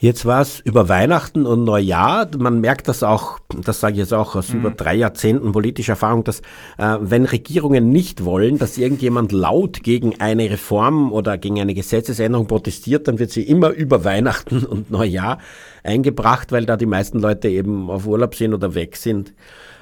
Jetzt 0.00 0.26
war 0.26 0.40
es 0.40 0.60
über 0.60 0.88
Weihnachten 0.88 1.44
und 1.44 1.64
Neujahr. 1.64 2.28
Man 2.38 2.60
merkt 2.60 2.86
das 2.86 3.02
auch, 3.02 3.40
das 3.48 3.80
sage 3.80 3.94
ich 3.94 3.98
jetzt 3.98 4.14
auch 4.14 4.36
aus 4.36 4.50
mhm. 4.50 4.60
über 4.60 4.70
drei 4.70 4.94
Jahrzehnten 4.94 5.50
politischer 5.50 5.94
Erfahrung, 5.94 6.22
dass 6.22 6.38
äh, 6.78 6.98
wenn 7.00 7.24
Regierungen 7.24 7.90
nicht 7.90 8.24
wollen, 8.24 8.58
dass 8.58 8.78
irgendjemand 8.78 9.32
laut 9.32 9.82
gegen 9.82 10.20
eine 10.20 10.50
Reform 10.50 11.10
oder 11.10 11.36
gegen 11.36 11.60
eine 11.60 11.74
Gesetzesänderung 11.74 12.46
protestiert, 12.46 13.08
dann 13.08 13.18
wird 13.18 13.32
sie 13.32 13.42
immer 13.42 13.70
über 13.70 14.04
Weihnachten 14.04 14.64
und 14.64 14.88
Neujahr 14.88 15.38
eingebracht, 15.82 16.52
weil 16.52 16.64
da 16.64 16.76
die 16.76 16.86
meisten 16.86 17.18
Leute 17.18 17.48
eben 17.48 17.90
auf 17.90 18.06
Urlaub 18.06 18.36
sind 18.36 18.54
oder 18.54 18.76
weg 18.76 18.96
sind. 18.96 19.34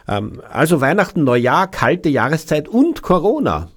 Ähm, 0.09 0.41
also 0.51 0.81
Weihnachten, 0.81 1.25
Neujahr, 1.25 1.71
kalte 1.71 2.09
Jahreszeit 2.09 2.69
und 2.69 3.03
Corona. 3.03 3.69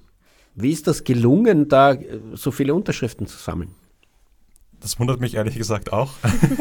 Wie 0.54 0.72
ist 0.72 0.86
das 0.86 1.04
gelungen, 1.04 1.68
da 1.68 1.92
äh, 1.92 2.18
so 2.32 2.50
viele 2.50 2.72
Unterschriften 2.72 3.26
zu 3.26 3.36
sammeln? 3.36 3.74
Das 4.80 4.98
wundert 4.98 5.20
mich 5.20 5.34
ehrlich 5.34 5.56
gesagt 5.56 5.92
auch. 5.92 6.14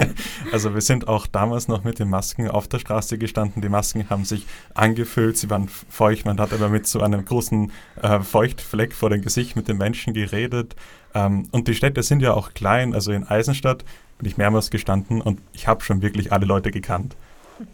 also 0.52 0.74
wir 0.74 0.82
sind 0.82 1.08
auch 1.08 1.26
damals 1.26 1.70
noch 1.70 1.86
mit 1.86 2.00
den 2.00 2.10
Masken 2.10 2.50
auf 2.50 2.68
der 2.68 2.80
Straße 2.80 3.18
gestanden. 3.18 3.62
Die 3.62 3.70
Masken 3.70 4.10
haben 4.10 4.26
sich 4.26 4.46
angefüllt, 4.74 5.38
sie 5.38 5.50
waren 5.50 5.70
feucht. 5.70 6.26
Man 6.26 6.40
hat 6.40 6.52
aber 6.52 6.68
mit 6.68 6.86
so 6.86 7.00
einem 7.02 7.24
großen 7.24 7.72
äh, 8.02 8.20
Feuchtfleck 8.20 8.94
vor 8.94 9.10
dem 9.10 9.22
Gesicht 9.22 9.56
mit 9.56 9.70
den 9.70 9.78
Menschen 9.78 10.14
geredet. 10.14 10.76
Ähm, 11.14 11.48
und 11.52 11.70
die 11.70 11.76
Städte 11.76 12.04
sind 12.04 12.22
ja 12.22 12.34
auch 12.34 12.54
klein. 12.54 12.94
Also 12.94 13.14
in 13.14 13.24
Eisenstadt 13.26 13.86
bin 14.18 14.28
ich 14.28 14.38
mehrmals 14.38 14.70
gestanden 14.70 15.22
und 15.22 15.40
ich 15.54 15.68
habe 15.68 15.82
schon 15.82 16.02
wirklich 16.02 16.34
alle 16.34 16.46
Leute 16.46 16.72
gekannt. 16.72 17.16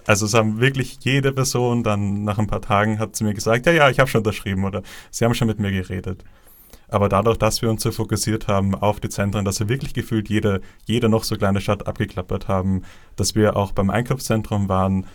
Also 0.06 0.26
es 0.26 0.34
haben 0.34 0.60
wirklich 0.60 1.00
jede 1.02 1.32
Person 1.32 1.84
dann 1.84 2.24
nach 2.24 2.38
ein 2.38 2.48
paar 2.48 2.62
Tagen 2.62 3.00
hat 3.00 3.16
sie 3.16 3.24
mir 3.24 3.34
gesagt, 3.34 3.66
ja, 3.66 3.72
ja, 3.72 3.90
ich 3.90 4.00
habe 4.00 4.10
schon 4.10 4.20
unterschrieben 4.20 4.64
oder 4.64 4.82
sie 5.12 5.26
haben 5.26 5.34
schon 5.34 5.48
mit 5.48 5.60
mir 5.60 5.72
geredet. 5.72 6.24
Aber 6.96 7.10
dadurch, 7.10 7.38
dass 7.38 7.62
wir 7.62 7.70
uns 7.70 7.84
so 7.84 7.92
fokussiert 7.92 8.48
haben 8.48 8.74
auf 8.74 9.02
die 9.02 9.10
Zentren, 9.10 9.44
dass 9.44 9.60
wir 9.60 9.68
wirklich 9.68 9.94
gefühlt 9.94 10.30
jede, 10.30 10.62
jede 10.86 11.10
noch 11.10 11.26
so 11.26 11.36
kleine 11.36 11.60
Stadt 11.60 11.88
abgeklappert 11.88 12.48
haben, 12.48 12.84
dass 13.18 13.36
wir 13.36 13.58
auch 13.58 13.74
beim 13.74 13.90
Einkaufszentrum 13.90 14.70
waren, 14.70 15.06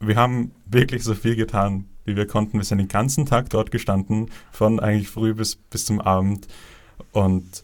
wir 0.00 0.16
haben 0.16 0.52
wirklich 0.64 1.04
so 1.04 1.12
viel 1.12 1.36
getan, 1.36 1.84
wie 2.06 2.16
wir 2.16 2.26
konnten. 2.26 2.56
Wir 2.56 2.64
sind 2.64 2.78
den 2.78 2.88
ganzen 2.88 3.26
Tag 3.26 3.50
dort 3.50 3.70
gestanden, 3.70 4.30
von 4.52 4.80
eigentlich 4.80 5.10
früh 5.10 5.34
bis, 5.34 5.56
bis 5.56 5.84
zum 5.84 6.00
Abend. 6.00 6.48
Und 7.12 7.62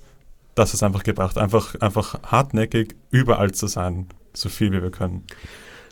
das 0.55 0.75
ist 0.75 0.83
einfach 0.83 1.03
gebracht, 1.03 1.39
einfach, 1.39 1.75
einfach 1.77 2.23
hartnäckig 2.23 2.95
überall 3.11 3.53
zu 3.53 3.67
sein, 3.67 4.09
so 4.35 4.51
viel 4.51 4.73
wie 4.73 4.83
wir 4.83 4.91
können. 4.91 5.25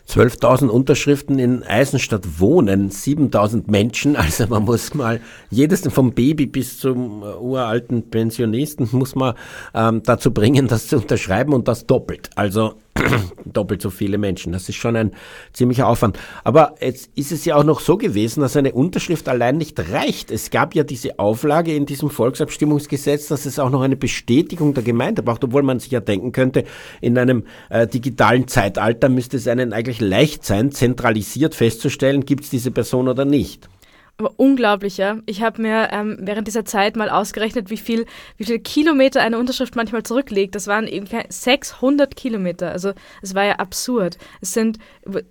12.000 0.09 0.67
Unterschriften 0.67 1.39
in 1.39 1.63
Eisenstadt 1.63 2.39
wohnen, 2.39 2.91
7.000 2.91 3.69
Menschen. 3.69 4.15
Also 4.23 4.47
man 4.47 4.63
muss 4.63 4.93
mal 4.93 5.19
jedes 5.49 5.81
vom 5.81 6.13
Baby 6.13 6.45
bis 6.45 6.79
zum 6.79 7.21
uralten 7.23 8.09
Pensionisten 8.09 8.87
muss 8.91 9.15
man 9.15 9.35
ähm, 9.73 10.01
dazu 10.03 10.31
bringen, 10.31 10.67
das 10.67 10.87
zu 10.87 10.97
unterschreiben 10.97 11.53
und 11.53 11.67
das 11.67 11.85
doppelt. 11.85 12.29
Also 12.35 12.75
doppelt 13.45 13.81
so 13.81 13.89
viele 13.89 14.17
Menschen. 14.17 14.53
Das 14.53 14.69
ist 14.69 14.75
schon 14.75 14.95
ein 14.95 15.11
ziemlicher 15.51 15.87
Aufwand. 15.87 16.19
Aber 16.43 16.75
jetzt 16.79 17.09
ist 17.15 17.31
es 17.31 17.45
ja 17.45 17.55
auch 17.55 17.63
noch 17.63 17.79
so 17.79 17.97
gewesen, 17.97 18.41
dass 18.41 18.55
eine 18.55 18.73
Unterschrift 18.73 19.27
allein 19.27 19.57
nicht 19.57 19.79
reicht. 19.91 20.31
Es 20.31 20.51
gab 20.51 20.75
ja 20.75 20.83
diese 20.83 21.19
Auflage 21.19 21.73
in 21.73 21.85
diesem 21.85 22.09
Volksabstimmungsgesetz, 22.09 23.27
dass 23.27 23.45
es 23.45 23.59
auch 23.59 23.69
noch 23.69 23.81
eine 23.81 23.95
Bestätigung 23.95 24.73
der 24.73 24.83
Gemeinde 24.83 25.23
braucht, 25.23 25.43
obwohl 25.43 25.63
man 25.63 25.79
sich 25.79 25.91
ja 25.91 25.99
denken 25.99 26.31
könnte, 26.31 26.65
in 27.01 27.17
einem 27.17 27.45
äh, 27.69 27.87
digitalen 27.87 28.47
Zeitalter 28.47 29.09
müsste 29.09 29.37
es 29.37 29.47
einen 29.47 29.73
eigentlich 29.73 29.99
leicht 29.99 30.45
sein, 30.45 30.71
zentralisiert 30.71 31.55
festzustellen, 31.55 32.25
gibt 32.25 32.43
es 32.43 32.49
diese 32.49 32.71
Person 32.71 33.07
oder 33.07 33.25
nicht 33.25 33.69
aber 34.17 34.33
unglaublicher. 34.37 35.17
Ich 35.25 35.41
habe 35.41 35.61
mir 35.61 35.89
ähm, 35.91 36.17
während 36.19 36.47
dieser 36.47 36.65
Zeit 36.65 36.95
mal 36.95 37.09
ausgerechnet, 37.09 37.71
wie 37.71 37.77
viel, 37.77 38.05
wie 38.37 38.45
viele 38.45 38.59
Kilometer 38.59 39.21
eine 39.21 39.39
Unterschrift 39.39 39.75
manchmal 39.75 40.03
zurücklegt. 40.03 40.53
Das 40.53 40.67
waren 40.67 40.87
eben 40.87 41.07
600 41.27 42.15
Kilometer. 42.15 42.71
Also 42.71 42.93
es 43.23 43.33
war 43.33 43.43
ja 43.43 43.55
absurd. 43.55 44.19
Es 44.39 44.53
sind, 44.53 44.77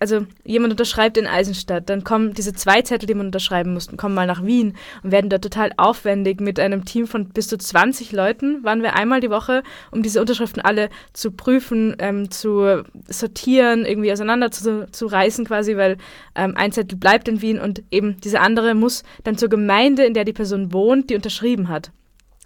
also 0.01 0.27
jemand 0.45 0.73
unterschreibt 0.73 1.17
in 1.17 1.29
Eisenstadt, 1.29 1.89
dann 1.89 2.03
kommen 2.03 2.35
diese 2.35 2.55
zwei 2.55 2.83
Zettel, 2.83 3.07
die 3.07 3.15
man 3.15 3.27
unterschreiben 3.27 3.73
musste, 3.73 3.97
kommen 3.97 4.17
mal 4.17 4.27
nach 4.27 4.45
Wien 4.45 4.75
und 5.05 5.13
werden 5.13 5.31
da 5.31 5.39
total 5.39 5.71
aufwendig 5.77 6.41
mit 6.41 6.59
einem 6.59 6.85
Team 6.85 7.07
von 7.07 7.29
bis 7.29 7.47
zu 7.47 7.59
20 7.59 8.11
Leuten. 8.11 8.65
Waren 8.65 8.83
wir 8.83 8.97
einmal 8.97 9.21
die 9.21 9.31
Woche, 9.31 9.63
um 9.93 10.03
diese 10.03 10.21
Unterschriften 10.21 10.61
alle 10.61 10.91
zu 11.13 11.31
prüfen, 11.31 11.95
ähm, 12.01 12.33
zu 12.33 12.83
sortieren, 13.07 13.85
irgendwie 13.85 14.11
auseinander 14.11 14.51
zu, 14.51 14.91
zu 14.91 15.07
reißen 15.07 15.45
quasi, 15.45 15.77
weil 15.77 15.99
ähm, 16.35 16.55
ein 16.57 16.73
Zettel 16.73 16.99
bleibt 16.99 17.29
in 17.29 17.43
Wien 17.43 17.61
und 17.61 17.85
eben 17.93 18.21
diese 18.21 18.41
andere 18.41 18.72
muss 18.75 19.03
dann 19.25 19.39
zur 19.39 19.49
Gemeinde, 19.49 20.05
in 20.05 20.15
der 20.15 20.25
die 20.25 20.33
Person 20.33 20.73
wohnt, 20.73 21.11
die 21.11 21.15
unterschrieben 21.15 21.69
hat. 21.69 21.93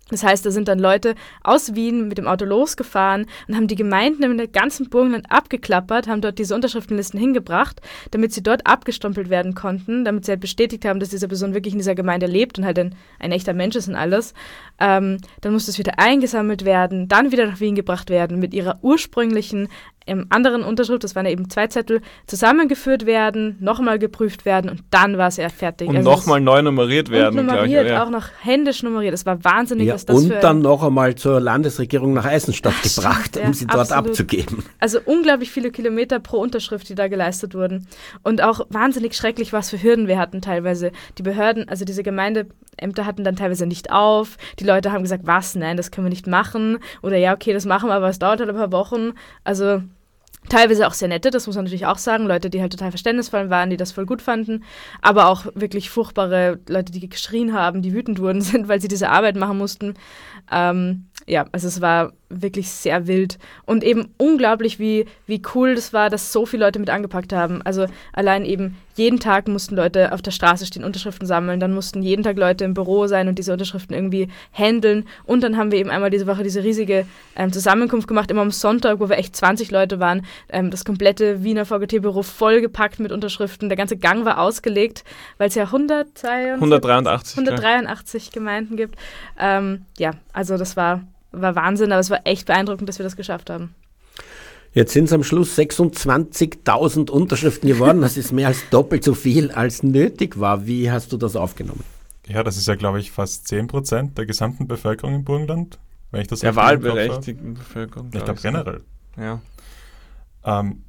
Das 0.09 0.23
heißt, 0.23 0.47
da 0.47 0.53
sind 0.53 0.69
dann 0.69 0.79
Leute 0.79 1.17
aus 1.43 1.75
Wien 1.75 2.07
mit 2.07 2.17
dem 2.17 2.29
Auto 2.29 2.45
losgefahren 2.45 3.27
und 3.49 3.57
haben 3.57 3.67
die 3.67 3.75
Gemeinden 3.75 4.23
im 4.23 4.53
ganzen 4.53 4.89
Burgenland 4.89 5.27
abgeklappert, 5.33 6.07
haben 6.07 6.21
dort 6.21 6.39
diese 6.39 6.55
Unterschriftenlisten 6.55 7.19
hingebracht, 7.19 7.81
damit 8.13 8.33
sie 8.33 8.43
dort 8.43 8.69
abgestompelt 8.69 9.31
werden 9.31 9.57
konnten, 9.57 10.05
damit 10.05 10.25
sie 10.25 10.31
halt 10.31 10.41
bestätigt 10.41 10.85
haben, 10.85 11.01
dass 11.01 11.09
diese 11.09 11.27
Person 11.27 11.55
wirklich 11.55 11.75
in 11.75 11.81
dieser 11.81 11.97
Gemeinde 11.97 12.27
lebt 12.27 12.57
und 12.57 12.65
halt 12.65 12.79
ein, 12.79 12.95
ein 13.19 13.33
echter 13.33 13.53
Mensch 13.53 13.75
ist 13.75 13.89
und 13.89 13.97
alles. 13.97 14.33
Ähm, 14.79 15.19
dann 15.41 15.53
musste 15.53 15.71
es 15.71 15.79
wieder 15.79 15.99
eingesammelt 15.99 16.65
werden, 16.65 17.09
dann 17.09 17.33
wieder 17.33 17.47
nach 17.47 17.61
Wien 17.61 17.75
gebracht 17.75 18.11
werden 18.11 18.39
mit 18.39 18.55
ihrer 18.55 18.79
ursprünglichen 18.83 19.69
im 20.07 20.27
anderen 20.31 20.63
Unterschrift, 20.63 21.03
das 21.03 21.17
waren 21.17 21.27
eben 21.27 21.51
zwei 21.51 21.67
Zettel, 21.67 22.01
zusammengeführt 22.27 23.07
werden, 23.07 23.57
nochmal 23.61 23.99
geprüft 23.99 24.45
werden 24.45 24.71
und 24.71 24.85
dann 24.91 25.19
war 25.19 25.29
es 25.29 25.37
ja 25.37 25.49
fertig. 25.49 25.89
Und 25.89 25.97
also 25.97 26.09
nochmal 26.09 26.41
neu 26.41 26.63
nummeriert 26.63 27.11
werden. 27.11 27.39
Und 27.41 27.47
nummeriert, 27.47 27.87
ich, 27.87 27.91
ja. 27.91 28.05
auch 28.05 28.11
noch 28.11 28.29
händisch 28.41 28.85
nummeriert. 28.85 29.13
Das 29.13 29.27
war 29.27 29.43
wahnsinnig, 29.43 29.89
ja, 29.89 29.95
was 29.95 30.07
das 30.07 30.17
Und 30.17 30.29
für 30.29 30.39
dann 30.39 30.61
noch 30.61 30.85
einmal 30.85 31.17
zur 31.17 31.41
Landesregierung 31.41 32.15
nach 32.15 32.25
Eisenstadt 32.25 32.75
Ach, 32.79 32.83
gebracht, 32.83 33.27
stimmt, 33.31 33.47
um 33.47 33.55
sie 33.55 33.67
dort 33.67 33.81
absolut. 33.81 34.11
abzugeben. 34.11 34.65
Also 34.79 35.01
unglaublich 35.05 35.51
viele 35.51 35.73
Kilometer 35.73 36.21
pro 36.21 36.39
Unterschrift, 36.39 36.89
die 36.89 36.95
da 36.95 37.09
geleistet 37.09 37.55
wurden. 37.55 37.89
Und 38.23 38.43
auch 38.43 38.61
wahnsinnig 38.71 39.15
schrecklich, 39.15 39.53
was 39.53 39.71
für 39.71 39.83
Hürden 39.83 40.07
wir 40.07 40.19
hatten 40.19 40.41
teilweise. 40.41 40.93
Die 41.19 41.23
Behörden, 41.23 41.69
also 41.69 41.85
diese 41.85 42.05
Gemeindeämter 42.77 43.07
hatten 43.07 43.25
dann 43.25 43.37
teilweise 43.37 43.67
nicht 43.67 43.91
auf. 43.91 44.37
Die 44.59 44.65
Leute 44.65 44.93
haben 44.93 45.03
gesagt, 45.03 45.27
was, 45.27 45.55
nein, 45.55 45.77
das 45.77 45.91
können 45.91 46.07
wir 46.07 46.11
nicht 46.11 46.27
machen. 46.27 46.79
Oder 47.03 47.17
ja, 47.17 47.35
okay, 47.35 47.53
das 47.53 47.65
machen 47.65 47.89
wir, 47.89 47.95
aber 47.95 48.09
es 48.09 48.19
dauert 48.19 48.41
halt 48.41 48.51
ein 48.51 48.57
paar 48.57 48.73
Wochen. 48.73 49.13
Also 49.45 49.83
Teilweise 50.49 50.87
auch 50.87 50.93
sehr 50.93 51.09
nette, 51.09 51.31
das 51.31 51.49
muss 51.49 51.57
man 51.57 51.65
natürlich 51.65 51.87
auch 51.87 51.99
sagen. 51.99 52.25
Leute, 52.25 52.51
die 52.51 52.61
halt 52.61 52.71
total 52.71 52.93
verständnisvoll 52.93 53.51
waren, 53.51 53.69
die 53.69 53.77
das 53.77 53.91
voll 53.91 54.07
gut 54.07 54.23
fanden. 54.23 54.63
Aber 55.03 55.29
auch 55.29 55.47
wirklich 55.57 55.91
furchtbare 55.91 56.61
Leute, 56.69 56.93
die 56.93 57.09
geschrien 57.09 57.53
haben, 57.53 57.83
die 57.83 57.93
wütend 57.93 58.21
wurden 58.21 58.41
sind, 58.43 58.69
weil 58.69 58.81
sie 58.81 58.87
diese 58.87 59.11
Arbeit 59.11 59.35
machen 59.35 59.59
mussten. 59.59 59.95
Ähm, 60.53 61.07
ja, 61.29 61.47
also 61.53 61.67
es 61.67 61.81
war 61.81 62.13
wirklich 62.29 62.71
sehr 62.71 63.07
wild 63.07 63.39
und 63.67 63.85
eben 63.85 64.09
unglaublich, 64.17 64.79
wie, 64.79 65.07
wie 65.27 65.43
cool 65.55 65.75
das 65.75 65.93
war, 65.93 66.11
dass 66.11 66.33
so 66.33 66.45
viele 66.45 66.65
Leute 66.65 66.79
mit 66.79 66.91
angepackt 66.91 67.33
haben. 67.33 67.63
Also 67.63 67.87
allein 68.13 68.45
eben 68.45 68.77
jeden 68.95 69.21
Tag 69.21 69.47
mussten 69.47 69.77
Leute 69.77 70.13
auf 70.13 70.23
der 70.23 70.31
Straße 70.31 70.67
stehen, 70.67 70.85
Unterschriften 70.85 71.27
sammeln, 71.27 71.61
dann 71.61 71.73
mussten 71.73 72.03
jeden 72.03 72.23
Tag 72.23 72.37
Leute 72.37 72.65
im 72.65 72.75
Büro 72.75 73.07
sein 73.07 73.29
und 73.29 73.39
diese 73.39 73.53
Unterschriften 73.53 73.95
irgendwie 73.95 74.29
handeln 74.53 75.07
und 75.25 75.43
dann 75.43 75.57
haben 75.57 75.71
wir 75.71 75.79
eben 75.79 75.91
einmal 75.91 76.11
diese 76.11 76.27
Woche 76.27 76.43
diese 76.43 76.63
riesige 76.65 77.07
ähm, 77.37 77.53
Zusammenkunft 77.53 78.09
gemacht, 78.09 78.31
immer 78.31 78.43
am 78.43 78.51
Sonntag, 78.51 79.01
wo 79.01 79.09
wir 79.09 79.19
echt 79.19 79.37
20 79.37 79.71
Leute 79.71 80.01
waren, 80.01 80.25
ähm, 80.49 80.71
das 80.71 80.85
komplette 80.85 81.43
Wiener 81.43 81.65
VGT-Büro 81.65 82.23
vollgepackt 82.23 83.01
mit 83.01 83.13
Unterschriften, 83.13 83.69
der 83.69 83.77
ganze 83.77 83.97
Gang 83.97 84.25
war 84.25 84.41
ausgelegt, 84.41 85.05
weil 85.39 85.49
es 85.49 85.55
ja 85.55 85.65
183, 85.65 86.55
183, 86.55 87.39
183 87.39 88.31
Gemeinden 88.31 88.77
gibt. 88.77 88.97
Ähm, 89.39 89.85
ja, 89.99 90.13
also 90.33 90.57
das 90.57 90.77
war 90.77 91.03
war 91.41 91.55
Wahnsinn, 91.55 91.93
aber 91.93 92.01
es 92.01 92.11
war 92.11 92.21
echt 92.25 92.47
beeindruckend, 92.47 92.89
dass 92.89 92.99
wir 92.99 93.05
das 93.05 93.17
geschafft 93.17 93.51
haben. 93.51 93.75
Jetzt 94.73 94.93
sind 94.93 95.05
es 95.05 95.13
am 95.13 95.23
Schluss 95.23 95.57
26.000 95.59 97.11
Unterschriften 97.11 97.67
geworden. 97.67 98.03
Das 98.03 98.19
ist 98.19 98.33
mehr 98.33 98.49
als 98.49 98.69
doppelt 98.69 99.05
so 99.05 99.15
viel, 99.15 99.51
als 99.51 99.83
nötig 99.83 100.39
war. 100.39 100.67
Wie 100.67 100.91
hast 100.91 101.13
du 101.13 101.17
das 101.17 101.35
aufgenommen? 101.35 101.83
Ja, 102.29 102.43
das 102.43 102.59
ist 102.59 102.69
ja, 102.69 102.75
glaube 102.75 103.01
ich, 103.01 103.11
fast 103.11 103.49
10 103.49 103.69
Prozent 103.69 104.19
der 104.19 104.27
gesamten 104.27 104.69
Bevölkerung 104.69 105.15
im 105.15 105.25
Burgenland. 105.25 105.79
Wenn 106.11 106.21
ich 106.21 106.29
das 106.29 106.41
der 106.41 106.57
wahlberechtigten 106.57 107.55
Bevölkerung. 107.55 108.11
Ich 108.13 108.25
glaube 108.25 108.41
generell. 108.41 108.83
Ja. 109.17 109.41
Ähm, 110.45 110.83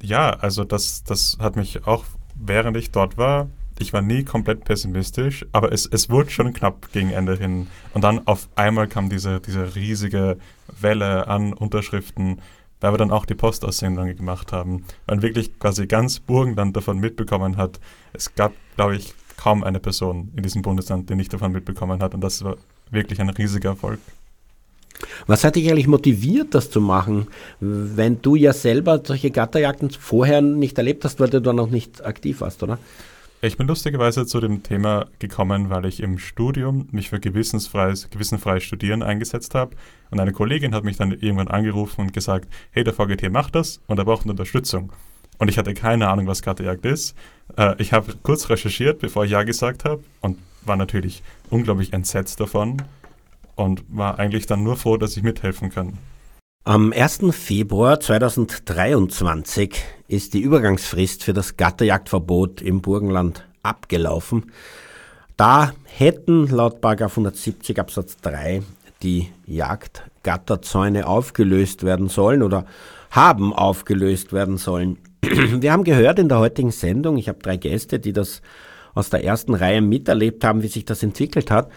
ja, 0.00 0.30
also 0.30 0.64
das, 0.64 1.02
das 1.02 1.38
hat 1.40 1.56
mich 1.56 1.86
auch, 1.86 2.04
während 2.34 2.76
ich 2.76 2.92
dort 2.92 3.18
war, 3.18 3.48
ich 3.78 3.92
war 3.92 4.02
nie 4.02 4.24
komplett 4.24 4.64
pessimistisch, 4.64 5.44
aber 5.52 5.72
es, 5.72 5.86
es 5.86 6.08
wurde 6.08 6.30
schon 6.30 6.52
knapp 6.52 6.92
gegen 6.92 7.10
Ende 7.10 7.36
hin. 7.36 7.66
Und 7.92 8.04
dann 8.04 8.26
auf 8.26 8.48
einmal 8.54 8.86
kam 8.86 9.08
diese, 9.08 9.40
diese 9.40 9.74
riesige 9.74 10.38
Welle 10.80 11.26
an 11.26 11.52
Unterschriften, 11.52 12.40
weil 12.80 12.92
wir 12.92 12.98
dann 12.98 13.10
auch 13.10 13.26
die 13.26 13.34
Postaussendung 13.34 14.14
gemacht 14.14 14.52
haben. 14.52 14.84
Weil 15.06 15.22
wirklich 15.22 15.58
quasi 15.58 15.86
ganz 15.86 16.20
Burgenland 16.20 16.76
davon 16.76 16.98
mitbekommen 16.98 17.56
hat. 17.56 17.80
Es 18.12 18.34
gab, 18.34 18.52
glaube 18.76 18.96
ich, 18.96 19.14
kaum 19.36 19.64
eine 19.64 19.80
Person 19.80 20.30
in 20.36 20.42
diesem 20.42 20.62
Bundesland, 20.62 21.10
die 21.10 21.16
nicht 21.16 21.32
davon 21.32 21.52
mitbekommen 21.52 22.00
hat. 22.00 22.14
Und 22.14 22.20
das 22.20 22.44
war 22.44 22.56
wirklich 22.90 23.20
ein 23.20 23.30
riesiger 23.30 23.70
Erfolg. 23.70 23.98
Was 25.26 25.42
hat 25.42 25.56
dich 25.56 25.68
eigentlich 25.68 25.88
motiviert, 25.88 26.54
das 26.54 26.70
zu 26.70 26.80
machen, 26.80 27.26
wenn 27.58 28.22
du 28.22 28.36
ja 28.36 28.52
selber 28.52 29.02
solche 29.04 29.30
Gatterjagden 29.30 29.90
vorher 29.90 30.40
nicht 30.40 30.78
erlebt 30.78 31.04
hast, 31.04 31.18
weil 31.18 31.30
du 31.30 31.40
da 31.40 31.52
noch 31.52 31.70
nicht 31.70 32.04
aktiv 32.04 32.40
warst, 32.40 32.62
oder? 32.62 32.78
Ich 33.44 33.58
bin 33.58 33.66
lustigerweise 33.66 34.24
zu 34.24 34.40
dem 34.40 34.62
Thema 34.62 35.04
gekommen, 35.18 35.68
weil 35.68 35.84
ich 35.84 36.00
im 36.00 36.16
Studium 36.16 36.88
mich 36.92 37.10
für 37.10 37.20
gewissensfreies, 37.20 38.08
gewissenfreies 38.08 38.62
Studieren 38.62 39.02
eingesetzt 39.02 39.54
habe. 39.54 39.76
Und 40.10 40.18
eine 40.18 40.32
Kollegin 40.32 40.74
hat 40.74 40.82
mich 40.82 40.96
dann 40.96 41.12
irgendwann 41.12 41.48
angerufen 41.48 42.00
und 42.00 42.14
gesagt, 42.14 42.48
hey, 42.70 42.84
der 42.84 42.94
VGT 42.94 43.30
macht 43.30 43.54
das 43.54 43.82
und 43.86 43.98
er 43.98 44.06
braucht 44.06 44.24
Unterstützung. 44.24 44.92
Und 45.36 45.48
ich 45.48 45.58
hatte 45.58 45.74
keine 45.74 46.08
Ahnung, 46.08 46.26
was 46.26 46.40
Gatterjagd 46.40 46.86
ist. 46.86 47.14
Äh, 47.58 47.74
ich 47.76 47.92
habe 47.92 48.14
kurz 48.22 48.48
recherchiert, 48.48 49.00
bevor 49.00 49.26
ich 49.26 49.32
Ja 49.32 49.42
gesagt 49.42 49.84
habe 49.84 50.02
und 50.22 50.38
war 50.62 50.76
natürlich 50.76 51.22
unglaublich 51.50 51.92
entsetzt 51.92 52.40
davon 52.40 52.80
und 53.56 53.84
war 53.88 54.18
eigentlich 54.18 54.46
dann 54.46 54.64
nur 54.64 54.78
froh, 54.78 54.96
dass 54.96 55.18
ich 55.18 55.22
mithelfen 55.22 55.68
kann. 55.68 55.98
Am 56.66 56.94
1. 56.94 57.20
Februar 57.32 58.00
2023 58.00 59.84
ist 60.08 60.32
die 60.32 60.40
Übergangsfrist 60.40 61.22
für 61.22 61.34
das 61.34 61.58
Gatterjagdverbot 61.58 62.62
im 62.62 62.80
Burgenland 62.80 63.46
abgelaufen. 63.62 64.50
Da 65.36 65.74
hätten 65.84 66.46
laut 66.48 66.82
170 66.82 67.78
Absatz 67.78 68.16
3 68.22 68.62
die 69.02 69.28
Jagdgatterzäune 69.44 71.06
aufgelöst 71.06 71.82
werden 71.82 72.08
sollen 72.08 72.42
oder 72.42 72.64
haben 73.10 73.52
aufgelöst 73.52 74.32
werden 74.32 74.56
sollen. 74.56 74.96
Wir 75.20 75.70
haben 75.70 75.84
gehört 75.84 76.18
in 76.18 76.30
der 76.30 76.38
heutigen 76.38 76.70
Sendung, 76.70 77.18
ich 77.18 77.28
habe 77.28 77.40
drei 77.40 77.58
Gäste, 77.58 77.98
die 77.98 78.14
das 78.14 78.40
aus 78.94 79.10
der 79.10 79.22
ersten 79.22 79.52
Reihe 79.52 79.82
miterlebt 79.82 80.42
haben, 80.44 80.62
wie 80.62 80.68
sich 80.68 80.86
das 80.86 81.02
entwickelt 81.02 81.50
hat 81.50 81.68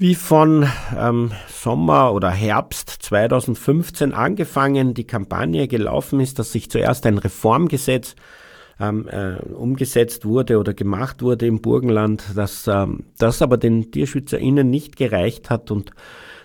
wie 0.00 0.14
von 0.14 0.66
ähm, 0.98 1.30
Sommer 1.46 2.14
oder 2.14 2.30
Herbst 2.30 2.88
2015 2.88 4.14
angefangen 4.14 4.94
die 4.94 5.06
Kampagne 5.06 5.68
gelaufen 5.68 6.20
ist, 6.20 6.38
dass 6.38 6.52
sich 6.52 6.70
zuerst 6.70 7.04
ein 7.04 7.18
Reformgesetz 7.18 8.16
ähm, 8.80 9.06
äh, 9.08 9.34
umgesetzt 9.52 10.24
wurde 10.24 10.58
oder 10.58 10.72
gemacht 10.72 11.20
wurde 11.20 11.46
im 11.46 11.60
Burgenland, 11.60 12.24
dass 12.34 12.66
ähm, 12.66 13.04
das 13.18 13.42
aber 13.42 13.58
den 13.58 13.90
TierschützerInnen 13.90 14.70
nicht 14.70 14.96
gereicht 14.96 15.50
hat 15.50 15.70
und 15.70 15.90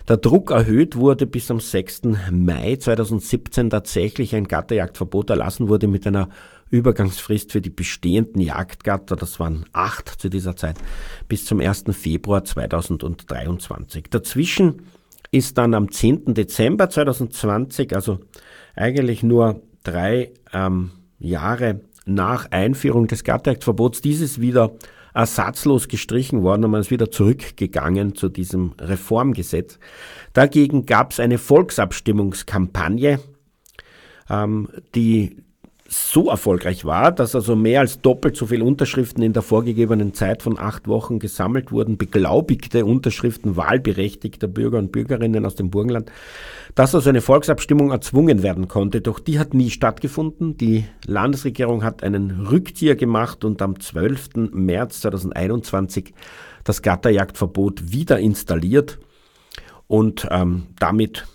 der 0.06 0.18
Druck 0.18 0.50
erhöht 0.50 0.94
wurde, 0.96 1.26
bis 1.26 1.50
am 1.50 1.58
6. 1.58 2.02
Mai 2.30 2.76
2017 2.76 3.70
tatsächlich 3.70 4.36
ein 4.36 4.48
Gatterjagdverbot 4.48 5.30
erlassen 5.30 5.68
wurde 5.68 5.88
mit 5.88 6.06
einer 6.06 6.28
Übergangsfrist 6.70 7.52
für 7.52 7.60
die 7.60 7.70
bestehenden 7.70 8.40
Jagdgatter, 8.40 9.16
das 9.16 9.38
waren 9.38 9.66
acht 9.72 10.08
zu 10.08 10.28
dieser 10.28 10.56
Zeit, 10.56 10.76
bis 11.28 11.44
zum 11.44 11.60
1. 11.60 11.84
Februar 11.92 12.44
2023. 12.44 14.06
Dazwischen 14.10 14.82
ist 15.30 15.58
dann 15.58 15.74
am 15.74 15.90
10. 15.90 16.34
Dezember 16.34 16.90
2020, 16.90 17.94
also 17.94 18.18
eigentlich 18.74 19.22
nur 19.22 19.62
drei 19.84 20.32
ähm, 20.52 20.90
Jahre 21.18 21.80
nach 22.04 22.50
Einführung 22.50 23.06
des 23.06 23.24
Gatterjagdverbots, 23.24 24.00
dieses 24.00 24.40
wieder 24.40 24.76
ersatzlos 25.14 25.88
gestrichen 25.88 26.42
worden 26.42 26.64
und 26.64 26.72
man 26.72 26.80
ist 26.82 26.90
wieder 26.90 27.10
zurückgegangen 27.10 28.14
zu 28.14 28.28
diesem 28.28 28.74
Reformgesetz. 28.78 29.78
Dagegen 30.34 30.84
gab 30.84 31.12
es 31.12 31.20
eine 31.20 31.38
Volksabstimmungskampagne 31.38 33.20
ähm, 34.28 34.68
die 34.94 35.36
so 35.88 36.28
erfolgreich 36.28 36.84
war, 36.84 37.12
dass 37.12 37.34
also 37.34 37.56
mehr 37.56 37.80
als 37.80 38.00
doppelt 38.00 38.36
so 38.36 38.46
viele 38.46 38.64
Unterschriften 38.64 39.22
in 39.22 39.32
der 39.32 39.42
vorgegebenen 39.42 40.14
Zeit 40.14 40.42
von 40.42 40.58
acht 40.58 40.88
Wochen 40.88 41.18
gesammelt 41.18 41.72
wurden, 41.72 41.96
beglaubigte 41.96 42.84
Unterschriften 42.84 43.56
wahlberechtigter 43.56 44.48
Bürger 44.48 44.78
und 44.78 44.92
Bürgerinnen 44.92 45.46
aus 45.46 45.54
dem 45.54 45.70
Burgenland, 45.70 46.10
dass 46.74 46.94
also 46.94 47.08
eine 47.08 47.20
Volksabstimmung 47.20 47.90
erzwungen 47.90 48.42
werden 48.42 48.68
konnte. 48.68 49.00
Doch 49.00 49.20
die 49.20 49.38
hat 49.38 49.54
nie 49.54 49.70
stattgefunden. 49.70 50.56
Die 50.56 50.84
Landesregierung 51.04 51.84
hat 51.84 52.02
einen 52.02 52.46
Rückzieher 52.46 52.96
gemacht 52.96 53.44
und 53.44 53.62
am 53.62 53.78
12. 53.78 54.50
März 54.52 55.00
2021 55.02 56.12
das 56.64 56.82
Gatterjagdverbot 56.82 57.92
wieder 57.92 58.18
installiert 58.18 58.98
und 59.86 60.26
ähm, 60.30 60.66
damit 60.78 61.26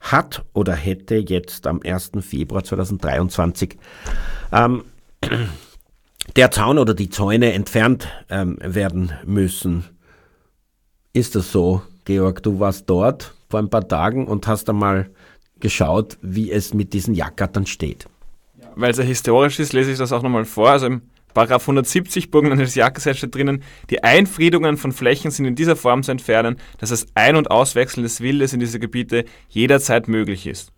hat 0.00 0.44
oder 0.54 0.74
hätte 0.74 1.16
jetzt 1.16 1.66
am 1.66 1.80
1. 1.84 2.12
Februar 2.20 2.64
2023 2.64 3.76
ähm, 4.52 4.84
der 6.36 6.50
Zaun 6.50 6.78
oder 6.78 6.94
die 6.94 7.10
Zäune 7.10 7.52
entfernt 7.52 8.08
ähm, 8.28 8.58
werden 8.60 9.12
müssen. 9.24 9.84
Ist 11.12 11.34
das 11.34 11.52
so, 11.52 11.82
Georg? 12.04 12.42
Du 12.42 12.60
warst 12.60 12.88
dort 12.88 13.34
vor 13.48 13.60
ein 13.60 13.70
paar 13.70 13.86
Tagen 13.86 14.26
und 14.26 14.46
hast 14.46 14.68
einmal 14.70 15.10
geschaut, 15.58 16.16
wie 16.22 16.50
es 16.50 16.72
mit 16.72 16.92
diesen 16.92 17.14
Jagdgattern 17.14 17.66
steht. 17.66 18.06
Weil 18.76 18.92
es 18.92 18.98
ja 18.98 19.04
historisch 19.04 19.58
ist, 19.58 19.72
lese 19.72 19.92
ich 19.92 19.98
das 19.98 20.12
auch 20.12 20.22
nochmal 20.22 20.44
vor. 20.44 20.70
Also 20.70 20.86
im 20.86 21.02
Paragraph 21.34 21.62
170 21.62 22.30
Burgenlandesches 22.30 22.74
Jagdgesetz 22.74 23.18
steht 23.18 23.34
drinnen, 23.34 23.62
die 23.90 24.02
Einfriedungen 24.02 24.76
von 24.76 24.92
Flächen 24.92 25.30
sind 25.30 25.44
in 25.44 25.54
dieser 25.54 25.76
Form 25.76 26.02
zu 26.02 26.10
entfernen, 26.10 26.56
dass 26.78 26.90
das 26.90 27.06
Ein- 27.14 27.36
und 27.36 27.50
Auswechseln 27.50 28.02
des 28.02 28.20
Wildes 28.20 28.52
in 28.52 28.60
diese 28.60 28.78
Gebiete 28.78 29.24
jederzeit 29.48 30.08
möglich 30.08 30.46
ist. 30.46 30.72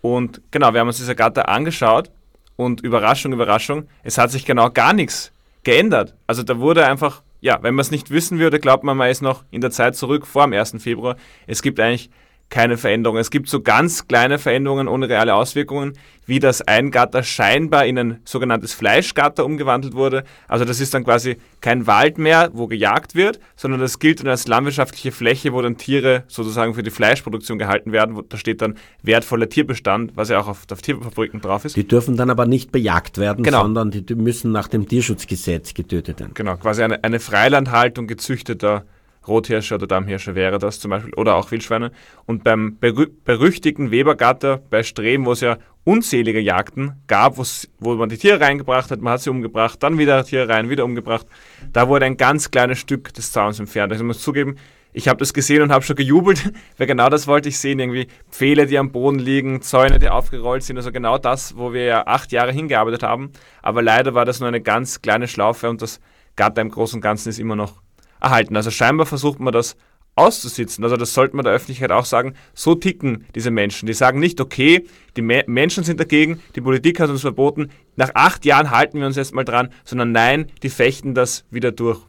Und 0.00 0.40
genau, 0.50 0.72
wir 0.72 0.80
haben 0.80 0.88
uns 0.88 0.98
diese 0.98 1.16
Gatter 1.16 1.48
angeschaut 1.48 2.10
und 2.56 2.80
Überraschung, 2.80 3.32
Überraschung, 3.32 3.88
es 4.02 4.18
hat 4.18 4.30
sich 4.30 4.44
genau 4.44 4.70
gar 4.70 4.92
nichts 4.92 5.32
geändert. 5.64 6.14
Also 6.26 6.42
da 6.42 6.58
wurde 6.58 6.86
einfach, 6.86 7.22
ja, 7.40 7.58
wenn 7.62 7.74
man 7.74 7.82
es 7.82 7.90
nicht 7.90 8.10
wissen 8.10 8.38
würde, 8.38 8.58
glaubt 8.58 8.84
man, 8.84 8.96
man 8.96 9.10
ist 9.10 9.22
noch 9.22 9.44
in 9.50 9.60
der 9.60 9.70
Zeit 9.70 9.96
zurück 9.96 10.26
vor 10.26 10.44
dem 10.44 10.52
1. 10.52 10.76
Februar. 10.78 11.16
Es 11.46 11.62
gibt 11.62 11.80
eigentlich 11.80 12.10
keine 12.50 12.78
Veränderung. 12.78 13.18
Es 13.18 13.30
gibt 13.30 13.48
so 13.48 13.60
ganz 13.60 14.08
kleine 14.08 14.38
Veränderungen 14.38 14.88
ohne 14.88 15.08
reale 15.08 15.34
Auswirkungen, 15.34 15.92
wie 16.26 16.38
das 16.38 16.62
ein 16.62 16.90
Gatter 16.90 17.22
scheinbar 17.22 17.86
in 17.86 17.98
ein 17.98 18.20
sogenanntes 18.24 18.74
Fleischgatter 18.74 19.44
umgewandelt 19.44 19.94
wurde. 19.94 20.24
Also 20.46 20.64
das 20.64 20.80
ist 20.80 20.94
dann 20.94 21.04
quasi 21.04 21.36
kein 21.60 21.86
Wald 21.86 22.18
mehr, 22.18 22.50
wo 22.52 22.66
gejagt 22.66 23.14
wird, 23.14 23.38
sondern 23.56 23.80
das 23.80 23.98
gilt 23.98 24.20
dann 24.20 24.28
als 24.28 24.46
landwirtschaftliche 24.46 25.12
Fläche, 25.12 25.52
wo 25.52 25.60
dann 25.62 25.76
Tiere 25.76 26.24
sozusagen 26.28 26.74
für 26.74 26.82
die 26.82 26.90
Fleischproduktion 26.90 27.58
gehalten 27.58 27.92
werden. 27.92 28.18
Da 28.28 28.36
steht 28.36 28.62
dann 28.62 28.76
wertvoller 29.02 29.48
Tierbestand, 29.48 30.12
was 30.16 30.28
ja 30.28 30.38
auch 30.38 30.48
auf, 30.48 30.64
auf 30.70 30.82
Tierfabriken 30.82 31.40
drauf 31.40 31.64
ist. 31.64 31.76
Die 31.76 31.86
dürfen 31.86 32.16
dann 32.16 32.30
aber 32.30 32.46
nicht 32.46 32.72
bejagt 32.72 33.18
werden, 33.18 33.44
genau. 33.44 33.62
sondern 33.62 33.90
die 33.90 34.14
müssen 34.14 34.52
nach 34.52 34.68
dem 34.68 34.86
Tierschutzgesetz 34.88 35.74
getötet 35.74 36.20
werden. 36.20 36.32
Genau, 36.34 36.56
quasi 36.56 36.82
eine, 36.82 37.02
eine 37.04 37.20
Freilandhaltung 37.20 38.06
gezüchteter 38.06 38.84
Rothirsche 39.28 39.74
oder 39.74 39.86
Dammhirsche 39.86 40.34
wäre 40.34 40.58
das 40.58 40.80
zum 40.80 40.90
Beispiel, 40.90 41.14
oder 41.14 41.36
auch 41.36 41.50
Wildschweine. 41.50 41.92
Und 42.26 42.44
beim 42.44 42.78
berü 42.78 43.06
berüchtigten 43.24 43.90
Webergatter 43.90 44.60
bei 44.70 44.82
Streben, 44.82 45.26
wo 45.26 45.32
es 45.32 45.40
ja 45.40 45.58
unzählige 45.84 46.40
Jagden 46.40 47.00
gab, 47.06 47.38
wo 47.38 47.94
man 47.94 48.08
die 48.08 48.18
Tiere 48.18 48.40
reingebracht 48.40 48.90
hat, 48.90 49.00
man 49.00 49.14
hat 49.14 49.22
sie 49.22 49.30
umgebracht, 49.30 49.82
dann 49.82 49.96
wieder 49.96 50.22
Tiere 50.24 50.48
rein, 50.48 50.68
wieder 50.68 50.84
umgebracht, 50.84 51.26
da 51.72 51.88
wurde 51.88 52.04
ein 52.04 52.16
ganz 52.16 52.50
kleines 52.50 52.78
Stück 52.78 53.14
des 53.14 53.32
Zauns 53.32 53.58
entfernt. 53.58 53.92
Also 53.92 54.04
ich 54.04 54.06
muss 54.06 54.20
zugeben, 54.20 54.56
ich 54.92 55.08
habe 55.08 55.18
das 55.18 55.32
gesehen 55.32 55.62
und 55.62 55.72
habe 55.72 55.84
schon 55.84 55.96
gejubelt, 55.96 56.52
weil 56.76 56.86
genau 56.86 57.08
das 57.08 57.26
wollte 57.26 57.48
ich 57.48 57.58
sehen, 57.58 57.78
irgendwie 57.78 58.08
Pfähle, 58.30 58.66
die 58.66 58.78
am 58.78 58.92
Boden 58.92 59.18
liegen, 59.18 59.62
Zäune, 59.62 59.98
die 59.98 60.08
aufgerollt 60.08 60.62
sind, 60.62 60.76
also 60.76 60.92
genau 60.92 61.18
das, 61.18 61.56
wo 61.56 61.72
wir 61.72 61.84
ja 61.84 62.06
acht 62.06 62.32
Jahre 62.32 62.52
hingearbeitet 62.52 63.02
haben. 63.02 63.30
Aber 63.62 63.80
leider 63.82 64.14
war 64.14 64.24
das 64.24 64.40
nur 64.40 64.48
eine 64.48 64.60
ganz 64.60 65.00
kleine 65.00 65.28
Schlaufe 65.28 65.70
und 65.70 65.80
das 65.82 66.00
Gatter 66.36 66.62
im 66.62 66.70
Großen 66.70 66.98
und 66.98 67.00
Ganzen 67.00 67.30
ist 67.30 67.38
immer 67.38 67.56
noch 67.56 67.80
erhalten. 68.20 68.56
Also 68.56 68.70
scheinbar 68.70 69.06
versucht 69.06 69.40
man 69.40 69.52
das 69.52 69.76
auszusitzen. 70.18 70.84
Also 70.84 70.96
das 70.96 71.14
sollte 71.14 71.36
man 71.36 71.44
der 71.44 71.54
Öffentlichkeit 71.54 71.92
auch 71.92 72.04
sagen. 72.04 72.34
So 72.54 72.74
ticken 72.74 73.24
diese 73.34 73.50
Menschen. 73.50 73.86
Die 73.86 73.94
sagen 73.94 74.18
nicht, 74.18 74.40
okay, 74.40 74.84
die 75.16 75.22
Me 75.22 75.44
Menschen 75.46 75.84
sind 75.84 76.00
dagegen, 76.00 76.40
die 76.56 76.60
Politik 76.60 77.00
hat 77.00 77.10
uns 77.10 77.20
verboten, 77.20 77.70
nach 77.96 78.10
acht 78.14 78.44
Jahren 78.44 78.70
halten 78.70 78.98
wir 78.98 79.06
uns 79.06 79.16
jetzt 79.16 79.34
mal 79.34 79.44
dran, 79.44 79.70
sondern 79.84 80.12
nein, 80.12 80.50
die 80.62 80.70
fechten 80.70 81.14
das 81.14 81.44
wieder 81.50 81.72
durch. 81.72 82.00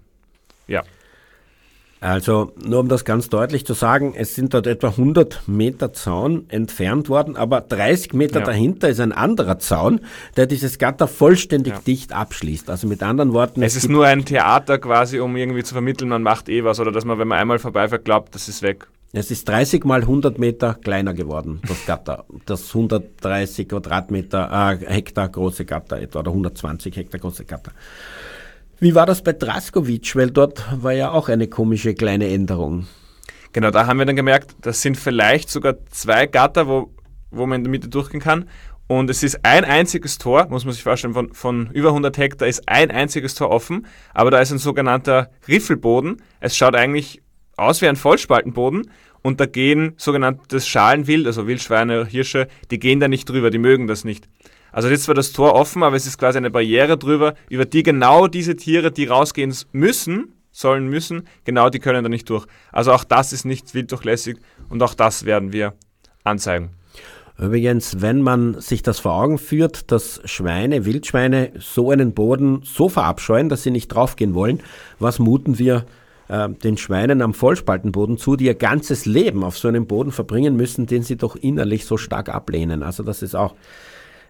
Ja. 0.67 0.83
Also 2.01 2.53
nur 2.63 2.79
um 2.79 2.87
das 2.87 3.03
ganz 3.03 3.27
deutlich 3.27 3.65
zu 3.65 3.73
sagen, 3.73 4.13
es 4.15 4.33
sind 4.33 4.53
dort 4.53 4.67
etwa 4.67 4.87
100 4.89 5.47
Meter 5.47 5.91
Zaun 5.91 6.45
entfernt 6.47 7.09
worden, 7.09 7.35
aber 7.35 7.59
30 7.59 8.13
Meter 8.13 8.39
ja. 8.39 8.45
dahinter 8.45 8.87
ist 8.87 9.01
ein 9.01 9.11
anderer 9.11 9.59
Zaun, 9.59 9.99
der 10.37 10.45
dieses 10.45 10.77
Gatter 10.77 11.07
vollständig 11.07 11.73
ja. 11.73 11.79
dicht 11.79 12.13
abschließt. 12.13 12.69
Also 12.69 12.87
mit 12.87 13.03
anderen 13.03 13.33
Worten. 13.33 13.61
Es, 13.61 13.75
es 13.75 13.83
ist 13.83 13.89
nur 13.89 14.05
ein 14.05 14.23
Theater 14.23 14.77
quasi, 14.77 15.19
um 15.19 15.35
irgendwie 15.35 15.63
zu 15.63 15.73
vermitteln, 15.73 16.09
man 16.09 16.23
macht 16.23 16.47
eh 16.47 16.63
was 16.63 16.79
oder 16.79 16.93
dass 16.93 17.03
man, 17.03 17.19
wenn 17.19 17.27
man 17.27 17.37
einmal 17.37 17.59
vorbeifährt, 17.59 18.05
glaubt, 18.05 18.33
das 18.33 18.47
ist 18.47 18.61
weg. 18.61 18.87
Es 19.11 19.31
ist 19.31 19.49
30 19.49 19.85
mal 19.85 20.01
100 20.01 20.37
Meter 20.37 20.75
kleiner 20.75 21.15
geworden, 21.15 21.61
das 21.67 21.85
Gatter. 21.87 22.25
Das 22.45 22.67
130 22.67 23.67
Quadratmeter, 23.67 24.77
äh, 24.79 24.85
Hektar 24.85 25.27
große 25.27 25.65
Gatter 25.65 25.99
etwa 25.99 26.19
oder 26.19 26.29
120 26.29 26.95
Hektar 26.95 27.19
große 27.19 27.45
Gatter. 27.45 27.71
Wie 28.81 28.95
war 28.95 29.05
das 29.05 29.23
bei 29.23 29.33
Draskovic? 29.33 30.15
Weil 30.15 30.31
dort 30.31 30.63
war 30.81 30.93
ja 30.93 31.11
auch 31.11 31.27
eine 31.27 31.47
komische 31.47 31.93
kleine 31.93 32.29
Änderung. 32.29 32.87
Genau, 33.51 33.71
da 33.71 33.87
haben 33.87 33.99
wir 33.99 34.05
dann 34.05 34.15
gemerkt, 34.15 34.55
das 34.61 34.81
sind 34.81 34.95
vielleicht 34.95 35.49
sogar 35.49 35.75
zwei 35.89 36.27
Gatter, 36.27 36.67
wo, 36.67 36.93
wo 37.29 37.45
man 37.45 37.57
in 37.57 37.63
der 37.65 37.71
Mitte 37.71 37.89
durchgehen 37.89 38.21
kann. 38.21 38.45
Und 38.87 39.09
es 39.09 39.21
ist 39.21 39.43
ein 39.43 39.65
einziges 39.65 40.17
Tor, 40.17 40.47
muss 40.49 40.63
man 40.63 40.73
sich 40.73 40.83
vorstellen, 40.83 41.13
von, 41.13 41.33
von 41.33 41.69
über 41.73 41.89
100 41.89 42.17
Hektar 42.17 42.47
ist 42.47 42.69
ein 42.69 42.89
einziges 42.89 43.35
Tor 43.35 43.49
offen, 43.49 43.85
aber 44.13 44.31
da 44.31 44.39
ist 44.39 44.51
ein 44.51 44.57
sogenannter 44.59 45.29
Riffelboden. 45.47 46.21
Es 46.39 46.55
schaut 46.55 46.75
eigentlich 46.75 47.21
aus 47.57 47.81
wie 47.81 47.87
ein 47.87 47.97
Vollspaltenboden 47.97 48.89
und 49.21 49.41
da 49.41 49.45
gehen 49.45 49.93
sogenanntes 49.97 50.67
Schalenwild, 50.67 51.27
also 51.27 51.47
Wildschweine, 51.47 52.05
Hirsche, 52.05 52.47
die 52.71 52.79
gehen 52.79 52.99
da 52.99 53.07
nicht 53.09 53.27
drüber, 53.29 53.51
die 53.51 53.57
mögen 53.57 53.87
das 53.87 54.05
nicht. 54.05 54.29
Also 54.71 54.89
jetzt 54.89 55.07
war 55.07 55.15
das 55.15 55.31
Tor 55.31 55.53
offen, 55.53 55.83
aber 55.83 55.95
es 55.95 56.05
ist 56.05 56.17
quasi 56.17 56.37
eine 56.37 56.51
Barriere 56.51 56.97
drüber, 56.97 57.33
über 57.49 57.65
die 57.65 57.83
genau 57.83 58.27
diese 58.27 58.55
Tiere, 58.55 58.91
die 58.91 59.05
rausgehen 59.05 59.55
müssen, 59.71 60.33
sollen 60.51 60.87
müssen, 60.87 61.23
genau 61.43 61.69
die 61.69 61.79
können 61.79 62.03
da 62.03 62.09
nicht 62.09 62.29
durch. 62.29 62.45
Also 62.71 62.91
auch 62.91 63.03
das 63.03 63.33
ist 63.33 63.45
nicht 63.45 63.73
wilddurchlässig 63.73 64.37
und 64.69 64.81
auch 64.83 64.93
das 64.93 65.25
werden 65.25 65.53
wir 65.53 65.73
anzeigen. 66.23 66.71
Übrigens, 67.37 68.01
wenn 68.01 68.21
man 68.21 68.59
sich 68.59 68.83
das 68.83 68.99
vor 68.99 69.13
Augen 69.13 69.37
führt, 69.37 69.91
dass 69.91 70.19
Schweine, 70.25 70.83
Wildschweine 70.83 71.53
so 71.57 71.89
einen 71.89 72.13
Boden 72.13 72.61
so 72.63 72.89
verabscheuen, 72.89 73.47
dass 73.47 73.63
sie 73.63 73.71
nicht 73.71 73.87
draufgehen 73.87 74.33
wollen, 74.33 74.61
was 74.99 75.19
muten 75.19 75.57
wir 75.57 75.85
äh, 76.27 76.49
den 76.49 76.77
Schweinen 76.77 77.21
am 77.21 77.33
Vollspaltenboden 77.33 78.17
zu, 78.17 78.35
die 78.35 78.45
ihr 78.45 78.55
ganzes 78.55 79.05
Leben 79.05 79.45
auf 79.45 79.57
so 79.57 79.69
einem 79.69 79.87
Boden 79.87 80.11
verbringen 80.11 80.57
müssen, 80.57 80.85
den 80.85 81.03
sie 81.03 81.15
doch 81.15 81.37
innerlich 81.37 81.85
so 81.85 81.95
stark 81.95 82.27
ablehnen. 82.27 82.83
Also 82.83 83.03
das 83.03 83.21
ist 83.21 83.35
auch 83.35 83.55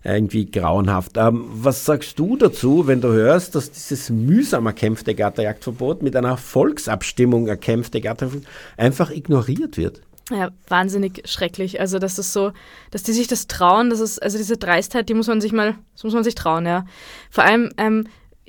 irgendwie 0.03 0.49
grauenhaft. 0.49 1.17
Ähm, 1.17 1.45
was 1.51 1.85
sagst 1.85 2.17
du 2.19 2.37
dazu, 2.37 2.87
wenn 2.87 3.01
du 3.01 3.09
hörst, 3.09 3.55
dass 3.55 3.71
dieses 3.71 4.09
mühsam 4.09 4.65
erkämpfte 4.65 5.15
Gatterjagdverbot 5.15 6.01
mit 6.01 6.15
einer 6.15 6.37
Volksabstimmung 6.37 7.47
erkämpfte 7.47 8.01
Gatterjagdverbot 8.01 8.47
einfach 8.77 9.11
ignoriert 9.11 9.77
wird? 9.77 10.01
Ja, 10.31 10.51
wahnsinnig 10.67 11.23
schrecklich. 11.27 11.79
Also, 11.79 11.97
dass 11.97 12.15
das 12.15 12.33
so, 12.33 12.51
dass 12.91 13.03
die 13.03 13.13
sich 13.13 13.27
das 13.27 13.47
trauen, 13.47 13.89
das 13.89 13.99
ist, 13.99 14.21
also 14.21 14.37
diese 14.37 14.57
Dreistheit, 14.57 15.09
die 15.09 15.15
muss 15.15 15.27
man 15.27 15.41
sich 15.41 15.51
mal, 15.51 15.75
das 15.93 16.03
muss 16.03 16.13
man 16.13 16.23
sich 16.23 16.35
trauen, 16.35 16.65
ja. 16.65 16.85
Vor 17.31 17.43
allem, 17.43 17.71
ähm, 17.77 18.05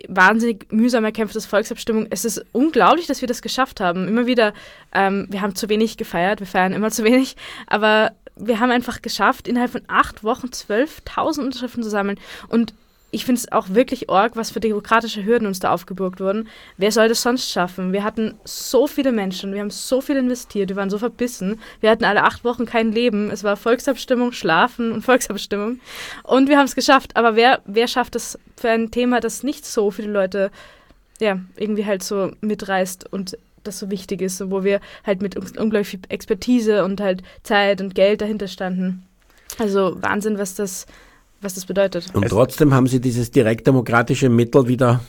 wahnsinnig 0.08 0.70
mühsam 0.70 1.04
erkämpftes 1.04 1.46
Volksabstimmung. 1.46 2.06
Es 2.10 2.24
ist 2.24 2.44
unglaublich, 2.52 3.06
dass 3.06 3.20
wir 3.20 3.28
das 3.28 3.42
geschafft 3.42 3.80
haben. 3.80 4.08
Immer 4.08 4.26
wieder, 4.26 4.52
ähm, 4.92 5.26
wir 5.30 5.40
haben 5.40 5.54
zu 5.54 5.68
wenig 5.68 5.96
gefeiert, 5.96 6.40
wir 6.40 6.46
feiern 6.46 6.72
immer 6.72 6.90
zu 6.90 7.04
wenig, 7.04 7.36
aber 7.66 8.12
wir 8.40 8.60
haben 8.60 8.70
einfach 8.70 9.02
geschafft, 9.02 9.48
innerhalb 9.48 9.72
von 9.72 9.82
acht 9.86 10.24
Wochen 10.24 10.48
12.000 10.48 11.40
Unterschriften 11.40 11.82
zu 11.82 11.90
sammeln. 11.90 12.18
Und 12.48 12.74
ich 13.12 13.24
finde 13.24 13.40
es 13.40 13.50
auch 13.50 13.70
wirklich 13.70 14.08
arg, 14.08 14.36
was 14.36 14.52
für 14.52 14.60
demokratische 14.60 15.24
Hürden 15.24 15.46
uns 15.46 15.58
da 15.58 15.72
aufgebürgt 15.72 16.20
wurden. 16.20 16.48
Wer 16.76 16.92
soll 16.92 17.08
das 17.08 17.22
sonst 17.22 17.50
schaffen? 17.50 17.92
Wir 17.92 18.04
hatten 18.04 18.34
so 18.44 18.86
viele 18.86 19.10
Menschen, 19.10 19.52
wir 19.52 19.60
haben 19.60 19.70
so 19.70 20.00
viel 20.00 20.16
investiert, 20.16 20.68
wir 20.68 20.76
waren 20.76 20.90
so 20.90 20.98
verbissen. 20.98 21.60
Wir 21.80 21.90
hatten 21.90 22.04
alle 22.04 22.22
acht 22.22 22.44
Wochen 22.44 22.66
kein 22.66 22.92
Leben. 22.92 23.30
Es 23.30 23.42
war 23.42 23.56
Volksabstimmung, 23.56 24.32
Schlafen 24.32 24.92
und 24.92 25.02
Volksabstimmung. 25.02 25.80
Und 26.22 26.48
wir 26.48 26.58
haben 26.58 26.66
es 26.66 26.76
geschafft. 26.76 27.16
Aber 27.16 27.34
wer, 27.34 27.60
wer 27.64 27.88
schafft 27.88 28.14
es 28.14 28.38
für 28.56 28.70
ein 28.70 28.90
Thema, 28.90 29.20
das 29.20 29.42
nicht 29.42 29.66
so 29.66 29.90
viele 29.90 30.12
Leute 30.12 30.50
ja, 31.20 31.38
irgendwie 31.56 31.84
halt 31.84 32.02
so 32.02 32.32
mitreißt 32.40 33.12
und 33.12 33.36
das 33.64 33.78
so 33.78 33.90
wichtig 33.90 34.22
ist, 34.22 34.50
wo 34.50 34.64
wir 34.64 34.80
halt 35.04 35.22
mit 35.22 35.36
unglaublich 35.36 35.88
viel 35.88 36.00
Expertise 36.08 36.84
und 36.84 37.00
halt 37.00 37.22
Zeit 37.42 37.80
und 37.80 37.94
Geld 37.94 38.20
dahinter 38.20 38.48
standen. 38.48 39.04
Also 39.58 39.96
Wahnsinn, 40.00 40.38
was 40.38 40.54
das, 40.54 40.86
was 41.40 41.54
das 41.54 41.66
bedeutet. 41.66 42.14
Und 42.14 42.28
trotzdem 42.28 42.74
haben 42.74 42.86
sie 42.86 43.00
dieses 43.00 43.30
direktdemokratische 43.30 44.28
Mittel 44.28 44.68
wieder 44.68 45.00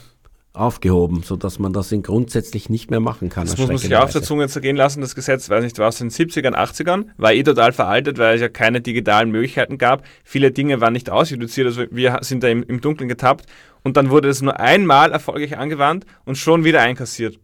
aufgehoben, 0.53 1.23
sodass 1.23 1.59
man 1.59 1.71
das 1.71 1.91
in 1.91 2.03
grundsätzlich 2.03 2.69
nicht 2.69 2.91
mehr 2.91 2.99
machen 2.99 3.29
kann. 3.29 3.47
Das 3.47 3.57
muss 3.57 3.69
man 3.69 3.77
sich 3.77 3.95
auf 3.95 4.11
der 4.11 4.21
Zunge 4.21 4.49
zergehen 4.49 4.75
lassen. 4.75 4.99
Das 4.99 5.15
Gesetz, 5.15 5.49
weiß 5.49 5.63
nicht, 5.63 5.79
war 5.79 5.89
es 5.89 6.01
in 6.01 6.09
den 6.09 6.29
70ern, 6.29 6.55
80ern, 6.55 7.05
war 7.17 7.33
eh 7.33 7.43
total 7.43 7.71
veraltet, 7.71 8.17
weil 8.17 8.35
es 8.35 8.41
ja 8.41 8.49
keine 8.49 8.81
digitalen 8.81 9.31
Möglichkeiten 9.31 9.77
gab. 9.77 10.03
Viele 10.25 10.51
Dinge 10.51 10.81
waren 10.81 10.93
nicht 10.93 11.09
ausreduziert, 11.09 11.67
also 11.67 11.83
wir 11.89 12.19
sind 12.21 12.43
da 12.43 12.49
im, 12.49 12.63
im 12.63 12.81
Dunkeln 12.81 13.07
getappt. 13.07 13.45
Und 13.83 13.97
dann 13.97 14.09
wurde 14.09 14.29
es 14.29 14.41
nur 14.41 14.59
einmal 14.59 15.11
erfolgreich 15.11 15.57
angewandt 15.57 16.05
und 16.25 16.37
schon 16.37 16.65
wieder 16.65 16.81
einkassiert. 16.81 17.39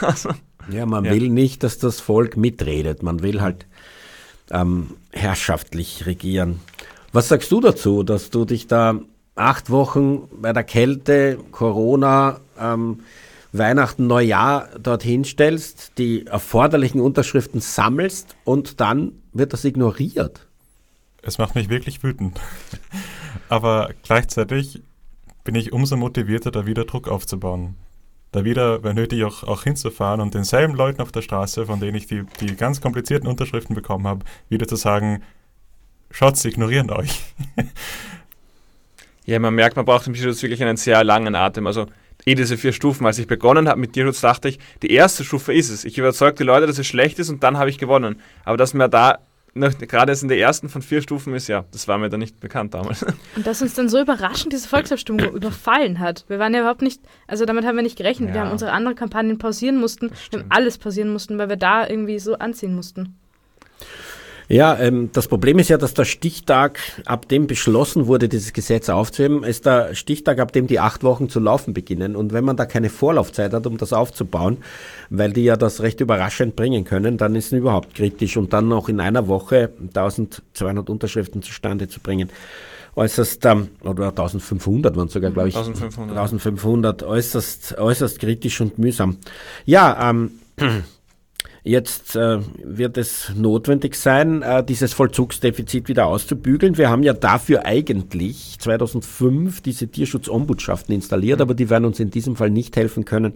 Also, 0.00 0.30
ja, 0.70 0.86
man 0.86 1.04
ja. 1.04 1.12
will 1.12 1.28
nicht, 1.28 1.62
dass 1.62 1.78
das 1.78 2.00
Volk 2.00 2.36
mitredet. 2.36 3.02
Man 3.02 3.22
will 3.22 3.40
halt 3.40 3.66
ähm, 4.50 4.94
herrschaftlich 5.12 6.06
regieren. 6.06 6.60
Was 7.12 7.28
sagst 7.28 7.50
du 7.50 7.60
dazu, 7.60 8.02
dass 8.02 8.30
du 8.30 8.44
dich 8.44 8.66
da 8.66 9.00
acht 9.34 9.70
Wochen 9.70 10.28
bei 10.40 10.52
der 10.52 10.64
Kälte, 10.64 11.38
Corona, 11.50 12.40
ähm, 12.58 13.00
Weihnachten, 13.52 14.06
Neujahr 14.06 14.68
dorthin 14.78 15.24
stellst, 15.24 15.92
die 15.98 16.26
erforderlichen 16.26 17.00
Unterschriften 17.00 17.60
sammelst 17.60 18.36
und 18.44 18.80
dann 18.80 19.12
wird 19.32 19.52
das 19.52 19.64
ignoriert. 19.64 20.46
Es 21.22 21.38
macht 21.38 21.54
mich 21.54 21.68
wirklich 21.68 22.02
wütend. 22.02 22.40
Aber 23.48 23.90
gleichzeitig 24.02 24.82
bin 25.44 25.54
ich 25.54 25.72
umso 25.72 25.96
motivierter, 25.96 26.50
da 26.50 26.66
wieder 26.66 26.84
Druck 26.84 27.08
aufzubauen. 27.08 27.76
Da 28.36 28.44
wieder, 28.44 28.84
wenn 28.84 28.96
nötig, 28.96 29.24
auch, 29.24 29.44
auch 29.44 29.62
hinzufahren 29.62 30.20
und 30.20 30.34
denselben 30.34 30.74
Leuten 30.74 31.00
auf 31.00 31.10
der 31.10 31.22
Straße, 31.22 31.64
von 31.64 31.80
denen 31.80 31.96
ich 31.96 32.06
die, 32.06 32.24
die 32.42 32.54
ganz 32.54 32.82
komplizierten 32.82 33.26
Unterschriften 33.26 33.74
bekommen 33.74 34.06
habe, 34.06 34.26
wieder 34.50 34.68
zu 34.68 34.76
sagen, 34.76 35.22
schaut, 36.10 36.36
sie 36.36 36.48
ignorieren 36.50 36.90
euch. 36.90 37.22
Ja, 39.28 39.40
man 39.40 39.56
merkt, 39.56 39.74
man 39.74 39.84
braucht 39.84 40.06
im 40.06 40.14
Tierschutz 40.14 40.40
wirklich 40.42 40.62
einen 40.62 40.76
sehr 40.76 41.02
langen 41.02 41.34
Atem. 41.34 41.66
Also 41.66 41.86
eh 42.26 42.36
diese 42.36 42.56
vier 42.56 42.72
Stufen. 42.72 43.04
Als 43.06 43.18
ich 43.18 43.26
begonnen 43.26 43.68
habe 43.68 43.80
mit 43.80 43.92
Tierschutz, 43.92 44.20
dachte 44.20 44.48
ich, 44.48 44.60
die 44.82 44.92
erste 44.92 45.24
Stufe 45.24 45.52
ist 45.52 45.68
es. 45.68 45.84
Ich 45.84 45.98
überzeuge 45.98 46.36
die 46.36 46.44
Leute, 46.44 46.68
dass 46.68 46.78
es 46.78 46.86
schlecht 46.86 47.18
ist 47.18 47.28
und 47.28 47.42
dann 47.42 47.58
habe 47.58 47.68
ich 47.68 47.78
gewonnen. 47.78 48.20
Aber 48.44 48.56
dass 48.56 48.72
mir 48.72 48.88
da 48.88 49.18
gerade 49.60 50.12
in 50.12 50.28
der 50.28 50.38
ersten 50.38 50.68
von 50.68 50.82
vier 50.82 51.02
Stufen 51.02 51.34
ist, 51.34 51.48
ja, 51.48 51.64
das 51.72 51.88
war 51.88 51.98
mir 51.98 52.08
da 52.08 52.16
nicht 52.16 52.40
bekannt 52.40 52.74
damals. 52.74 53.02
Und 53.36 53.46
dass 53.46 53.62
uns 53.62 53.74
dann 53.74 53.88
so 53.88 54.00
überraschend 54.00 54.52
diese 54.52 54.68
Volksabstimmung 54.68 55.20
überfallen 55.34 55.98
hat. 55.98 56.24
Wir 56.28 56.38
waren 56.38 56.54
ja 56.54 56.60
überhaupt 56.60 56.82
nicht, 56.82 57.00
also 57.26 57.44
damit 57.44 57.64
haben 57.64 57.76
wir 57.76 57.82
nicht 57.82 57.98
gerechnet. 57.98 58.30
Ja. 58.30 58.34
Wir 58.34 58.40
haben 58.42 58.52
unsere 58.52 58.72
anderen 58.72 58.96
Kampagnen 58.96 59.38
pausieren 59.38 59.78
mussten, 59.78 60.10
wir 60.30 60.40
haben 60.40 60.46
alles 60.50 60.78
pausieren 60.78 61.12
mussten, 61.12 61.38
weil 61.38 61.48
wir 61.48 61.56
da 61.56 61.86
irgendwie 61.88 62.18
so 62.18 62.34
anziehen 62.34 62.74
mussten. 62.74 63.16
Ja, 64.48 64.78
ähm, 64.78 65.10
das 65.12 65.26
Problem 65.26 65.58
ist 65.58 65.68
ja, 65.68 65.76
dass 65.76 65.94
der 65.94 66.04
Stichtag, 66.04 66.78
ab 67.04 67.28
dem 67.28 67.46
beschlossen 67.46 68.06
wurde, 68.06 68.28
dieses 68.28 68.52
Gesetz 68.52 68.88
aufzuheben, 68.88 69.42
ist 69.42 69.66
der 69.66 69.94
Stichtag, 69.94 70.38
ab 70.38 70.52
dem 70.52 70.66
die 70.68 70.78
acht 70.78 71.02
Wochen 71.02 71.28
zu 71.28 71.40
laufen 71.40 71.74
beginnen. 71.74 72.14
Und 72.14 72.32
wenn 72.32 72.44
man 72.44 72.56
da 72.56 72.64
keine 72.64 72.88
Vorlaufzeit 72.88 73.52
hat, 73.52 73.66
um 73.66 73.76
das 73.76 73.92
aufzubauen, 73.92 74.58
weil 75.10 75.32
die 75.32 75.44
ja 75.44 75.56
das 75.56 75.82
recht 75.82 76.00
überraschend 76.00 76.54
bringen 76.54 76.84
können, 76.84 77.18
dann 77.18 77.34
ist 77.34 77.46
es 77.46 77.58
überhaupt 77.58 77.94
kritisch. 77.94 78.36
Und 78.36 78.52
dann 78.52 78.68
noch 78.68 78.88
in 78.88 79.00
einer 79.00 79.26
Woche 79.26 79.70
1200 79.80 80.88
Unterschriften 80.90 81.42
zustande 81.42 81.88
zu 81.88 81.98
bringen, 81.98 82.30
äußerst, 82.94 83.44
ähm, 83.46 83.68
oder 83.82 84.08
1500 84.08 84.96
waren 84.96 85.08
sogar, 85.08 85.30
glaube 85.32 85.48
ich. 85.48 85.56
1500. 85.56 86.16
1500, 86.16 87.02
äußerst, 87.02 87.78
äußerst 87.78 88.18
kritisch 88.20 88.60
und 88.60 88.78
mühsam. 88.78 89.18
Ja, 89.64 90.10
ähm, 90.10 90.30
Jetzt 91.66 92.14
äh, 92.14 92.38
wird 92.62 92.96
es 92.96 93.32
notwendig 93.34 93.96
sein, 93.96 94.42
äh, 94.42 94.62
dieses 94.62 94.92
Vollzugsdefizit 94.92 95.88
wieder 95.88 96.06
auszubügeln. 96.06 96.78
Wir 96.78 96.90
haben 96.90 97.02
ja 97.02 97.12
dafür 97.12 97.66
eigentlich 97.66 98.56
2005 98.60 99.62
diese 99.62 99.88
Tierschutzombudsschaften 99.88 100.94
installiert, 100.94 101.40
aber 101.40 101.54
die 101.54 101.68
werden 101.68 101.86
uns 101.86 101.98
in 101.98 102.10
diesem 102.10 102.36
Fall 102.36 102.50
nicht 102.50 102.76
helfen 102.76 103.04
können, 103.04 103.34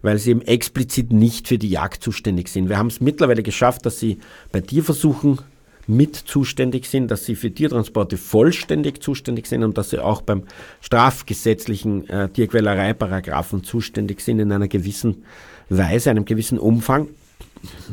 weil 0.00 0.16
sie 0.16 0.30
eben 0.30 0.40
explizit 0.40 1.12
nicht 1.12 1.48
für 1.48 1.58
die 1.58 1.68
Jagd 1.68 2.02
zuständig 2.02 2.48
sind. 2.48 2.70
Wir 2.70 2.78
haben 2.78 2.86
es 2.86 3.02
mittlerweile 3.02 3.42
geschafft, 3.42 3.84
dass 3.84 4.00
sie 4.00 4.20
bei 4.52 4.62
Tierversuchen 4.62 5.40
mit 5.86 6.16
zuständig 6.16 6.86
sind, 6.86 7.10
dass 7.10 7.26
sie 7.26 7.34
für 7.34 7.50
Tiertransporte 7.50 8.16
vollständig 8.16 9.02
zuständig 9.02 9.48
sind 9.48 9.62
und 9.62 9.76
dass 9.76 9.90
sie 9.90 10.02
auch 10.02 10.22
beim 10.22 10.44
strafgesetzlichen 10.80 12.08
äh, 12.08 12.30
Tierquälereiparagraphen 12.30 13.64
zuständig 13.64 14.22
sind 14.22 14.38
in 14.38 14.50
einer 14.50 14.68
gewissen 14.68 15.24
Weise, 15.68 16.08
einem 16.08 16.24
gewissen 16.24 16.58
Umfang. 16.58 17.08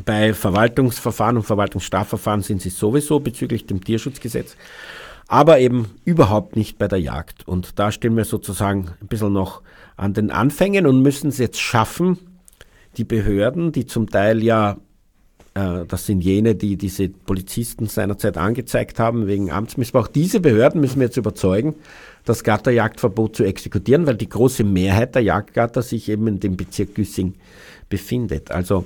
Bei 0.04 0.34
Verwaltungsverfahren 0.34 1.36
und 1.36 1.42
Verwaltungsstrafverfahren 1.44 2.42
sind 2.42 2.62
sie 2.62 2.70
sowieso 2.70 3.20
bezüglich 3.20 3.66
dem 3.66 3.82
Tierschutzgesetz, 3.82 4.56
aber 5.28 5.58
eben 5.58 5.90
überhaupt 6.04 6.56
nicht 6.56 6.78
bei 6.78 6.88
der 6.88 7.00
Jagd. 7.00 7.46
Und 7.46 7.78
da 7.78 7.92
stehen 7.92 8.16
wir 8.16 8.24
sozusagen 8.24 8.90
ein 9.00 9.08
bisschen 9.08 9.32
noch 9.32 9.62
an 9.96 10.14
den 10.14 10.30
Anfängen 10.30 10.86
und 10.86 11.02
müssen 11.02 11.28
es 11.28 11.38
jetzt 11.38 11.60
schaffen, 11.60 12.18
die 12.96 13.04
Behörden, 13.04 13.72
die 13.72 13.86
zum 13.86 14.08
Teil 14.08 14.42
ja, 14.42 14.78
äh, 15.54 15.84
das 15.86 16.06
sind 16.06 16.20
jene, 16.20 16.54
die 16.54 16.76
diese 16.76 17.08
Polizisten 17.08 17.86
seinerzeit 17.86 18.36
angezeigt 18.36 18.98
haben 18.98 19.26
wegen 19.26 19.50
Amtsmissbrauch, 19.50 20.08
diese 20.08 20.40
Behörden 20.40 20.80
müssen 20.80 21.00
wir 21.00 21.06
jetzt 21.06 21.16
überzeugen, 21.16 21.74
das 22.24 22.44
Gatterjagdverbot 22.44 23.36
zu 23.36 23.44
exekutieren, 23.44 24.06
weil 24.06 24.16
die 24.16 24.28
große 24.28 24.64
Mehrheit 24.64 25.14
der 25.14 25.22
Jagdgatter 25.22 25.82
sich 25.82 26.08
eben 26.08 26.26
in 26.26 26.40
dem 26.40 26.56
Bezirk 26.56 26.94
Güssing 26.94 27.34
befindet. 27.88 28.50
Also 28.50 28.84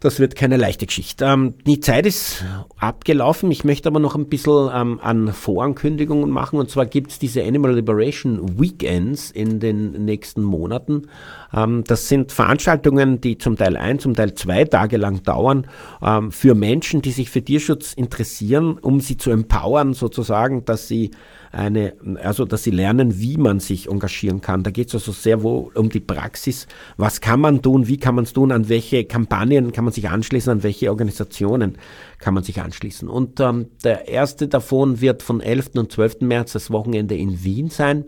das 0.00 0.20
wird 0.20 0.36
keine 0.36 0.58
leichte 0.58 0.84
Geschichte. 0.84 1.24
Ähm, 1.24 1.54
die 1.66 1.80
Zeit 1.80 2.04
ist 2.04 2.44
abgelaufen. 2.78 3.50
Ich 3.50 3.64
möchte 3.64 3.88
aber 3.88 3.98
noch 3.98 4.14
ein 4.14 4.28
bisschen 4.28 4.70
ähm, 4.72 5.00
an 5.02 5.32
Vorankündigungen 5.32 6.30
machen. 6.30 6.58
Und 6.58 6.70
zwar 6.70 6.84
gibt 6.84 7.12
es 7.12 7.18
diese 7.18 7.42
Animal 7.42 7.74
Liberation 7.74 8.60
Weekends 8.60 9.30
in 9.30 9.58
den 9.58 10.04
nächsten 10.04 10.42
Monaten. 10.42 11.08
Ähm, 11.54 11.82
das 11.86 12.08
sind 12.08 12.30
Veranstaltungen, 12.30 13.22
die 13.22 13.38
zum 13.38 13.56
Teil 13.56 13.76
ein, 13.78 13.98
zum 13.98 14.14
Teil 14.14 14.34
zwei 14.34 14.64
Tage 14.64 14.98
lang 14.98 15.22
dauern, 15.22 15.66
ähm, 16.02 16.30
für 16.30 16.54
Menschen, 16.54 17.00
die 17.00 17.12
sich 17.12 17.30
für 17.30 17.42
Tierschutz 17.42 17.94
interessieren, 17.94 18.78
um 18.78 19.00
sie 19.00 19.16
zu 19.16 19.30
empowern, 19.30 19.94
sozusagen, 19.94 20.66
dass 20.66 20.88
sie 20.88 21.10
eine, 21.56 21.94
also 22.22 22.44
dass 22.44 22.64
sie 22.64 22.70
lernen, 22.70 23.18
wie 23.18 23.38
man 23.38 23.60
sich 23.60 23.88
engagieren 23.88 24.42
kann. 24.42 24.62
Da 24.62 24.70
geht 24.70 24.88
es 24.88 24.94
also 24.94 25.12
sehr 25.12 25.42
wohl 25.42 25.70
um 25.74 25.88
die 25.88 26.00
Praxis. 26.00 26.66
Was 26.98 27.20
kann 27.20 27.40
man 27.40 27.62
tun? 27.62 27.88
Wie 27.88 27.96
kann 27.96 28.14
man 28.14 28.24
es 28.24 28.34
tun? 28.34 28.52
An 28.52 28.68
welche 28.68 29.04
Kampagnen 29.04 29.72
kann 29.72 29.84
man 29.84 29.92
sich 29.92 30.08
anschließen? 30.08 30.52
An 30.52 30.62
welche 30.62 30.90
Organisationen 30.90 31.78
kann 32.18 32.34
man 32.34 32.44
sich 32.44 32.60
anschließen? 32.60 33.08
Und 33.08 33.40
ähm, 33.40 33.68
der 33.84 34.06
erste 34.08 34.48
davon 34.48 35.00
wird 35.00 35.22
von 35.22 35.40
11. 35.40 35.70
und 35.76 35.90
12. 35.90 36.20
März 36.20 36.52
das 36.52 36.70
Wochenende 36.70 37.16
in 37.16 37.42
Wien 37.42 37.70
sein. 37.70 38.04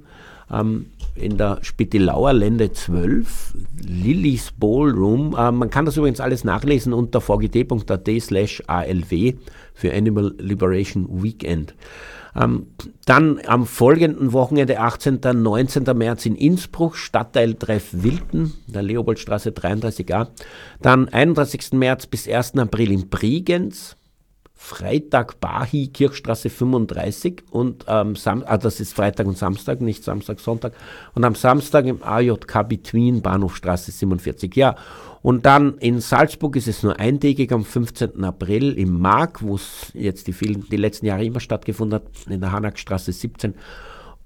Ähm, 0.50 0.86
in 1.14 1.36
der 1.36 1.58
Spitilauer 1.62 2.32
Lände 2.32 2.72
12, 2.72 3.54
Lillys 3.86 4.52
Ballroom. 4.56 5.34
Ähm, 5.38 5.56
man 5.56 5.70
kann 5.70 5.84
das 5.86 5.96
übrigens 5.96 6.20
alles 6.20 6.44
nachlesen 6.44 6.92
unter 6.92 7.20
vgd.at 7.20 8.08
slash 8.20 8.62
alw 8.66 9.34
für 9.74 9.92
Animal 9.92 10.34
Liberation 10.38 11.22
Weekend. 11.22 11.74
Ähm, 12.36 12.66
dann 13.04 13.40
am 13.46 13.66
folgenden 13.66 14.32
Wochenende, 14.32 14.80
18. 14.80 15.16
und 15.16 15.42
19. 15.42 15.84
März 15.96 16.26
in 16.26 16.36
Innsbruck, 16.36 16.96
Stadtteil 16.96 17.54
Treff 17.54 17.88
Wilden, 17.92 18.54
der 18.66 18.82
Leopoldstraße 18.82 19.50
33a. 19.50 20.28
Dann 20.82 21.08
31. 21.08 21.72
März 21.72 22.06
bis 22.06 22.28
1. 22.28 22.56
April 22.56 22.92
in 22.92 23.08
Bregenz. 23.08 23.96
Freitag 24.60 25.38
Bahi, 25.40 25.86
Kirchstraße 25.86 26.50
35 26.50 27.44
und 27.50 27.84
ähm, 27.86 28.16
Sam 28.16 28.42
ah, 28.44 28.58
das 28.58 28.80
ist 28.80 28.92
Freitag 28.92 29.28
und 29.28 29.38
Samstag, 29.38 29.80
nicht 29.80 30.02
Samstag, 30.02 30.40
Sonntag. 30.40 30.72
Und 31.14 31.24
am 31.24 31.36
Samstag 31.36 31.86
im 31.86 32.02
AJK 32.02 32.68
Between, 32.68 33.22
Bahnhofstraße 33.22 33.92
47. 33.92 34.56
Ja, 34.56 34.74
und 35.22 35.46
dann 35.46 35.78
in 35.78 36.00
Salzburg 36.00 36.56
ist 36.56 36.66
es 36.66 36.82
nur 36.82 36.98
eintägig 36.98 37.52
am 37.52 37.64
15. 37.64 38.24
April 38.24 38.76
im 38.76 39.00
Mark, 39.00 39.42
wo 39.42 39.54
es 39.54 39.92
jetzt 39.94 40.26
die, 40.26 40.32
vielen, 40.32 40.68
die 40.68 40.76
letzten 40.76 41.06
Jahre 41.06 41.24
immer 41.24 41.40
stattgefunden 41.40 42.00
hat, 42.00 42.10
in 42.28 42.40
der 42.40 42.50
Hanakstraße 42.50 43.12
17. 43.12 43.54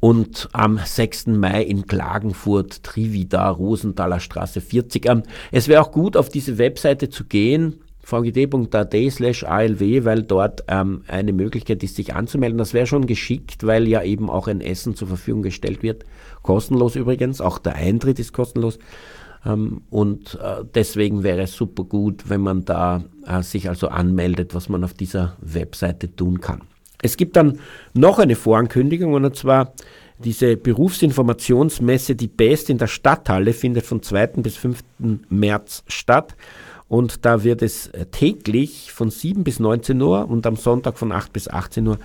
Und 0.01 0.49
am 0.53 0.81
6. 0.83 1.27
Mai 1.27 1.63
in 1.63 1.87
Klagenfurt, 1.87 2.83
Trivida, 2.83 3.51
Rosenthaler 3.51 4.19
Straße 4.19 4.63
40. 4.63 5.07
Ähm, 5.07 5.23
es 5.53 5.69
wäre 5.69 5.83
auch 5.83 5.93
gut, 5.93 6.17
auf 6.17 6.31
diese 6.31 6.57
Webseite 6.57 7.11
zu 7.11 7.25
gehen, 7.25 7.83
vgd.at 8.03 8.95
slash 9.11 9.45
ALW, 9.45 10.05
weil 10.05 10.23
dort 10.23 10.65
ähm, 10.69 11.03
eine 11.07 11.33
Möglichkeit 11.33 11.83
ist, 11.83 11.97
sich 11.97 12.15
anzumelden. 12.15 12.59
Das 12.59 12.75
wäre 12.75 12.87
schon 12.87 13.07
geschickt, 13.07 13.67
weil 13.67 13.87
ja 13.89 14.03
eben 14.03 14.29
auch 14.29 14.49
ein 14.49 14.61
Essen 14.61 14.97
zur 14.97 15.09
Verfügung 15.09 15.43
gestellt 15.43 15.83
wird. 15.83 16.05
Kostenlos 16.43 16.97
übrigens, 16.97 17.41
auch 17.41 17.59
der 17.59 17.77
Eintritt 17.77 18.19
ist 18.19 18.33
kostenlos. 18.33 18.79
Ähm, 19.47 19.83
und 19.91 20.39
äh, 20.43 20.65
deswegen 20.75 21.23
wäre 21.23 21.43
es 21.43 21.55
super 21.55 21.85
gut, 21.85 22.29
wenn 22.29 22.41
man 22.41 22.65
da 22.65 23.05
äh, 23.27 23.43
sich 23.43 23.69
also 23.69 23.89
anmeldet, 23.89 24.55
was 24.55 24.69
man 24.69 24.85
auf 24.85 24.95
dieser 24.95 25.37
Webseite 25.41 26.15
tun 26.15 26.41
kann. 26.41 26.63
Es 27.03 27.17
gibt 27.17 27.37
dann 27.37 27.59
noch 27.95 28.19
eine 28.19 28.37
Vorankündigung 28.37 29.15
und 29.15 29.37
zwar 29.37 29.73
diese 30.19 30.57
Berufsinformationsmesse, 30.57 32.15
die 32.15 32.29
Best 32.29 32.71
in 32.71 32.79
der 32.79 32.87
Stadthalle, 32.87 33.53
findet 33.53 33.85
von 33.85 34.03
2. 34.03 34.27
bis 34.39 34.57
5. 34.57 34.85
März 35.29 35.83
statt. 35.89 36.37
Und 36.93 37.25
da 37.25 37.43
wird 37.43 37.63
es 37.63 37.87
äh, 37.87 38.05
täglich 38.05 38.93
von 38.93 39.09
7 39.09 39.45
bis 39.45 39.59
19 39.59 39.99
Uhr 40.03 40.29
und 40.29 40.47
am 40.47 40.57
Sonntag 40.57 40.99
von 40.99 41.11
8 41.11 41.33
bis 41.33 41.49
18 41.49 41.89
Uhr 41.89 41.99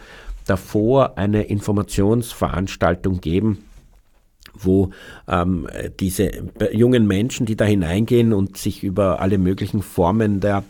davor 0.45 1.17
eine 1.17 1.43
Informationsveranstaltung 1.43 3.19
geben 3.19 3.65
wo 4.59 4.89
ähm, 5.27 5.67
diese 5.99 6.31
jungen 6.71 7.05
Menschen, 7.05 7.45
die 7.45 7.55
da 7.55 7.65
hineingehen 7.65 8.33
und 8.33 8.57
sich 8.57 8.83
über 8.83 9.19
alle 9.19 9.37
möglichen 9.37 9.83
Formen 9.83 10.39
der 10.39 10.63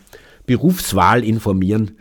Berufswahl 0.44 1.24
informieren, 1.24 1.92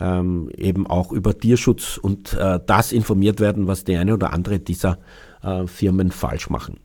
ähm, 0.00 0.50
eben 0.56 0.88
auch 0.88 1.12
über 1.12 1.38
Tierschutz 1.38 1.98
und 1.98 2.32
äh, 2.32 2.58
das 2.66 2.90
informiert 2.90 3.38
werden, 3.38 3.68
was 3.68 3.84
die 3.84 3.96
eine 3.96 4.14
oder 4.14 4.32
andere 4.32 4.58
dieser 4.58 4.98
äh, 5.40 5.68
Firmen 5.68 6.10
falsch 6.10 6.50
machen. 6.50 6.80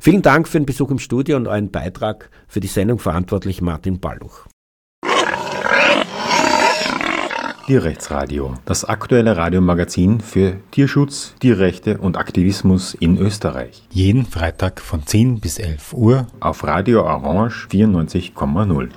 Vielen 0.00 0.22
Dank 0.22 0.48
für 0.48 0.58
den 0.58 0.66
Besuch 0.66 0.90
im 0.90 0.98
Studio 0.98 1.36
und 1.36 1.48
euren 1.48 1.70
Beitrag 1.70 2.30
für 2.46 2.60
die 2.60 2.68
Sendung 2.68 2.98
verantwortlich 2.98 3.60
Martin 3.60 4.00
Balluch. 4.00 4.46
Tierrechtsradio, 7.68 8.54
das 8.64 8.86
aktuelle 8.86 9.36
Radiomagazin 9.36 10.20
für 10.22 10.56
Tierschutz, 10.70 11.34
Tierrechte 11.38 11.98
und 11.98 12.16
Aktivismus 12.16 12.94
in 12.94 13.18
Österreich. 13.18 13.86
Jeden 13.90 14.24
Freitag 14.24 14.80
von 14.80 15.06
10 15.06 15.40
bis 15.40 15.58
11 15.58 15.92
Uhr 15.92 16.26
auf 16.40 16.64
Radio 16.64 17.02
Orange 17.02 17.68
94,0. 17.70 18.88